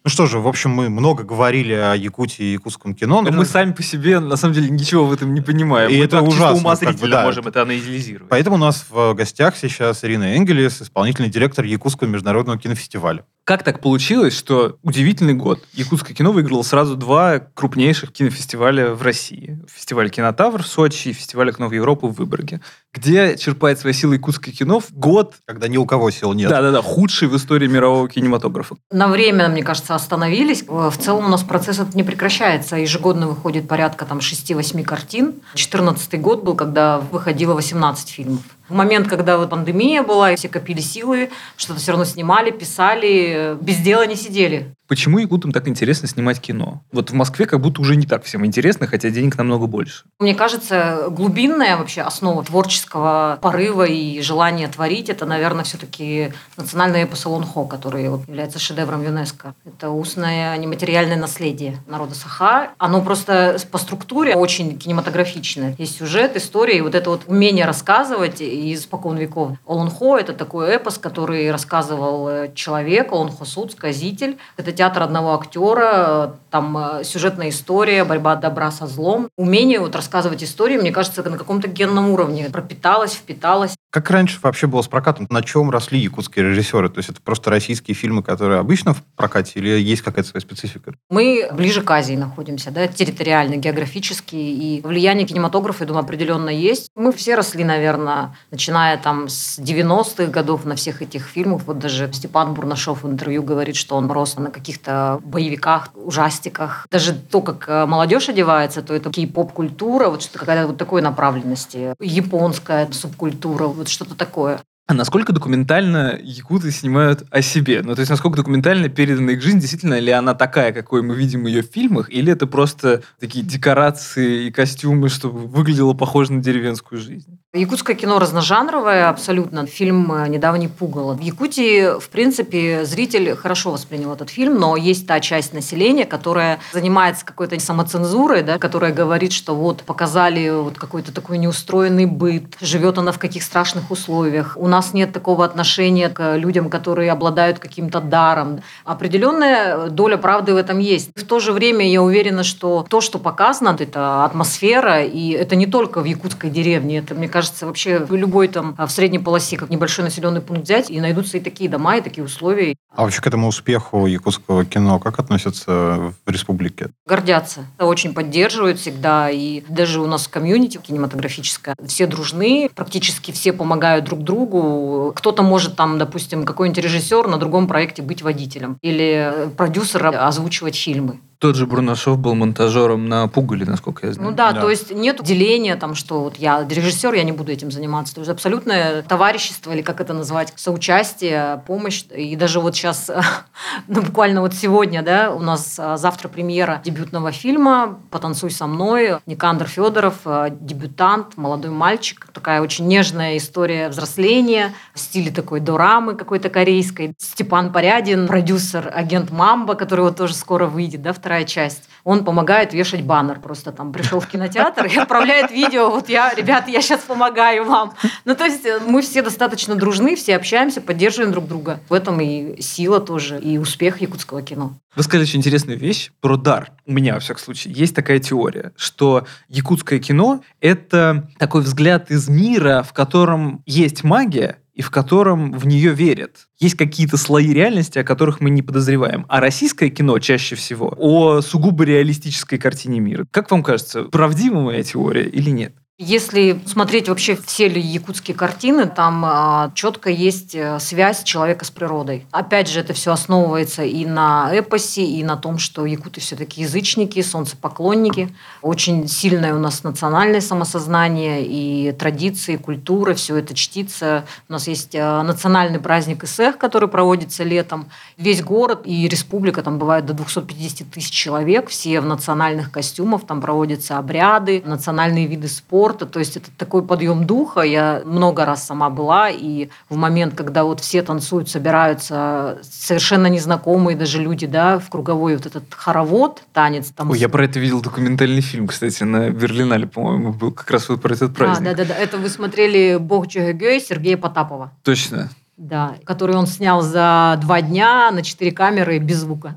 Ну 0.07 0.11
что 0.11 0.27
же, 0.27 0.38
в 0.38 0.47
общем, 0.47 0.71
мы 0.71 0.90
много 0.90 1.25
говорили 1.25 1.73
о 1.73 1.95
Якутии 1.95 2.45
и 2.45 2.53
якутском 2.53 2.95
кино. 2.95 3.23
Но 3.23 3.31
мы 3.33 3.47
сами 3.47 3.73
по 3.73 3.83
себе, 3.83 4.21
на 4.21 4.37
самом 4.37 4.53
деле, 4.53 4.69
ничего 4.69 5.07
в 5.07 5.12
этом 5.14 5.33
не 5.33 5.40
понимаем. 5.40 5.90
И 5.90 5.97
мы 5.97 6.05
это 6.05 6.21
ужасно, 6.21 6.59
ума 6.59 6.77
как 6.77 6.97
бы, 6.97 7.09
да, 7.09 7.23
можем 7.23 7.40
это- 7.47 7.61
это 7.61 7.62
анализировать. 7.62 8.29
Поэтому 8.29 8.57
у 8.57 8.59
нас 8.59 8.85
в 8.90 9.14
гостях 9.14 9.57
сейчас 9.57 10.05
Ирина 10.05 10.37
Энгелес, 10.37 10.83
исполнительный 10.83 11.31
директор 11.31 11.64
Якутского 11.64 12.07
международного 12.09 12.59
кинофестиваля. 12.59 13.25
Как 13.45 13.62
так 13.62 13.81
получилось, 13.81 14.37
что 14.37 14.77
удивительный 14.83 15.35
год. 15.35 15.64
Якутское 15.73 16.14
кино 16.14 16.33
выиграло 16.33 16.62
сразу 16.64 16.97
два 16.97 17.38
крупнейших 17.38 18.12
кинофестиваля 18.12 18.93
в 18.95 19.01
России. 19.01 19.59
Фестиваль 19.75 20.11
«Кинотавр» 20.11 20.62
в 20.62 20.67
Сочи 20.67 21.09
и 21.09 21.12
фестиваль 21.14 21.49
«Окно 21.49 21.69
в 21.69 21.73
Европу» 21.73 22.09
в 22.09 22.14
Выборге. 22.17 22.61
Где 22.94 23.37
черпает 23.37 23.78
свои 23.80 23.92
силы 23.92 24.14
якутское 24.14 24.54
кино 24.54 24.78
в 24.78 24.92
год, 24.92 25.35
Когда 25.46 25.66
ни 25.68 25.76
у 25.76 25.85
кого 25.85 26.11
сил 26.11 26.33
нет. 26.33 26.48
да-да-да, 26.48 26.80
худший 26.80 27.26
в 27.28 27.37
истории 27.37 27.66
мирового 27.66 28.09
кинематографа. 28.09 28.76
На 28.92 29.09
время, 29.09 29.48
мне 29.48 29.62
кажется, 29.64 29.94
остановились. 29.96 30.64
В 30.68 30.96
целом 30.98 31.26
у 31.26 31.28
нас 31.28 31.42
процесс 31.42 31.78
этот 31.80 31.94
не 31.94 32.04
прекращается. 32.04 32.76
Ежегодно 32.76 33.26
выходит 33.26 33.66
порядка 33.66 34.04
там 34.04 34.18
6-8 34.18 34.83
картин. 34.85 35.26
2014 35.54 36.20
год 36.20 36.44
был, 36.44 36.54
когда 36.54 37.00
выходило 37.00 37.54
18 37.54 38.09
фильмов. 38.09 38.42
В 38.68 38.74
момент, 38.74 39.09
когда 39.09 39.37
вот 39.37 39.50
пандемия 39.50 40.03
была, 40.03 40.33
и 40.33 40.37
все 40.37 40.48
копили 40.48 40.81
силы, 40.81 41.31
что-то 41.57 41.81
все 41.81 41.92
равно 41.92 42.05
снимали, 42.05 42.50
писали, 42.50 43.57
без 43.61 43.77
дела 43.79 44.07
не 44.07 44.16
сидели. 44.16 44.74
Почему 44.87 45.18
якутам 45.18 45.50
так 45.50 45.66
интересно 45.66 46.07
снимать 46.09 46.40
кино? 46.40 46.83
Вот 46.92 47.11
в 47.11 47.14
Москве 47.14 47.46
как 47.46 47.61
будто 47.61 47.81
уже 47.81 47.96
не 47.96 48.07
так 48.07 48.22
всем 48.24 48.44
интересно, 48.44 48.87
хотя 48.87 49.09
денег 49.09 49.38
намного 49.38 49.66
больше. 49.66 50.05
Мне 50.18 50.35
кажется, 50.35 51.07
глубинная 51.09 51.79
вообще 51.79 52.03
основа 52.03 52.44
творческого 52.44 53.38
порыва 53.40 53.85
и 53.85 54.20
желания 54.20 54.68
творить, 54.68 55.09
это, 55.09 55.24
наверное, 55.24 55.64
все-таки 55.64 56.33
национальный 56.59 57.03
эпос 57.03 57.24
Олонхо, 57.24 57.64
который 57.64 58.09
вот 58.11 58.29
является 58.29 58.59
шедевром 58.59 59.03
ЮНЕСКо. 59.03 59.55
Это 59.64 59.88
устное 59.88 60.55
нематериальное 60.59 61.16
наследие 61.16 61.79
народа 61.87 62.14
Саха. 62.14 62.70
Оно 62.77 63.00
просто 63.00 63.57
по 63.70 63.79
структуре 63.79 64.37
очень 64.37 64.79
кинематографичное. 64.79 65.74
Есть 65.79 65.96
сюжет, 65.96 66.37
история, 66.37 66.77
и 66.77 66.83
вот 66.83 66.94
это 66.94 67.09
вот 67.09 67.22
умение 67.27 67.64
рассказывать 67.64 68.42
из 68.55 68.83
спокон 68.83 69.17
веков. 69.17 69.53
Олонхо– 69.67 70.17
это 70.19 70.33
такой 70.33 70.71
эпос, 70.71 70.99
который 70.99 71.51
рассказывал 71.51 72.29
э, 72.29 72.53
человек, 72.55 73.12
Олонхо 73.12 73.45
Суд, 73.45 73.73
сказитель. 73.73 74.38
Это 74.57 74.73
театр 74.73 75.03
одного 75.03 75.35
актера, 75.35 76.37
там 76.51 76.77
э, 76.79 77.05
сюжетная 77.05 77.51
история, 77.51 78.05
борьба 78.05 78.37
добра 78.37 78.71
со 78.71 78.87
злом. 78.87 79.29
Умение 79.37 79.81
вот 79.81 79.97
рассказывать 79.97 80.43
истории, 80.43 80.77
мне 80.77 80.93
кажется, 80.93 81.29
на 81.29 81.38
каком-то 81.38 81.69
генном 81.69 82.11
уровне 82.11 82.49
пропиталось, 82.53 83.12
впиталось. 83.12 83.75
Как 83.90 84.11
раньше 84.11 84.38
вообще 84.43 84.67
было 84.67 84.83
с 84.83 84.88
прокатом? 84.88 85.27
На 85.31 85.43
чем 85.43 85.71
росли 85.71 86.01
якутские 86.01 86.47
режиссеры? 86.47 86.88
То 86.88 86.99
есть 86.99 87.11
это 87.11 87.21
просто 87.23 87.51
российские 87.51 87.95
фильмы, 87.95 88.23
которые 88.23 88.59
обычно 88.59 88.93
в 88.95 89.03
прокате, 89.14 89.53
или 89.61 89.69
есть 89.69 90.03
какая-то 90.03 90.31
своя 90.31 90.40
специфика? 90.40 90.95
Мы 91.11 91.49
ближе 91.53 91.81
к 91.81 91.90
Азии 91.90 92.14
находимся, 92.14 92.71
да, 92.71 92.88
территориально, 92.88 93.57
географически, 93.57 94.35
и 94.35 94.81
влияние 94.83 95.27
кинематографа, 95.27 95.85
я 95.85 95.88
думаю, 95.88 96.03
определенно 96.03 96.51
есть. 96.51 96.88
Мы 96.97 97.12
все 97.12 97.35
росли, 97.37 97.62
наверное, 97.62 98.37
начиная 98.50 98.96
там 98.96 99.28
с 99.28 99.59
90-х 99.59 100.26
годов 100.26 100.64
на 100.64 100.76
всех 100.76 101.02
этих 101.02 101.26
фильмах. 101.26 101.62
Вот 101.66 101.78
даже 101.78 102.11
Степан 102.12 102.54
Бурнашов 102.54 103.02
в 103.02 103.09
интервью 103.09 103.42
говорит, 103.42 103.76
что 103.76 103.96
он 103.96 104.11
рос 104.11 104.37
на 104.37 104.50
каких-то 104.50 105.20
боевиках, 105.24 105.90
ужастиках. 105.94 106.87
Даже 106.90 107.14
то, 107.14 107.40
как 107.40 107.68
э, 107.68 107.87
молодежь 107.87 108.28
одевается, 108.28 108.83
то 108.83 108.94
это 108.94 109.11
кей-поп-культура, 109.11 110.09
вот 110.09 110.22
что-то 110.22 110.38
какая-то 110.38 110.68
вот 110.68 110.76
такой 110.76 111.02
направленности. 111.02 111.94
Японская 112.00 112.90
субкультура, 112.92 113.66
вот 113.66 113.88
что-то 113.88 114.14
такое. 114.14 114.61
А 114.87 114.92
насколько 114.92 115.33
документально 115.33 116.18
якуты 116.23 116.70
снимают 116.70 117.25
о 117.31 117.40
себе? 117.40 117.81
Ну, 117.83 117.94
то 117.94 118.01
есть, 118.01 118.11
насколько 118.11 118.37
документально 118.37 118.90
передана 118.90 119.33
их 119.33 119.40
жизнь? 119.40 119.59
Действительно 119.59 119.99
ли 119.99 120.12
она 120.12 120.35
такая, 120.35 120.75
какой 120.75 121.01
мы 121.01 121.14
видим 121.14 121.47
ее 121.47 121.62
в 121.62 121.73
фильмах? 121.73 122.11
Или 122.11 122.31
это 122.31 122.47
просто 122.47 123.03
такие 123.18 123.42
декорации 123.42 124.49
и 124.49 124.51
костюмы, 124.51 125.09
чтобы 125.09 125.38
выглядело 125.47 125.94
похоже 125.94 126.35
на 126.35 126.42
деревенскую 126.42 127.01
жизнь? 127.01 127.38
Якутское 127.55 127.97
кино 127.97 128.18
разножанровое 128.18 129.09
абсолютно. 129.09 129.64
Фильм 129.64 130.12
э, 130.12 130.29
недавний 130.29 130.68
«Пугало». 130.68 131.14
В 131.14 131.20
Якутии, 131.20 131.99
в 131.99 132.11
принципе, 132.11 132.85
зритель 132.85 133.35
хорошо 133.37 133.70
воспринял 133.70 134.12
этот 134.12 134.29
фильм, 134.29 134.59
но 134.59 134.77
есть 134.77 135.07
та 135.07 135.20
часть 135.20 135.55
населения, 135.55 136.05
которая 136.05 136.59
занимается 136.73 137.25
какой-то 137.25 137.59
самоцензурой, 137.59 138.42
да, 138.42 138.59
которая 138.59 138.92
говорит, 138.92 139.33
что 139.33 139.55
вот 139.55 139.83
показали 139.85 140.51
вот 140.51 140.77
какой-то 140.77 141.11
такой 141.14 141.38
неустроенный 141.38 142.05
быт, 142.05 142.57
живет 142.61 142.99
она 142.99 143.12
в 143.12 143.18
каких 143.18 143.42
страшных 143.42 143.90
условиях. 143.90 144.57
У 144.57 144.74
нас 144.75 144.95
нет 144.95 145.13
такого 145.13 145.45
отношения 145.45 146.09
к 146.09 146.37
людям, 146.37 146.69
которые 146.69 147.13
обладают 147.13 147.59
каким-то 147.59 148.01
даром. 148.01 148.61
Определенная 148.85 149.89
доля 149.89 150.17
правды 150.17 150.53
в 150.53 150.57
этом 150.57 150.79
есть. 150.79 151.11
В 151.15 151.25
то 151.27 151.41
же 151.41 151.53
время 151.53 151.89
я 151.89 152.03
уверена, 152.03 152.43
что 152.43 152.85
то, 152.89 153.01
что 153.01 153.19
показано, 153.19 153.77
это 153.79 154.25
атмосфера, 154.25 155.03
и 155.05 155.31
это 155.31 155.57
не 155.57 155.67
только 155.67 156.01
в 156.01 156.05
якутской 156.05 156.51
деревне, 156.51 156.99
это, 156.99 157.15
мне 157.15 157.29
кажется, 157.29 157.67
вообще 157.67 157.99
в 157.99 158.15
любой 158.15 158.49
там 158.49 158.75
в 158.77 158.89
средней 158.89 159.19
полосе, 159.19 159.57
как 159.57 159.71
небольшой 159.71 160.05
населенный 160.05 160.41
пункт 160.41 160.65
взять, 160.65 160.91
и 160.91 161.01
найдутся 161.01 161.39
и 161.39 161.41
такие 161.41 161.71
дома, 161.71 161.97
и 161.97 162.01
такие 162.01 162.25
условия. 162.25 162.77
А 162.96 163.02
вообще 163.02 163.20
к 163.20 163.26
этому 163.26 163.48
успеху 163.48 164.07
якутского 164.07 164.64
кино 164.64 164.98
как 165.00 165.18
относятся 165.18 166.14
в 166.24 166.30
республике? 166.30 166.90
Гордятся, 167.07 167.66
очень 167.78 168.14
поддерживают 168.14 168.78
всегда, 168.78 169.30
и 169.30 169.62
даже 169.68 170.00
у 170.00 170.07
нас 170.07 170.26
в 170.26 170.30
комьюнити 170.30 170.78
кинематографическое 170.78 171.74
все 171.87 172.07
дружны, 172.07 172.70
практически 172.74 173.33
все 173.33 173.52
помогают 173.52 174.04
друг 174.04 174.22
другу. 174.22 175.12
Кто-то 175.16 175.42
может 175.42 175.76
там, 175.76 175.98
допустим, 175.98 176.44
какой-нибудь 176.44 176.85
режиссер 176.85 177.26
на 177.26 177.37
другом 177.37 177.66
проекте 177.66 178.02
быть 178.02 178.22
водителем 178.22 178.78
или 178.80 179.50
продюсер 179.57 180.07
озвучивать 180.07 180.76
фильмы. 180.76 181.20
Тот 181.44 181.57
же 181.57 181.66
Бурнашов 181.66 182.18
был 182.18 182.35
монтажером 182.35 183.07
на 183.07 183.28
«Пугале», 183.28 183.66
насколько 183.66 184.07
я 184.07 184.14
знаю. 184.14 184.30
Ну 184.30 184.35
да, 184.35 184.52
Да. 184.52 184.62
то 184.62 184.70
есть 184.70 184.94
нет 184.94 185.22
деления, 185.22 185.76
там, 185.76 185.94
что 185.94 186.22
вот 186.22 186.37
я 186.38 186.66
режиссер, 186.66 187.12
я 187.12 187.22
не 187.22 187.33
буду 187.33 187.52
этим 187.52 187.70
заниматься. 187.70 188.14
То 188.14 188.22
есть 188.22 188.30
абсолютное 188.30 189.02
товарищество, 189.02 189.70
или 189.70 189.83
как 189.83 190.00
это 190.00 190.14
назвать, 190.14 190.54
соучастие, 190.57 191.62
помощь. 191.66 192.04
И 192.16 192.35
даже 192.35 192.61
вот 192.61 192.74
сейчас, 192.74 193.11
ну 193.88 194.00
буквально 194.00 194.40
вот 194.40 194.54
сегодня, 194.54 195.02
да, 195.02 195.35
у 195.35 195.40
нас 195.40 195.78
а, 195.78 195.98
завтра 195.98 196.28
премьера 196.28 196.80
дебютного 196.83 197.30
фильма 197.30 197.98
«Потанцуй 198.11 198.50
со 198.50 198.66
мной». 198.66 199.18
Никандр 199.26 199.66
Федоров, 199.66 200.20
а, 200.24 200.48
дебютант, 200.48 201.37
молодой 201.37 201.72
мальчик. 201.72 202.26
Такая 202.33 202.62
очень 202.62 202.87
нежная 202.87 203.37
история 203.37 203.90
взросления 203.90 204.72
в 204.94 204.98
стиле 204.98 205.30
такой 205.30 205.61
дорамы 205.61 206.14
какой-то 206.14 206.48
корейской. 206.48 207.12
Степан 207.18 207.70
Порядин, 207.70 208.28
продюсер, 208.28 208.90
агент 208.94 209.30
Мамба, 209.30 209.74
который 209.74 210.07
вот 210.07 210.16
тоже 210.16 210.33
скоро 210.33 210.64
выйдет, 210.64 211.02
да, 211.02 211.12
вторая 211.12 211.34
часть. 211.42 211.88
Он 212.05 212.25
помогает 212.25 212.73
вешать 212.73 213.03
баннер. 213.03 213.40
Просто 213.40 213.73
там 213.73 213.92
пришел 213.92 214.20
в 214.20 214.29
кинотеатр 214.29 214.87
и 214.87 214.97
отправляет 214.97 215.51
видео. 215.51 215.90
Вот 215.90 216.09
я, 216.09 216.33
ребята, 216.35 216.70
я 216.70 216.81
сейчас 216.81 217.01
помогаю 217.01 217.64
вам. 217.64 217.94
Ну, 218.25 218.37
то 218.37 218.44
есть 218.44 218.64
э, 218.64 218.79
мы 218.87 219.03
все 219.03 219.23
достаточно 219.23 219.75
дружны, 219.75 220.14
все 220.14 220.37
общаемся, 220.37 220.81
поддерживаем 220.81 221.33
друг 221.33 221.49
друга. 221.49 221.81
В 221.88 221.94
этом 221.94 222.20
и 222.20 222.61
сила 222.61 223.01
тоже, 223.01 223.40
и 223.40 223.59
успех 223.59 224.01
якутского 224.01 224.42
кино. 224.42 224.75
Вы 224.94 225.03
сказали 225.03 225.25
очень 225.25 225.40
интересную 225.40 225.79
вещь 225.79 226.12
про 226.20 226.37
дар. 226.37 226.70
У 226.87 226.92
меня, 226.92 227.14
во 227.14 227.20
всяком 227.20 227.42
случае, 227.42 227.75
есть 227.75 227.97
такая 227.97 228.20
теория, 228.20 228.73
что 228.77 229.27
якутское 229.49 229.99
кино— 229.99 230.42
это 230.61 231.29
такой 231.38 231.62
взгляд 231.62 232.11
из 232.11 232.29
мира, 232.29 232.85
в 232.87 232.92
котором 232.92 233.62
есть 233.66 234.05
магия, 234.05 234.59
и 234.75 234.83
в 234.83 234.91
котором 234.91 235.53
в 235.53 235.67
нее 235.67 235.93
верят. 235.95 236.49
Есть 236.59 236.77
какие-то 236.77 237.17
слои 237.17 237.53
реальности, 237.53 237.99
о 237.99 238.05
которых 238.05 238.41
мы 238.41 238.51
не 238.51 238.63
подозреваем. 238.63 239.25
А 239.29 239.41
российское 239.41 239.89
кино 239.89 240.19
чаще 240.19 240.57
всего 240.57 240.93
о 240.97 241.41
сугубо 241.41 241.85
реалистической 241.85 242.59
картине 242.59 243.01
мира. 243.01 243.27
Как 243.31 243.51
вам 243.51 243.63
кажется, 243.63 244.05
правдива 244.05 244.61
моя 244.61 244.83
теория 244.83 245.25
или 245.29 245.51
нет? 245.51 245.75
Если 245.96 246.61
смотреть 246.66 247.09
вообще 247.09 247.37
все 247.37 247.68
ли 247.68 247.80
якутские 247.80 248.37
картины, 248.37 248.87
там 248.87 249.24
а, 249.24 249.70
четко 249.76 250.11
есть 250.11 250.52
э, 250.57 250.80
связь 250.80 251.22
человека 251.22 251.64
с 251.64 251.70
природой. 251.70 252.26
Опять 252.33 252.68
же, 252.68 252.80
это 252.80 252.92
все 252.94 253.12
основывается 253.12 253.85
и 253.85 254.04
на 254.04 254.50
эпосе, 254.52 255.04
и 255.04 255.22
на 255.22 255.37
том, 255.37 255.59
что 255.59 255.87
якуты 255.87 256.20
все-таки 256.20 256.62
язычники, 256.62 257.22
солнцепоклонники. 257.22 258.35
Очень 258.61 259.07
сильное 259.07 259.54
у 259.54 259.61
нас 259.61 259.85
национальное 259.85 260.40
самосознание 260.40 261.46
и 261.46 261.92
традиции, 261.92 262.57
культура, 262.57 263.14
все 263.14 263.37
это 263.37 263.54
чтится. 263.54 264.24
У 264.48 264.52
нас 264.52 264.66
есть 264.66 264.96
э, 264.96 265.22
национальный 265.22 265.78
праздник 265.78 266.24
Исех, 266.24 266.59
который 266.59 266.88
проводится 266.88 267.44
летом. 267.44 267.88
Весь 268.16 268.42
город 268.42 268.83
и 268.85 269.07
республика, 269.07 269.62
там 269.62 269.78
бывает 269.78 270.07
до 270.07 270.12
250 270.12 270.90
тысяч 270.90 271.12
человек, 271.12 271.68
все 271.68 272.00
в 272.00 272.07
национальных 272.07 272.72
костюмах, 272.72 273.24
там 273.28 273.40
проводятся 273.40 273.96
обряды, 273.96 274.61
национальные 274.66 275.28
виды 275.28 275.46
спорта. 275.46 275.84
То 275.92 276.18
есть 276.18 276.37
это 276.38 276.51
такой 276.57 276.83
подъем 276.83 277.27
духа. 277.27 277.61
Я 277.61 278.03
много 278.05 278.44
раз 278.44 278.66
сама 278.66 278.88
была, 278.90 279.29
и 279.31 279.68
в 279.88 279.97
момент, 279.97 280.35
когда 280.35 280.64
вот 280.64 280.81
все 280.81 281.03
танцуют, 281.03 281.49
собираются 281.51 282.59
совершенно 282.62 283.27
незнакомые 283.27 283.97
даже 283.97 284.20
люди, 284.23 284.47
да, 284.47 284.79
в 284.79 284.88
круговой 284.88 285.37
вот 285.37 285.47
этот 285.47 285.64
хоровод, 285.75 286.42
танец. 286.53 286.90
Там 286.97 287.11
Ой, 287.11 287.18
я 287.18 287.29
про 287.29 287.44
это 287.44 287.59
видел 287.61 287.83
документальный 287.83 288.40
фильм, 288.40 288.66
кстати, 288.66 289.03
на 289.05 289.31
Берлинале, 289.31 289.87
по-моему, 289.87 290.33
был 290.33 290.53
как 290.53 290.70
раз 290.70 290.88
вот 290.88 291.03
про 291.03 291.14
этот 291.14 291.33
А, 291.33 291.35
праздник. 291.35 291.64
да, 291.64 291.75
да, 291.75 291.85
да. 291.85 291.94
Это 291.94 292.16
вы 292.16 292.29
смотрели 292.29 292.97
Бог 292.99 293.27
Джогегей 293.27 293.81
Сергея 293.81 294.16
Потапова. 294.16 294.73
Точно. 294.83 295.29
Да, 295.57 295.99
который 296.05 296.35
он 296.35 296.49
снял 296.49 296.83
за 296.83 297.38
два 297.40 297.61
дня 297.61 298.11
на 298.11 298.25
четыре 298.25 298.51
камеры 298.51 298.99
без 298.99 299.19
звука. 299.19 299.55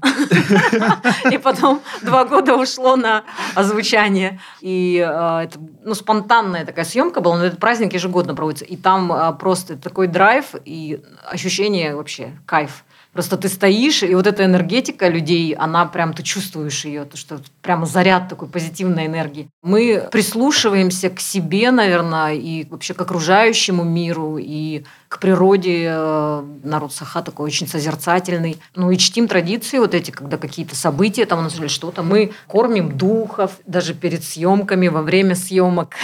И 1.32 1.40
потом 1.40 1.82
два 2.04 2.24
года 2.26 2.56
ушло 2.56 2.96
на 2.96 3.24
озвучание. 3.56 4.40
И 4.62 5.04
э, 5.04 5.40
это 5.46 5.60
ну, 5.84 5.96
спонтанная 5.96 6.66
такая 6.66 6.86
съемка 6.86 7.20
была, 7.20 7.40
но 7.40 7.46
этот 7.46 7.60
праздник 7.60 7.94
ежегодно 7.94 8.36
проводится. 8.36 8.64
И 8.66 8.78
там 8.78 9.12
э, 9.12 9.34
просто 9.40 9.76
такой 9.76 10.06
драйв 10.06 10.54
и 10.66 11.02
ощущение 11.32 11.96
вообще 11.96 12.38
кайф. 12.46 12.86
Просто 13.18 13.36
ты 13.36 13.50
стоишь, 13.50 14.04
и 14.04 14.14
вот 14.14 14.28
эта 14.28 14.46
энергетика 14.46 15.08
людей, 15.08 15.56
она 15.56 15.88
прям, 15.88 16.14
ты 16.14 16.22
чувствуешь 16.22 16.86
ее, 16.86 17.04
то, 17.04 17.18
что 17.18 17.40
прямо 17.64 17.88
заряд 17.88 18.30
такой 18.30 18.48
позитивной 18.48 19.08
энергии. 19.08 19.48
Мы 19.64 20.08
прислушиваемся 20.12 21.10
к 21.10 21.20
себе, 21.20 21.72
наверное, 21.72 22.36
и 22.36 22.68
вообще 22.70 22.94
к 22.94 23.02
окружающему 23.02 23.84
миру, 23.84 24.38
и 24.40 24.84
к 25.08 25.20
природе. 25.20 25.90
Народ 26.64 26.94
Саха 26.94 27.24
такой 27.24 27.48
очень 27.48 27.68
созерцательный. 27.68 28.60
Ну 28.76 28.92
и 28.92 28.98
чтим 29.00 29.28
традиции 29.28 29.80
вот 29.80 29.96
эти, 29.96 30.12
когда 30.12 30.38
какие-то 30.38 30.76
события 30.76 31.26
там 31.26 31.40
у 31.40 31.42
нас 31.42 31.58
или 31.58 31.66
что-то. 31.66 32.04
Мы 32.04 32.34
кормим 32.46 33.00
духов 33.00 33.54
даже 33.66 33.96
перед 33.96 34.24
съемками, 34.24 34.90
во 34.90 35.02
время 35.02 35.34
съемок. 35.34 35.96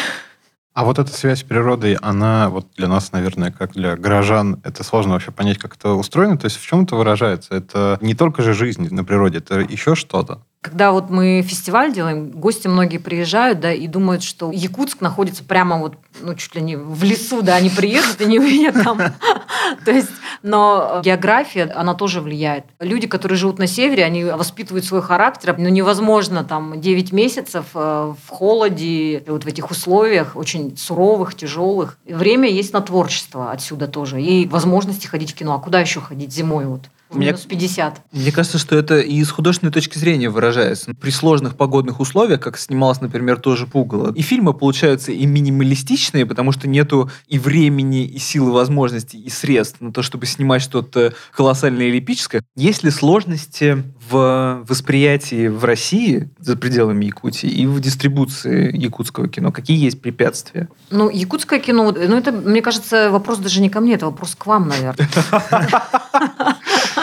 А 0.73 0.85
вот 0.85 0.97
эта 0.97 1.11
связь 1.13 1.41
с 1.41 1.43
природой, 1.43 1.93
она 2.01 2.49
вот 2.49 2.65
для 2.75 2.87
нас, 2.87 3.11
наверное, 3.11 3.51
как 3.51 3.73
для 3.73 3.95
горожан, 3.95 4.59
это 4.63 4.83
сложно 4.83 5.13
вообще 5.13 5.31
понять, 5.31 5.59
как 5.59 5.75
это 5.75 5.91
устроено. 5.91 6.35
То 6.35 6.45
есть 6.45 6.57
в 6.57 6.65
чем 6.65 6.83
это 6.83 6.95
выражается? 6.95 7.53
Это 7.53 7.99
не 8.01 8.15
только 8.15 8.41
же 8.41 8.53
жизнь 8.53 8.87
на 8.91 9.03
природе, 9.03 9.37
это 9.37 9.59
еще 9.59 9.93
что-то. 9.93 10.41
Когда 10.61 10.91
вот 10.91 11.11
мы 11.11 11.43
фестиваль 11.43 11.93
делаем, 11.93 12.31
гости 12.31 12.67
многие 12.67 12.97
приезжают, 12.97 13.59
да, 13.59 13.71
и 13.71 13.85
думают, 13.85 14.23
что 14.23 14.51
Якутск 14.51 15.01
находится 15.01 15.43
прямо 15.43 15.77
вот, 15.77 15.97
ну, 16.21 16.33
чуть 16.33 16.55
ли 16.55 16.61
не 16.61 16.75
в 16.75 17.03
лесу, 17.03 17.43
да, 17.43 17.55
они 17.55 17.69
приедут 17.69 18.19
и 18.21 18.25
не 18.25 18.39
увидят 18.39 18.81
там. 18.83 18.97
То 19.85 19.91
есть, 19.91 20.09
но 20.43 21.01
география, 21.03 21.63
она 21.63 21.95
тоже 21.95 22.21
влияет. 22.21 22.65
Люди, 22.79 23.07
которые 23.07 23.37
живут 23.37 23.57
на 23.57 23.65
севере, 23.65 24.03
они 24.03 24.25
воспитывают 24.25 24.85
свой 24.85 25.01
характер, 25.01 25.55
но 25.57 25.69
невозможно 25.69 26.43
там 26.43 26.79
9 26.79 27.11
месяцев 27.13 27.65
э, 27.73 28.13
в 28.25 28.29
холоде, 28.29 29.23
вот 29.25 29.45
в 29.45 29.47
этих 29.47 29.71
условиях, 29.71 30.35
очень 30.35 30.77
суровых, 30.77 31.33
тяжелых. 31.33 31.97
Время 32.05 32.49
есть 32.49 32.73
на 32.73 32.81
творчество 32.81 33.51
отсюда 33.51 33.87
тоже, 33.87 34.21
и 34.21 34.47
возможности 34.47 35.07
ходить 35.07 35.31
в 35.31 35.35
кино. 35.35 35.55
А 35.55 35.59
куда 35.59 35.79
еще 35.79 36.01
ходить 36.01 36.31
зимой 36.31 36.65
вот? 36.65 36.81
Минус 37.13 37.41
50. 37.41 38.01
Мне 38.11 38.31
кажется, 38.31 38.57
что 38.57 38.75
это 38.75 38.99
и 38.99 39.23
с 39.23 39.31
художественной 39.31 39.71
точки 39.71 39.97
зрения 39.97 40.29
выражается. 40.29 40.93
При 40.93 41.09
сложных 41.09 41.55
погодных 41.55 41.99
условиях, 41.99 42.39
как 42.39 42.57
снималось, 42.57 43.01
например, 43.01 43.39
тоже 43.39 43.67
Пугало, 43.67 44.13
и 44.13 44.21
фильмы 44.21 44.53
получаются 44.53 45.11
и 45.11 45.25
минималистичные, 45.25 46.25
потому 46.25 46.51
что 46.51 46.67
нету 46.67 47.09
и 47.27 47.39
времени, 47.39 48.05
и 48.05 48.17
силы 48.17 48.51
возможностей, 48.51 49.19
и 49.19 49.29
средств 49.29 49.81
на 49.81 49.91
то, 49.91 50.01
чтобы 50.01 50.25
снимать 50.25 50.61
что-то 50.61 51.13
колоссальное 51.35 51.87
или 51.87 51.99
эпическое. 51.99 52.43
Есть 52.55 52.83
ли 52.83 52.91
сложности 52.91 53.83
в 54.09 54.63
восприятии 54.67 55.47
в 55.47 55.63
России, 55.63 56.29
за 56.39 56.55
пределами 56.55 57.05
Якутии, 57.05 57.49
и 57.49 57.65
в 57.65 57.79
дистрибуции 57.79 58.75
якутского 58.75 59.27
кино? 59.27 59.51
Какие 59.51 59.83
есть 59.83 60.01
препятствия? 60.01 60.69
Ну, 60.89 61.09
якутское 61.09 61.59
кино, 61.59 61.91
ну, 61.91 62.17
это, 62.17 62.31
мне 62.31 62.61
кажется, 62.61 63.09
вопрос 63.11 63.39
даже 63.39 63.61
не 63.61 63.69
ко 63.69 63.79
мне, 63.79 63.95
это 63.95 64.05
вопрос 64.05 64.35
к 64.35 64.45
вам, 64.45 64.67
наверное. 64.67 65.07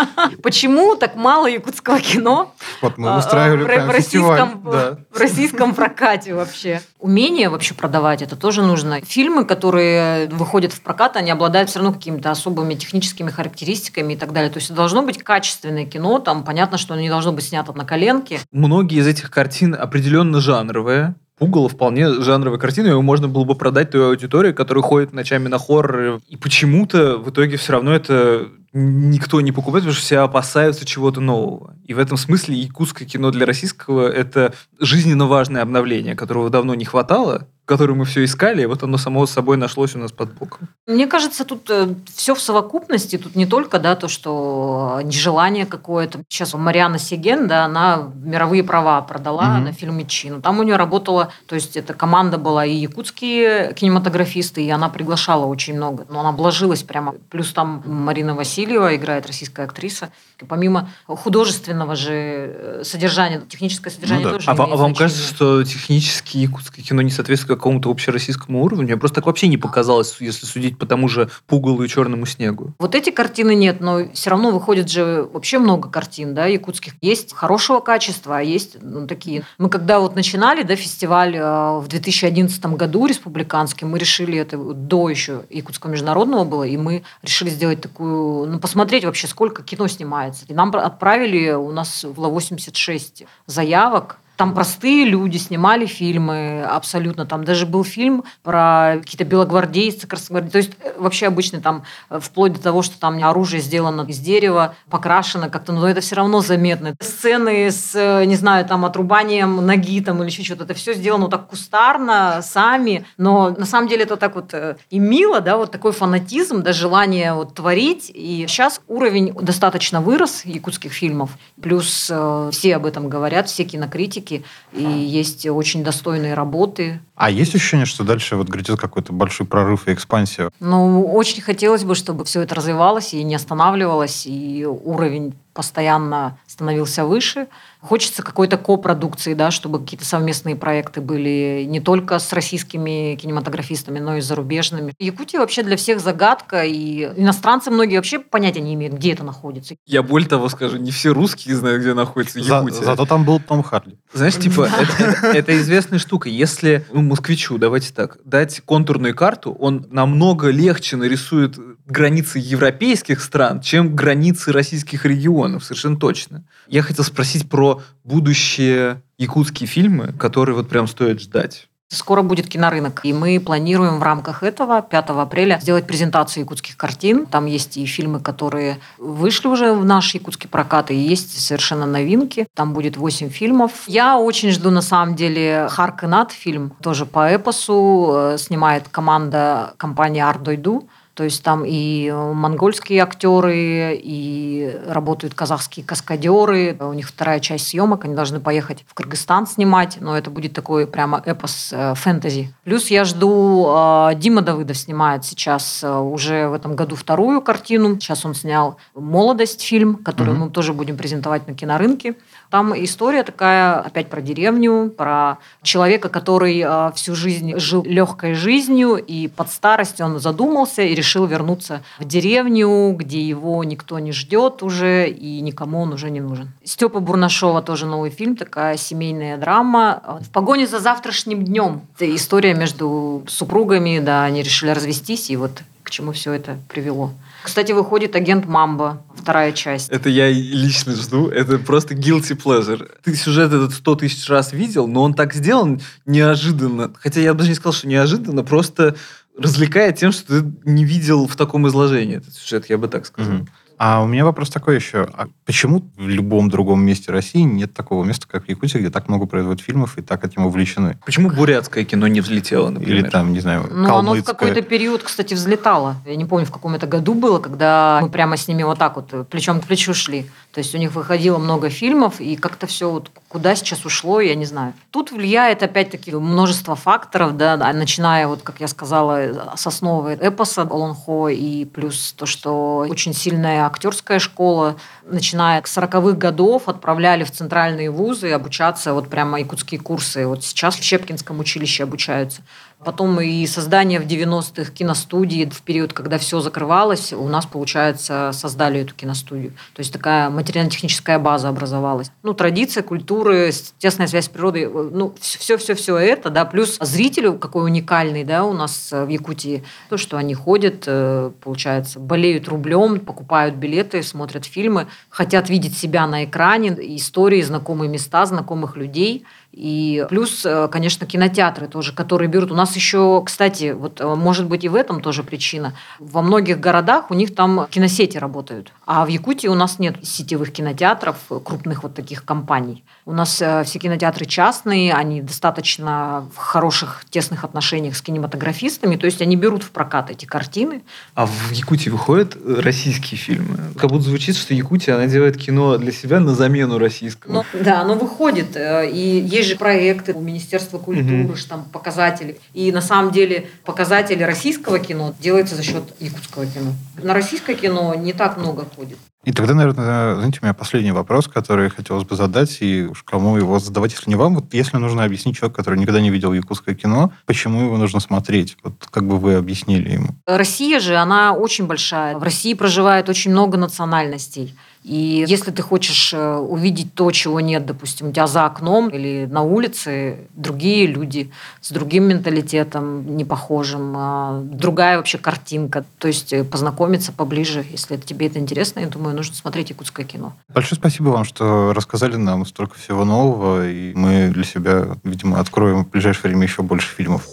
Почему 0.43 0.97
так 0.97 1.17
мало 1.17 1.47
якутского 1.47 2.01
кино 2.01 2.55
вот 2.81 2.99
мы 2.99 3.17
устраивали 3.17 3.63
а, 3.63 3.87
в, 3.87 3.91
российском, 3.91 4.63
да. 4.65 4.99
в 5.11 5.19
российском 5.19 5.75
прокате 5.75 6.35
вообще? 6.35 6.83
Умение 6.99 7.49
вообще 7.49 7.75
продавать, 7.75 8.23
это 8.23 8.37
тоже 8.37 8.63
нужно. 8.63 9.01
Фильмы, 9.03 9.45
которые 9.45 10.29
выходят 10.29 10.73
в 10.73 10.81
прокат, 10.81 11.17
они 11.17 11.31
обладают 11.31 11.71
все 11.71 11.81
равно 11.81 11.95
какими-то 11.95 12.31
особыми 12.31 12.75
техническими 12.75 13.31
характеристиками 13.31 14.15
и 14.15 14.17
так 14.17 14.33
далее. 14.33 14.51
То 14.51 14.59
есть 14.59 14.73
должно 14.73 15.03
быть 15.03 15.23
качественное 15.23 15.87
кино, 15.87 16.19
там 16.19 16.45
понятно, 16.45 16.79
что 16.79 16.95
оно 16.95 17.03
не 17.03 17.09
должно 17.09 17.33
быть 17.33 17.45
снято 17.45 17.73
на 17.73 17.85
коленке. 17.85 18.41
Многие 18.53 18.99
из 18.99 19.07
этих 19.07 19.31
картин 19.31 19.75
определенно 19.75 20.41
жанровые, 20.41 21.15
Пугало 21.41 21.71
вполне 21.71 22.21
жанровая 22.21 22.59
картина, 22.59 22.89
его 22.89 23.01
можно 23.01 23.27
было 23.27 23.45
бы 23.45 23.55
продать 23.55 23.93
той 23.93 24.09
аудитории, 24.09 24.53
которая 24.53 24.83
ходит 24.83 25.15
ночами 25.15 25.49
на 25.49 25.59
хорроры. 25.59 26.21
И 26.29 26.37
почему-то 26.37 27.17
в 27.17 27.31
итоге 27.31 27.57
все 27.57 27.73
равно 27.73 27.95
это 27.95 28.49
никто 28.75 29.41
не 29.41 29.51
покупает, 29.51 29.85
потому 29.85 29.95
что 29.95 30.03
все 30.03 30.19
опасаются 30.19 30.85
чего-то 30.85 31.23
нового. 31.23 31.75
И 31.87 31.95
в 31.95 31.99
этом 31.99 32.19
смысле 32.19 32.57
якутское 32.57 33.09
кино 33.09 33.31
для 33.31 33.47
российского– 33.47 34.07
это 34.13 34.53
жизненно 34.79 35.27
важное 35.27 35.63
обновление, 35.63 36.15
которого 36.15 36.51
давно 36.51 36.75
не 36.75 36.85
хватало, 36.85 37.49
которое 37.71 37.95
мы 37.95 38.05
все 38.05 38.25
искали, 38.25 38.63
и 38.63 38.67
вот 38.67 38.83
оно 38.83 38.99
само 38.99 39.27
собой 39.27 39.57
нашлось 39.57 39.95
у 39.95 39.99
нас 39.99 40.11
под 40.11 40.33
боком. 40.33 40.69
Мне 40.89 41.07
кажется, 41.07 41.45
тут 41.45 41.71
э, 41.71 41.95
все 42.13 42.35
в 42.35 42.41
совокупности. 42.41 43.17
Тут 43.17 43.37
не 43.37 43.47
только 43.47 43.79
да, 43.79 43.95
то, 43.95 44.09
что 44.09 45.01
нежелание 45.05 45.67
какое-то. 45.67 46.19
Сейчас 46.29 46.55
Мариана 46.55 46.99
Сиген, 46.99 47.47
да, 47.47 47.65
она 47.67 48.11
мировые 48.25 48.65
права 48.65 49.01
продала 49.03 49.45
mm-hmm. 49.45 49.65
на 49.65 49.73
фильме 49.73 50.05
Чин. 50.05 50.43
Там 50.43 50.59
у 50.59 50.65
нее 50.65 50.75
работала, 50.75 51.29
то 51.47 51.55
есть 51.55 51.77
эта 51.77 51.95
команда 51.95 52.39
была 52.39 52.67
и 52.67 52.75
якутские 52.75 53.73
кинематографисты, 53.75 54.65
и 54.65 54.71
она 54.71 54.89
приглашала 54.89 55.47
очень 55.47 55.77
много. 55.77 56.07
Но 56.09 56.21
она 56.21 56.31
обложилась 56.31 56.83
прямо. 56.83 57.15
Плюс 57.31 57.53
там 57.53 57.85
Марина 57.87 58.35
Васильева 58.35 58.97
играет 58.97 59.29
российская 59.29 59.63
актриса. 59.67 60.11
Помимо 60.45 60.91
художественного 61.07 61.97
же 61.97 62.13
э, 62.13 62.83
содержания, 62.85 63.41
техническое 63.49 63.91
содержание 63.91 64.27
ну, 64.27 64.33
да. 64.33 64.39
тоже 64.39 64.51
А, 64.51 64.55
а 64.55 64.77
вам 64.77 64.95
кажется, 64.95 65.23
что 65.23 65.65
технически 65.65 66.39
якутское 66.39 66.85
кино 66.85 67.03
не 67.03 67.11
соответствует 67.11 67.59
какому-то 67.59 67.91
общероссийскому 67.91 68.63
уровню. 68.63 68.85
Мне 68.85 68.97
просто 68.97 69.17
так 69.17 69.27
вообще 69.27 69.49
не 69.49 69.57
показалось, 69.57 70.17
если 70.21 70.47
судить 70.47 70.79
по 70.79 70.87
тому 70.87 71.09
же 71.09 71.31
Пугалу 71.47 71.83
и 71.83 71.89
Черному 71.89 72.27
снегу. 72.27 72.73
Вот 72.79 72.95
эти 72.95 73.11
картины 73.11 73.55
нет, 73.55 73.81
но 73.81 74.13
все 74.13 74.31
равно 74.31 74.51
выходит 74.51 74.91
же 74.91 75.29
вообще 75.33 75.59
много 75.59 75.89
картин, 75.89 76.35
да, 76.35 76.47
якутских. 76.47 76.95
Есть 77.01 77.35
хорошего 77.35 77.81
качества, 77.81 78.39
а 78.39 78.43
есть 78.43 78.77
ну, 78.81 79.07
такие. 79.07 79.45
Мы 79.59 79.69
когда 79.69 80.01
вот 80.01 80.15
начинали, 80.15 80.63
да, 80.63 80.77
фестиваль 80.77 81.37
э, 81.37 81.79
в 81.79 81.87
2011 81.89 82.65
году 82.67 83.07
республиканский, 83.07 83.87
мы 83.87 83.99
решили 83.99 84.39
это 84.39 84.57
до 84.57 85.09
еще 85.09 85.43
Якутского 85.51 85.91
международного 85.91 86.45
было, 86.45 86.65
и 86.65 86.77
мы 86.77 87.03
решили 87.23 87.51
сделать 87.51 87.81
такую, 87.81 88.47
ну, 88.47 88.59
посмотреть 88.59 89.05
вообще, 89.05 89.27
сколько 89.27 89.63
кино 89.63 89.89
снимается. 90.35 90.45
И 90.49 90.55
нам 90.55 90.75
отправили, 90.75 91.51
у 91.53 91.73
нас 91.73 92.05
было 92.05 92.29
86 92.29 93.25
заявок, 93.47 94.19
там 94.41 94.55
простые 94.55 95.05
люди 95.05 95.37
снимали 95.37 95.85
фильмы 95.85 96.63
абсолютно. 96.63 97.27
Там 97.27 97.45
даже 97.45 97.67
был 97.67 97.85
фильм 97.85 98.25
про 98.43 98.95
какие-то 99.01 99.27
белогвардейцы, 99.27 100.07
красногвардейцы. 100.07 100.53
То 100.53 100.59
есть 100.59 100.71
э, 100.83 100.99
вообще 100.99 101.27
обычно 101.27 101.61
там 101.61 101.83
э, 102.09 102.19
вплоть 102.23 102.55
до 102.55 102.63
того, 102.63 102.81
что 102.81 102.99
там 102.99 103.23
оружие 103.23 103.61
сделано 103.61 104.07
из 104.09 104.19
дерева, 104.19 104.75
покрашено 104.89 105.51
как-то, 105.51 105.75
но 105.75 105.87
это 105.87 106.01
все 106.01 106.17
равно 106.17 106.41
заметно. 106.41 106.95
Сцены 107.03 107.71
с, 107.71 107.95
э, 107.95 108.25
не 108.25 108.35
знаю, 108.35 108.65
там 108.65 108.87
отрубанием 108.87 109.57
ноги 109.57 110.01
там 110.01 110.23
или 110.23 110.31
еще 110.31 110.43
что-то. 110.43 110.65
Это 110.65 110.73
все 110.73 110.95
сделано 110.95 111.25
вот 111.25 111.33
так 111.33 111.47
кустарно, 111.47 112.41
сами. 112.43 113.05
Но 113.19 113.51
на 113.51 113.67
самом 113.67 113.89
деле 113.89 114.05
это 114.05 114.17
так 114.17 114.37
вот 114.37 114.55
и 114.89 114.99
мило, 114.99 115.43
да, 115.43 115.59
вот 115.59 115.71
такой 115.71 115.93
фанатизм, 115.93 116.63
да, 116.63 116.73
желание 116.73 117.35
вот 117.35 117.57
творить. 117.57 118.11
И 118.15 118.47
сейчас 118.49 118.81
уровень 118.89 119.35
достаточно 119.35 120.01
вырос 120.01 120.47
якутских 120.47 120.95
фильмов. 120.95 121.33
Плюс 121.61 122.09
э, 122.11 122.49
все 122.53 122.77
об 122.77 122.87
этом 122.87 123.11
говорят, 123.11 123.47
все 123.51 123.65
кинокритики 123.65 124.30
практики, 124.31 124.45
и 124.73 124.83
есть 124.83 125.47
очень 125.47 125.83
достойные 125.83 126.35
работы. 126.35 127.01
А 127.17 127.31
есть 127.31 127.55
ощущение, 127.55 127.87
что 127.87 128.05
дальше 128.05 128.37
вот 128.37 128.49
грядет 128.49 128.79
какой-то 128.79 129.13
большой 129.13 129.47
прорыв 129.47 129.89
и 129.89 129.93
экспансия? 129.93 130.51
Ну, 130.61 131.05
очень 131.07 131.43
хотелось 131.43 131.85
бы, 131.85 131.95
чтобы 131.95 132.25
все 132.25 132.43
это 132.43 132.55
развивалось 132.55 133.15
и 133.15 133.23
не 133.23 133.35
останавливалось, 133.35 134.27
и 134.27 134.65
уровень 134.67 135.35
постоянно 135.61 136.39
становился 136.47 137.05
выше. 137.05 137.49
Хочется 137.83 138.23
какой-то 138.23 138.57
копродукции, 138.57 139.35
да, 139.35 139.51
чтобы 139.51 139.79
какие-то 139.79 140.07
совместные 140.07 140.57
проекты 140.57 141.03
были 141.03 141.67
не 141.69 141.81
только 141.81 142.19
с 142.19 142.33
российскими 142.33 143.15
кинематографистами, 143.17 143.99
но 143.99 144.17
и 144.17 144.23
зарубежными. 144.23 144.95
Якутия 144.99 145.39
вообще 145.39 145.63
для 145.63 145.77
всех 145.77 146.01
загадка, 146.01 146.65
и 146.65 147.05
иностранцы 147.15 147.71
многие 147.71 147.97
вообще 147.97 148.21
понятия 148.21 148.61
не 148.61 148.73
имеют, 148.73 148.95
где 148.95 149.13
это 149.13 149.23
находится. 149.23 149.75
Я 149.87 150.03
более 150.03 150.29
того 150.31 150.49
скажу, 150.49 150.79
не 150.79 150.93
все 150.93 151.13
русские 151.13 151.55
знают, 151.57 151.83
где 151.83 151.93
находится 151.93 152.39
Якутия. 152.39 152.79
За, 152.79 152.85
зато 152.85 153.05
там 153.05 153.27
был 153.27 153.39
Том 153.39 153.63
Харли. 153.63 153.99
Знаешь, 154.15 154.37
типа, 154.37 154.67
это, 154.81 155.27
это 155.27 155.59
известная 155.59 155.99
штука. 155.99 156.31
Если 156.31 156.87
ну, 156.91 157.03
москвичу, 157.03 157.59
давайте 157.59 157.93
так, 157.93 158.17
дать 158.25 158.63
контурную 158.65 159.15
карту, 159.15 159.53
он 159.53 159.87
намного 159.91 160.49
легче 160.49 160.97
нарисует 160.97 161.59
границы 161.87 162.39
европейских 162.39 163.21
стран, 163.21 163.61
чем 163.61 163.95
границы 163.95 164.53
российских 164.53 165.05
регионов, 165.05 165.50
совершенно 165.59 165.97
точно. 165.97 166.45
Я 166.69 166.83
хотел 166.83 167.05
спросить 167.05 167.49
про 167.49 167.83
будущие 168.05 169.03
якутские 169.19 169.67
фильмы, 169.67 170.13
которые 170.19 170.55
вот 170.55 170.69
прям 170.69 170.87
стоит 170.87 171.21
ждать. 171.21 171.71
Скоро 171.93 172.23
будет 172.23 172.49
кинорынок, 172.49 173.01
и 173.03 173.13
мы 173.13 173.41
планируем 173.41 173.99
в 173.99 174.03
рамках 174.05 174.45
этого 174.45 174.81
5 174.81 175.11
апреля 175.11 175.59
сделать 175.61 175.89
презентацию 175.89 176.45
якутских 176.45 176.77
картин. 176.77 177.27
Там 177.27 177.47
есть 177.47 177.77
и 177.77 177.85
фильмы, 177.85 178.21
которые 178.21 178.79
вышли 178.97 179.49
уже 179.49 179.73
в 179.73 179.85
наш 179.85 180.15
якутский 180.15 180.49
прокат, 180.49 180.93
и 180.93 180.95
есть 180.95 181.41
совершенно 181.41 181.87
новинки. 181.87 182.47
Там 182.55 182.75
будет 182.75 182.97
8 182.97 183.31
фильмов. 183.31 183.73
Я 183.89 184.19
очень 184.19 184.53
жду, 184.53 184.71
на 184.71 184.83
самом 184.83 185.17
деле, 185.17 185.67
Харк 185.69 186.05
и 186.05 186.07
Над 186.07 186.31
фильм, 186.31 186.73
тоже 186.81 187.07
по 187.07 187.29
эпосу. 187.29 188.13
Э, 188.15 188.39
снимает 188.39 188.89
команда 188.89 189.75
компании 189.77 190.23
Ардойду. 190.23 190.89
То 191.15 191.25
есть 191.25 191.43
там 191.43 191.65
и 191.67 192.11
монгольские 192.11 193.03
актеры, 193.03 194.01
и 194.03 194.79
работают 194.87 195.35
казахские 195.35 195.85
каскадеры. 195.85 196.77
У 196.81 196.93
них 196.93 197.09
вторая 197.09 197.41
часть 197.41 197.69
съемок, 197.69 198.05
они 198.05 198.15
должны 198.15 198.41
поехать 198.41 198.85
в 198.87 198.95
Кыргызстан 198.95 199.47
снимать, 199.47 199.99
но 200.01 200.17
это 200.17 200.31
будет 200.31 200.53
такой 200.53 200.87
прямо 200.87 201.23
эпос 201.25 201.71
э, 201.73 201.95
фэнтези. 201.95 202.55
Плюс 202.65 202.89
я 202.91 203.05
жду, 203.05 203.67
э, 203.69 204.15
Дима 204.17 204.43
Давыдов 204.43 204.77
снимает 204.77 205.25
сейчас 205.25 205.83
э, 205.83 205.99
уже 205.99 206.49
в 206.49 206.55
этом 206.55 206.77
году 206.77 206.97
вторую 206.97 207.43
картину. 207.43 207.95
Сейчас 208.01 208.25
он 208.25 208.35
снял 208.35 208.77
«Молодость» 208.95 209.63
фильм, 209.63 209.97
который 209.97 210.35
угу. 210.35 210.45
мы 210.45 210.51
тоже 210.51 210.73
будем 210.73 210.97
презентовать 210.97 211.47
на 211.47 211.55
кинорынке. 211.55 212.15
Там 212.51 212.75
история 212.77 213.23
такая 213.23 213.79
опять 213.79 214.09
про 214.09 214.21
деревню, 214.21 214.91
про 214.91 215.39
человека, 215.63 216.09
который 216.09 216.61
э, 216.61 216.91
всю 216.97 217.15
жизнь 217.15 217.57
жил 217.59 217.85
легкой 217.85 218.35
жизнью, 218.35 218.97
и 218.97 219.29
под 219.29 219.51
старость 219.53 220.01
он 220.01 220.19
задумался 220.19 220.83
и 220.83 220.95
решил 220.95 221.27
вернуться 221.27 221.83
в 222.01 222.05
деревню, 222.05 222.93
где 222.95 223.21
его 223.21 223.63
никто 223.63 224.01
не 224.01 224.11
ждет 224.11 224.65
уже, 224.65 225.09
и 225.09 225.41
никому 225.41 225.81
он 225.83 225.93
уже 225.93 226.11
не 226.11 226.21
нужен. 226.21 226.51
Степа 226.65 226.99
Бурнашова 226.99 227.63
тоже 227.63 227.87
новый 227.87 228.11
фильм, 228.11 228.35
такая 228.35 228.77
семейная 228.77 229.37
драма. 229.37 230.21
В 230.21 230.31
погоне 230.31 230.67
за 230.67 230.81
завтрашним 230.81 231.45
днем. 231.45 231.83
Это 231.95 232.13
история 232.13 232.55
между 232.55 233.23
супругами, 233.29 234.01
да, 234.01 234.25
они 234.25 234.43
решили 234.43 234.71
развестись, 234.71 235.31
и 235.31 235.37
вот 235.37 235.63
к 235.85 235.91
чему 235.91 236.11
все 236.13 236.33
это 236.33 236.59
привело. 236.69 237.13
Кстати, 237.43 237.73
выходит 237.73 238.17
агент 238.17 238.47
Мамба, 238.47 239.05
вторая 239.15 239.53
часть. 239.53 239.89
Это 239.91 240.09
я 240.09 240.31
лично 240.31 240.95
жду. 240.95 241.29
Это 241.29 241.59
просто 241.59 241.95
guilty 241.95 242.37
pleasure. 242.37 242.89
Ты 243.03 243.15
сюжет 243.15 243.53
этот 243.53 243.73
сто 243.73 243.95
тысяч 243.95 244.29
раз 244.29 244.53
видел, 244.53 244.87
но 244.87 245.03
он 245.03 245.15
так 245.15 245.35
сделан 245.35 245.81
неожиданно. 246.07 246.93
Хотя 247.01 247.21
я 247.21 247.35
даже 247.35 247.49
не 247.49 247.55
сказал, 247.55 247.73
что 247.73 247.89
неожиданно, 247.89 248.45
просто 248.45 248.97
развлекает 249.39 249.97
тем, 249.97 250.13
что 250.13 250.43
ты 250.43 250.53
не 250.65 250.85
видел 250.85 251.27
в 251.27 251.37
таком 251.37 251.67
изложении 251.69 252.19
этот 252.19 252.35
сюжет, 252.35 252.69
я 252.69 252.79
бы 252.79 252.89
так 252.89 253.07
сказал. 253.07 253.33
Mm-hmm. 253.33 253.49
А 253.83 254.03
у 254.03 254.07
меня 254.07 254.27
вопрос 254.27 254.51
такой 254.51 254.75
еще. 254.75 255.09
А 255.15 255.29
почему 255.47 255.83
в 255.97 256.07
любом 256.07 256.51
другом 256.51 256.85
месте 256.85 257.11
России 257.11 257.41
нет 257.41 257.73
такого 257.73 258.05
места, 258.05 258.27
как 258.29 258.45
в 258.45 258.49
Якутии, 258.51 258.77
где 258.77 258.91
так 258.91 259.09
много 259.09 259.25
производят 259.25 259.63
фильмов 259.63 259.97
и 259.97 260.03
так 260.03 260.23
этим 260.23 260.45
увлечены? 260.45 260.99
Почему 261.07 261.31
бурятское 261.31 261.85
кино 261.85 262.07
не 262.07 262.21
взлетело, 262.21 262.69
например? 262.69 262.99
Или 262.99 263.09
там, 263.09 263.33
не 263.33 263.41
знаю, 263.41 263.67
Ну, 263.71 263.97
оно 263.97 264.13
в 264.13 264.23
какой-то 264.23 264.61
период, 264.61 265.03
кстати, 265.03 265.33
взлетало. 265.33 265.97
Я 266.05 266.17
не 266.17 266.27
помню, 266.27 266.45
в 266.45 266.51
каком 266.51 266.75
это 266.75 266.87
году 266.87 267.15
было, 267.15 267.39
когда 267.39 268.01
мы 268.03 268.11
прямо 268.11 268.37
с 268.37 268.49
ними 268.49 268.65
вот 268.65 268.79
так 268.79 268.97
вот 268.97 269.27
плечом 269.31 269.63
к 269.63 269.65
плечу 269.65 269.95
шли. 269.95 270.27
То 270.53 270.59
есть 270.59 270.75
у 270.75 270.79
них 270.79 270.95
выходило 270.95 271.39
много 271.39 271.71
фильмов, 271.71 272.21
и 272.21 272.37
как-то 272.37 272.67
все 272.67 272.91
вот 272.91 273.11
куда 273.31 273.55
сейчас 273.55 273.87
ушло, 273.87 274.21
я 274.21 274.35
не 274.35 274.45
знаю. 274.45 274.75
Тут 274.91 275.13
влияет, 275.13 275.63
опять-таки, 275.63 276.13
множество 276.13 276.75
факторов, 276.75 277.37
да, 277.37 277.57
начиная, 277.73 278.27
вот, 278.27 278.43
как 278.43 278.61
я 278.61 278.67
сказала, 278.67 279.55
с 279.57 279.67
основы 279.69 280.19
эпоса 280.21 280.63
Олонхо, 280.63 281.29
и 281.29 281.65
плюс 281.65 282.13
то, 282.13 282.27
что 282.27 282.79
очень 282.89 283.15
сильная 283.15 283.67
актерская 283.67 284.19
школа, 284.19 284.75
начиная 285.05 285.63
с 285.65 285.79
40-х 285.79 286.17
годов, 286.17 286.69
отправляли 286.69 287.23
в 287.23 287.31
центральные 287.31 287.91
вузы 287.91 288.33
обучаться, 288.33 288.95
вот 288.95 289.09
прямо 289.09 289.39
якутские 289.39 289.81
курсы. 289.81 290.27
Вот 290.27 290.43
сейчас 290.43 290.75
в 290.75 290.83
Щепкинском 290.83 291.39
училище 291.39 291.85
обучаются. 291.85 292.43
Потом 292.83 293.21
и 293.21 293.47
создание 293.47 294.01
в 294.01 294.07
90-х 294.07 294.73
киностудии 294.73 295.45
в 295.45 295.61
период, 295.63 295.93
когда 295.93 296.17
все 296.17 296.41
закрывалось, 296.41 297.13
у 297.13 297.29
нас, 297.29 297.45
получается, 297.45 298.31
создали 298.33 298.81
эту 298.81 298.95
киностудию. 298.95 299.51
То 299.75 299.81
есть 299.81 299.93
такая 299.93 300.31
материально-техническая 300.31 301.19
база 301.19 301.51
образовалась. 301.51 302.11
Ну, 302.23 302.33
традиция, 302.33 302.83
культуры, 302.83 303.51
тесная 303.79 304.07
связь 304.07 304.27
с 304.27 304.29
природой, 304.31 304.67
ну, 304.67 305.15
все-все-все 305.21 305.99
это, 305.99 306.31
да, 306.31 306.47
плюс 306.47 306.79
зрителю 306.81 307.35
какой 307.35 307.67
уникальный, 307.67 308.25
да, 308.25 308.45
у 308.45 308.55
нас 308.55 308.91
в 308.93 309.09
Якутии, 309.09 309.63
то, 309.91 309.99
что 309.99 310.17
они 310.17 310.35
ходят, 310.35 310.85
э, 310.87 311.31
получается, 311.43 312.01
болеют 312.01 312.49
рублем, 312.49 313.01
покупают 313.01 313.57
билеты, 313.57 314.03
смотрят 314.03 314.47
фильмы, 314.47 314.87
хотят 315.11 315.51
видеть 315.51 315.77
себя 315.77 316.07
на 316.07 316.25
экране, 316.25 316.75
истории, 316.97 317.43
знакомые 317.43 317.91
места, 317.91 318.25
знакомых 318.25 318.77
людей– 318.77 319.27
и 319.53 320.07
плюс, 320.09 320.47
э, 320.47 320.69
конечно, 320.69 321.07
кинотеатры 321.07 321.67
тоже, 321.67 321.93
которые 321.93 322.29
берут. 322.29 322.53
У 322.53 322.55
нас 322.55 322.77
еще, 322.77 323.23
кстати, 323.25 323.73
вот 323.73 324.01
э, 324.01 324.15
может 324.15 324.47
быть 324.47 324.63
и 324.65 324.69
в 324.69 324.77
этом 324.77 325.01
тоже 325.01 325.25
причина. 325.25 325.75
Во 325.99 326.23
многих 326.23 326.61
городах 326.61 327.11
у 327.11 327.15
них 327.15 327.35
там 327.35 327.67
киносети 327.69 328.17
работают. 328.17 328.73
А 328.87 329.05
в 329.05 329.09
Якутии 329.09 329.49
у 329.49 329.55
нас 329.55 329.81
нет 329.81 329.97
сетевых 330.07 330.53
кинотеатров, 330.53 331.17
крупных 331.45 331.83
вот 331.83 331.95
таких 331.95 332.25
компаний. 332.25 332.85
У 333.11 333.13
нас 333.13 333.43
э, 333.43 333.65
все 333.65 333.81
кинотеатры 333.81 334.25
частные, 334.25 334.95
они 334.95 335.21
достаточно 335.21 336.29
в 336.33 336.37
хороших, 336.37 337.05
тесных 337.11 337.43
отношениях 337.43 337.97
с 337.97 338.03
кинематографистами, 338.03 338.95
то 338.95 339.07
есть 339.07 339.21
они 339.21 339.35
берут 339.35 339.65
в 339.65 339.73
прокат 339.73 340.13
эти 340.13 340.27
картины. 340.27 340.83
А 341.17 341.27
в 341.27 341.51
Якутии 341.51 341.91
выходят 341.91 342.37
российские 342.47 343.19
фильмы? 343.19 343.59
Как 343.77 343.91
будто 343.91 344.05
звучит, 344.05 344.37
что 344.37 344.55
Якутия, 344.55 344.95
она 344.95 345.09
делает 345.09 345.37
кино 345.37 345.77
для 345.77 345.91
себя 345.91 346.21
на 346.21 346.37
замену 346.37 346.79
российского. 346.79 347.33
Ну, 347.33 347.45
да, 347.61 347.81
оно 347.81 347.95
выходит. 347.95 348.57
И 348.57 349.27
есть 349.29 349.49
же 349.49 349.57
проекты 349.57 350.13
у 350.13 350.21
Министерства 350.21 350.79
культуры, 350.79 351.25
угу. 351.25 351.35
там 351.49 351.65
показатели. 351.65 352.39
И 352.55 352.71
на 352.71 352.81
самом 352.81 353.11
деле 353.11 353.49
показатели 353.65 354.23
российского 354.23 354.79
кино 354.79 355.17
делаются 355.19 355.57
за 355.57 355.65
счет 355.65 355.83
якутского 355.99 356.47
кино. 356.47 356.75
На 357.03 357.13
российское 357.13 357.57
кино 357.57 357.93
не 357.97 358.13
так 358.13 358.37
много 358.37 358.67
ходит. 358.77 358.99
И 359.23 359.33
тогда, 359.33 359.53
наверное, 359.53 360.15
знаете, 360.15 360.39
у 360.41 360.45
меня 360.47 360.55
последний 360.55 360.93
вопрос, 360.93 361.29
который 361.29 361.69
хотелось 361.69 362.05
бы 362.05 362.17
задать, 362.17 362.57
и 362.63 362.89
уж 363.01 363.05
кому 363.05 363.37
его 363.37 363.59
задавать, 363.59 363.93
если 363.93 364.11
не 364.11 364.17
вам. 364.17 364.35
Вот 364.35 364.55
если 364.55 364.77
нужно 364.77 365.05
объяснить 365.05 365.37
человеку, 365.37 365.57
который 365.57 365.79
никогда 365.79 366.01
не 366.01 366.11
видел 366.11 366.33
якутское 366.33 366.75
кино, 366.75 367.13
почему 367.27 367.63
его 367.65 367.77
нужно 367.77 368.01
смотреть? 368.01 368.57
Вот 368.63 368.87
как 368.91 369.07
бы 369.07 369.19
вы 369.19 369.35
объяснили 369.35 369.91
ему? 369.93 370.09
Россия 370.27 370.81
же, 370.81 370.97
она 370.97 371.33
очень 371.33 371.67
большая. 371.67 372.17
В 372.17 372.23
России 372.23 372.55
проживает 372.55 373.09
очень 373.09 373.31
много 373.31 373.59
национальностей. 373.59 374.55
И 374.83 375.25
если 375.29 375.51
ты 375.51 375.63
хочешь 375.63 376.15
э, 376.15 376.37
увидеть 376.37 376.95
то, 376.95 377.11
чего 377.11 377.41
нет, 377.41 377.67
допустим, 377.67 378.09
у 378.09 378.13
тебя 378.13 378.27
за 378.27 378.47
окном 378.47 378.89
или 378.89 379.27
на 379.31 379.43
улице, 379.43 380.29
другие 380.35 380.87
люди 380.87 381.31
с 381.61 381.71
другим 381.71 382.05
менталитетом, 382.05 383.17
не 383.17 383.27
похожим, 383.27 383.95
а 383.97 384.41
другая 384.43 384.97
вообще 384.97 385.19
картинка. 385.19 385.85
То 385.99 386.09
есть 386.09 386.33
э, 386.33 386.45
познакомиться 386.45 387.13
поближе, 387.13 387.65
если 387.71 387.97
тебе 387.99 388.29
это 388.29 388.39
интересно, 388.39 388.81
я 388.81 388.87
думаю, 388.87 389.15
нужно 389.15 389.35
смотреть 389.35 389.71
якутское 389.71 390.07
кино. 390.07 390.33
Большое 390.49 390.79
спасибо 390.79 391.11
вам, 391.11 391.25
что 391.25 391.75
рассказали 391.75 392.17
нам 392.17 392.47
столько 392.47 392.79
всего 392.79 393.05
нового, 393.05 393.69
и 393.69 393.93
мы 393.95 394.31
для 394.31 394.45
себя, 394.45 394.97
видимо, 395.05 395.41
откроем 395.41 395.85
в 395.85 395.91
ближайшее 395.91 396.31
время 396.31 396.45
еще 396.45 396.63
больше 396.63 396.95
фильмов. 396.95 397.29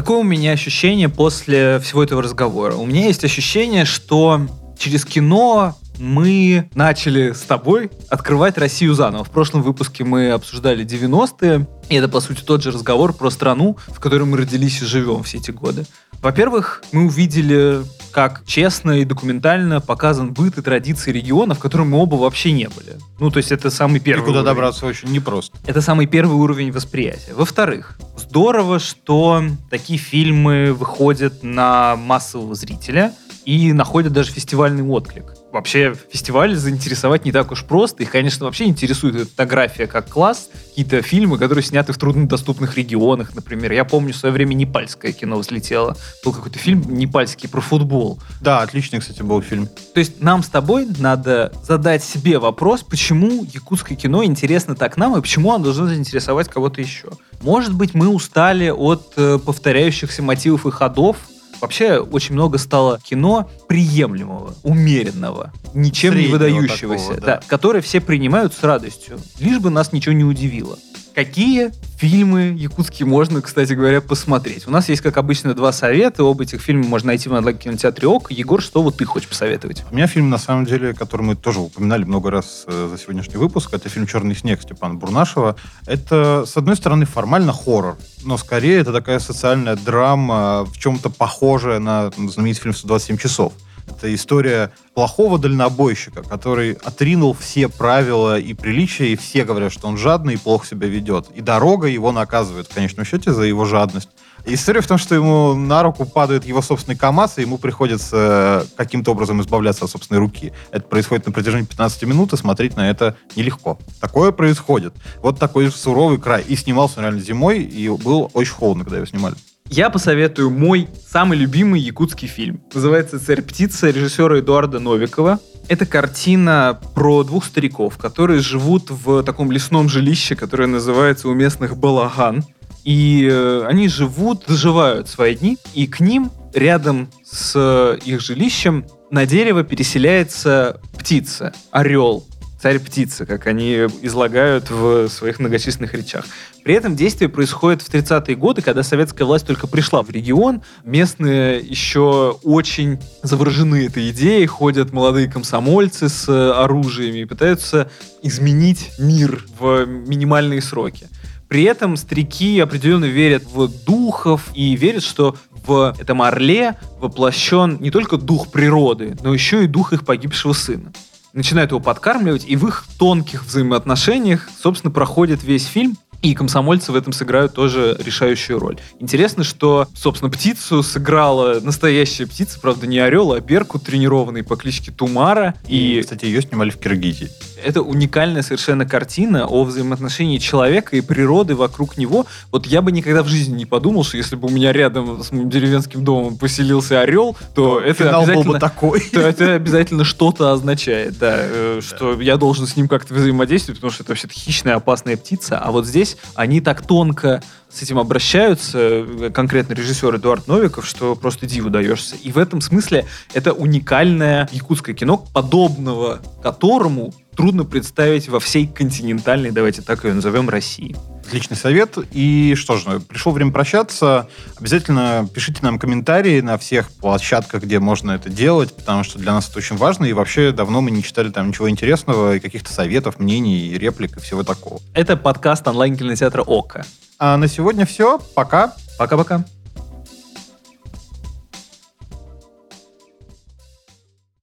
Какое 0.00 0.20
у 0.20 0.22
меня 0.22 0.52
ощущение 0.52 1.10
после 1.10 1.78
всего 1.80 2.02
этого 2.02 2.22
разговора? 2.22 2.74
У 2.74 2.86
меня 2.86 3.04
есть 3.04 3.22
ощущение, 3.22 3.84
что 3.84 4.40
через 4.78 5.04
кино 5.04 5.76
мы 6.00 6.68
начали 6.74 7.32
с 7.32 7.42
тобой 7.42 7.90
открывать 8.08 8.58
Россию 8.58 8.94
заново. 8.94 9.22
В 9.22 9.30
прошлом 9.30 9.62
выпуске 9.62 10.02
мы 10.02 10.30
обсуждали 10.30 10.84
90-е, 10.84 11.68
и 11.88 11.94
это, 11.94 12.08
по 12.08 12.20
сути, 12.20 12.40
тот 12.40 12.62
же 12.62 12.70
разговор 12.70 13.12
про 13.12 13.30
страну, 13.30 13.76
в 13.88 14.00
которой 14.00 14.24
мы 14.24 14.38
родились 14.38 14.80
и 14.80 14.86
живем 14.86 15.22
все 15.22 15.38
эти 15.38 15.50
годы. 15.50 15.84
Во-первых, 16.22 16.82
мы 16.92 17.06
увидели, 17.06 17.80
как 18.12 18.42
честно 18.46 19.00
и 19.00 19.04
документально 19.04 19.80
показан 19.80 20.32
быт 20.32 20.58
и 20.58 20.62
традиции 20.62 21.12
региона, 21.12 21.54
в 21.54 21.58
котором 21.58 21.90
мы 21.90 21.98
оба 21.98 22.16
вообще 22.16 22.52
не 22.52 22.68
были. 22.68 22.96
Ну, 23.18 23.30
то 23.30 23.38
есть 23.38 23.52
это 23.52 23.70
самый 23.70 24.00
первый 24.00 24.22
И 24.22 24.26
куда 24.26 24.40
уровень. 24.40 24.54
добраться 24.54 24.86
очень 24.86 25.10
непросто. 25.10 25.56
Это 25.66 25.80
самый 25.80 26.06
первый 26.06 26.36
уровень 26.36 26.72
восприятия. 26.72 27.32
Во-вторых, 27.34 27.98
здорово, 28.16 28.78
что 28.78 29.42
такие 29.70 29.98
фильмы 29.98 30.72
выходят 30.72 31.42
на 31.42 31.96
массового 31.96 32.54
зрителя 32.54 33.12
и 33.44 33.72
находят 33.72 34.12
даже 34.12 34.32
фестивальный 34.32 34.82
отклик 34.82 35.39
вообще 35.52 35.94
фестиваль 36.10 36.54
заинтересовать 36.54 37.24
не 37.24 37.32
так 37.32 37.50
уж 37.50 37.64
просто. 37.64 38.02
Их, 38.02 38.10
конечно, 38.10 38.46
вообще 38.46 38.64
интересует 38.64 39.28
фотография 39.28 39.86
как 39.86 40.08
класс. 40.08 40.48
Какие-то 40.70 41.02
фильмы, 41.02 41.38
которые 41.38 41.64
сняты 41.64 41.92
в 41.92 41.98
труднодоступных 41.98 42.76
регионах, 42.76 43.34
например. 43.34 43.72
Я 43.72 43.84
помню, 43.84 44.12
в 44.12 44.16
свое 44.16 44.32
время 44.32 44.54
непальское 44.54 45.12
кино 45.12 45.36
взлетело. 45.36 45.96
Был 46.24 46.32
какой-то 46.32 46.58
фильм 46.58 46.82
непальский 46.88 47.48
про 47.48 47.60
футбол. 47.60 48.18
Да, 48.40 48.60
отличный, 48.60 49.00
кстати, 49.00 49.22
был 49.22 49.42
фильм. 49.42 49.68
То 49.94 50.00
есть 50.00 50.20
нам 50.20 50.42
с 50.42 50.48
тобой 50.48 50.86
надо 50.98 51.52
задать 51.66 52.02
себе 52.04 52.38
вопрос, 52.38 52.82
почему 52.82 53.44
якутское 53.44 53.96
кино 53.96 54.24
интересно 54.24 54.74
так 54.74 54.96
нам, 54.96 55.16
и 55.16 55.20
почему 55.20 55.52
оно 55.52 55.64
должно 55.64 55.86
заинтересовать 55.86 56.48
кого-то 56.48 56.80
еще. 56.80 57.08
Может 57.42 57.74
быть, 57.74 57.94
мы 57.94 58.08
устали 58.08 58.70
от 58.70 59.12
э, 59.16 59.38
повторяющихся 59.38 60.22
мотивов 60.22 60.66
и 60.66 60.70
ходов, 60.70 61.16
Вообще 61.60 61.98
очень 61.98 62.34
много 62.34 62.58
стало 62.58 62.98
кино 62.98 63.50
приемлемого, 63.68 64.54
умеренного, 64.62 65.52
ничем 65.74 66.12
Среднего 66.14 66.26
не 66.26 66.54
выдающегося, 66.54 67.04
такого, 67.04 67.20
да. 67.20 67.26
Да, 67.26 67.40
которое 67.46 67.80
все 67.82 68.00
принимают 68.00 68.54
с 68.54 68.62
радостью, 68.62 69.18
лишь 69.38 69.58
бы 69.58 69.70
нас 69.70 69.92
ничего 69.92 70.14
не 70.14 70.24
удивило. 70.24 70.78
Какие 71.14 71.72
фильмы 71.98 72.54
якутские 72.56 73.06
можно, 73.06 73.42
кстати 73.42 73.72
говоря, 73.72 74.00
посмотреть? 74.00 74.66
У 74.68 74.70
нас 74.70 74.88
есть, 74.88 75.02
как 75.02 75.16
обычно, 75.16 75.54
два 75.54 75.72
совета. 75.72 76.22
Оба 76.24 76.44
этих 76.44 76.60
фильма 76.60 76.84
можно 76.84 77.08
найти 77.08 77.28
в 77.28 77.32
онлайн-кинотеатре 77.32 78.06
ОК. 78.06 78.30
Егор, 78.30 78.62
что 78.62 78.82
вот 78.82 78.96
ты 78.96 79.04
хочешь 79.04 79.28
посоветовать? 79.28 79.84
У 79.90 79.94
меня 79.94 80.06
фильм, 80.06 80.30
на 80.30 80.38
самом 80.38 80.66
деле, 80.66 80.94
который 80.94 81.22
мы 81.22 81.34
тоже 81.34 81.60
упоминали 81.60 82.04
много 82.04 82.30
раз 82.30 82.64
э, 82.66 82.88
за 82.90 82.98
сегодняшний 82.98 83.36
выпуск, 83.36 83.74
это 83.74 83.88
фильм 83.88 84.06
«Черный 84.06 84.36
снег» 84.36 84.62
Степана 84.62 84.94
Бурнашева. 84.94 85.56
Это, 85.86 86.44
с 86.46 86.56
одной 86.56 86.76
стороны, 86.76 87.06
формально 87.06 87.52
хоррор, 87.52 87.98
но 88.24 88.38
скорее 88.38 88.78
это 88.78 88.92
такая 88.92 89.18
социальная 89.18 89.76
драма, 89.76 90.64
в 90.64 90.78
чем-то 90.78 91.10
похожая 91.10 91.80
на 91.80 92.12
знаменитый 92.16 92.62
фильм 92.62 92.74
«127 92.74 93.16
часов». 93.16 93.52
Это 94.00 94.14
история 94.14 94.72
плохого 94.94 95.38
дальнобойщика, 95.38 96.22
который 96.22 96.72
отринул 96.72 97.34
все 97.34 97.68
правила 97.68 98.38
и 98.38 98.54
приличия, 98.54 99.08
и 99.12 99.16
все 99.16 99.44
говорят, 99.44 99.74
что 99.74 99.88
он 99.88 99.98
жадный 99.98 100.34
и 100.34 100.36
плохо 100.38 100.66
себя 100.66 100.88
ведет. 100.88 101.26
И 101.34 101.42
дорога 101.42 101.86
его 101.86 102.10
наказывает 102.10 102.66
в 102.66 102.74
конечном 102.74 103.04
счете 103.04 103.34
за 103.34 103.42
его 103.42 103.66
жадность. 103.66 104.08
История 104.46 104.80
в 104.80 104.86
том, 104.86 104.96
что 104.96 105.14
ему 105.14 105.52
на 105.54 105.82
руку 105.82 106.06
падает 106.06 106.46
его 106.46 106.62
собственный 106.62 106.96
КАМАЗ, 106.96 107.36
и 107.36 107.42
ему 107.42 107.58
приходится 107.58 108.66
каким-то 108.74 109.10
образом 109.10 109.42
избавляться 109.42 109.84
от 109.84 109.90
собственной 109.90 110.18
руки. 110.18 110.54
Это 110.70 110.88
происходит 110.88 111.26
на 111.26 111.32
протяжении 111.32 111.66
15 111.66 112.04
минут, 112.04 112.32
и 112.32 112.38
смотреть 112.38 112.74
на 112.74 112.88
это 112.88 113.16
нелегко. 113.36 113.78
Такое 114.00 114.32
происходит. 114.32 114.94
Вот 115.20 115.38
такой 115.38 115.70
суровый 115.70 116.18
край. 116.18 116.42
И 116.48 116.56
снимался 116.56 117.00
он 117.00 117.02
реально 117.02 117.20
зимой, 117.20 117.62
и 117.62 117.90
был 117.90 118.30
очень 118.32 118.54
холодно, 118.54 118.84
когда 118.84 118.96
его 118.96 119.06
снимали. 119.06 119.36
Я 119.72 119.88
посоветую 119.88 120.50
мой 120.50 120.88
самый 121.08 121.38
любимый 121.38 121.80
якутский 121.80 122.26
фильм. 122.26 122.60
Называется 122.74 123.24
«Царь 123.24 123.40
птица» 123.40 123.88
режиссера 123.88 124.40
Эдуарда 124.40 124.80
Новикова. 124.80 125.38
Это 125.68 125.86
картина 125.86 126.80
про 126.96 127.22
двух 127.22 127.44
стариков, 127.44 127.96
которые 127.96 128.40
живут 128.40 128.90
в 128.90 129.22
таком 129.22 129.52
лесном 129.52 129.88
жилище, 129.88 130.34
которое 130.34 130.66
называется 130.66 131.28
у 131.28 131.34
местных 131.34 131.76
Балаган. 131.76 132.44
И 132.82 133.28
э, 133.30 133.64
они 133.68 133.86
живут, 133.86 134.46
доживают 134.48 135.08
свои 135.08 135.36
дни, 135.36 135.56
и 135.72 135.86
к 135.86 136.00
ним 136.00 136.32
рядом 136.52 137.08
с 137.24 137.96
их 138.04 138.20
жилищем 138.20 138.84
на 139.12 139.24
дерево 139.24 139.62
переселяется 139.62 140.80
птица, 140.98 141.52
орел, 141.70 142.26
царь 142.60 142.78
птица, 142.78 143.24
как 143.24 143.46
они 143.46 143.86
излагают 144.02 144.68
в 144.70 145.08
своих 145.08 145.38
многочисленных 145.38 145.94
речах. 145.94 146.24
При 146.64 146.74
этом 146.74 146.94
действие 146.94 147.28
происходит 147.28 147.82
в 147.82 147.92
30-е 147.92 148.36
годы, 148.36 148.62
когда 148.62 148.82
советская 148.82 149.26
власть 149.26 149.46
только 149.46 149.66
пришла 149.66 150.02
в 150.02 150.10
регион. 150.10 150.62
Местные 150.84 151.58
еще 151.60 152.38
очень 152.42 152.98
заворожены 153.22 153.86
этой 153.86 154.10
идеей, 154.10 154.46
ходят 154.46 154.92
молодые 154.92 155.30
комсомольцы 155.30 156.08
с 156.08 156.28
оружиями 156.28 157.20
и 157.20 157.24
пытаются 157.24 157.90
изменить 158.22 158.90
мир 158.98 159.44
в 159.58 159.86
минимальные 159.86 160.60
сроки. 160.60 161.08
При 161.48 161.64
этом 161.64 161.96
старики 161.96 162.60
определенно 162.60 163.06
верят 163.06 163.42
в 163.44 163.68
духов 163.84 164.50
и 164.54 164.76
верят, 164.76 165.02
что 165.02 165.36
в 165.66 165.96
этом 165.98 166.22
орле 166.22 166.76
воплощен 167.00 167.78
не 167.80 167.90
только 167.90 168.18
дух 168.18 168.52
природы, 168.52 169.16
но 169.22 169.34
еще 169.34 169.64
и 169.64 169.66
дух 169.66 169.92
их 169.92 170.04
погибшего 170.04 170.52
сына 170.52 170.92
начинают 171.32 171.70
его 171.70 171.80
подкармливать, 171.80 172.44
и 172.46 172.56
в 172.56 172.66
их 172.66 172.84
тонких 172.98 173.44
взаимоотношениях, 173.44 174.48
собственно, 174.60 174.90
проходит 174.90 175.42
весь 175.42 175.64
фильм. 175.64 175.96
И 176.22 176.34
комсомольцы 176.34 176.92
в 176.92 176.96
этом 176.96 177.12
сыграют 177.12 177.54
тоже 177.54 177.96
решающую 177.98 178.58
роль. 178.58 178.78
Интересно, 178.98 179.42
что, 179.42 179.88
собственно, 179.94 180.30
птицу 180.30 180.82
сыграла 180.82 181.60
настоящая 181.60 182.26
птица, 182.26 182.60
правда, 182.60 182.86
не 182.86 182.98
орел, 182.98 183.32
а 183.32 183.40
беркут, 183.40 183.84
тренированный 183.84 184.42
по 184.42 184.56
кличке 184.56 184.92
Тумара. 184.92 185.54
И, 185.66 185.98
и 185.98 186.02
кстати, 186.02 186.26
ее 186.26 186.42
снимали 186.42 186.70
в 186.70 186.78
Киргизии. 186.78 187.30
Это 187.64 187.82
уникальная 187.82 188.42
совершенно 188.42 188.86
картина 188.86 189.46
о 189.46 189.64
взаимоотношении 189.64 190.38
человека 190.38 190.96
и 190.96 191.00
природы 191.00 191.54
вокруг 191.54 191.96
него. 191.96 192.26
Вот 192.50 192.66
я 192.66 192.82
бы 192.82 192.92
никогда 192.92 193.22
в 193.22 193.28
жизни 193.28 193.56
не 193.56 193.66
подумал, 193.66 194.04
что 194.04 194.16
если 194.16 194.36
бы 194.36 194.48
у 194.48 194.50
меня 194.50 194.72
рядом 194.72 195.22
с 195.22 195.30
моим 195.30 195.50
деревенским 195.50 196.04
домом 196.04 196.36
поселился 196.36 197.00
орел, 197.00 197.36
то, 197.54 197.74
то 197.74 197.80
это 197.80 198.16
обязательно... 198.18 198.52
бы 198.52 198.58
такой. 198.58 199.00
То 199.12 199.20
это 199.20 199.54
обязательно 199.54 200.04
что-то 200.04 200.52
означает, 200.52 201.18
да, 201.18 201.36
э, 201.38 201.80
что 201.82 202.20
я 202.20 202.36
должен 202.36 202.66
с 202.66 202.76
ним 202.76 202.88
как-то 202.88 203.14
взаимодействовать, 203.14 203.78
потому 203.78 203.92
что 203.92 204.02
это 204.02 204.12
вообще-то 204.12 204.34
хищная, 204.34 204.76
опасная 204.76 205.16
птица. 205.16 205.58
А 205.58 205.70
вот 205.70 205.86
здесь 205.86 206.16
они 206.34 206.60
так 206.60 206.86
тонко 206.86 207.42
с 207.70 207.82
этим 207.82 207.98
обращаются, 207.98 208.78
э, 208.80 209.30
конкретно 209.32 209.74
режиссер 209.74 210.16
Эдуард 210.16 210.48
Новиков, 210.48 210.86
что 210.86 211.14
просто 211.14 211.46
диву 211.46 211.70
даешься. 211.70 212.16
И 212.16 212.32
в 212.32 212.38
этом 212.38 212.60
смысле 212.60 213.06
это 213.32 213.52
уникальное 213.52 214.48
якутское 214.52 214.94
кино, 214.94 215.24
подобного 215.32 216.20
которому 216.42 217.14
трудно 217.40 217.64
представить 217.64 218.28
во 218.28 218.38
всей 218.38 218.66
континентальной, 218.66 219.50
давайте 219.50 219.80
так 219.80 220.04
ее 220.04 220.12
назовем, 220.12 220.50
России. 220.50 220.94
Отличный 221.26 221.56
совет. 221.56 221.96
И 222.12 222.54
что 222.54 222.76
же, 222.76 223.00
пришло 223.00 223.32
время 223.32 223.50
прощаться. 223.50 224.28
Обязательно 224.58 225.26
пишите 225.32 225.60
нам 225.62 225.78
комментарии 225.78 226.42
на 226.42 226.58
всех 226.58 226.90
площадках, 226.90 227.62
где 227.62 227.78
можно 227.78 228.10
это 228.10 228.28
делать, 228.28 228.74
потому 228.76 229.04
что 229.04 229.18
для 229.18 229.32
нас 229.32 229.48
это 229.48 229.56
очень 229.56 229.76
важно. 229.76 230.04
И 230.04 230.12
вообще 230.12 230.52
давно 230.52 230.82
мы 230.82 230.90
не 230.90 231.02
читали 231.02 231.30
там 231.30 231.48
ничего 231.48 231.70
интересного, 231.70 232.36
и 232.36 232.40
каких-то 232.40 232.70
советов, 232.70 233.18
мнений, 233.18 233.72
реплик 233.78 234.18
и 234.18 234.20
всего 234.20 234.42
такого. 234.42 234.82
Это 234.92 235.16
подкаст 235.16 235.66
онлайн-кинотеатра 235.66 236.42
ОКО. 236.42 236.84
А 237.18 237.38
на 237.38 237.48
сегодня 237.48 237.86
все. 237.86 238.18
Пока. 238.34 238.74
Пока-пока. 238.98 239.46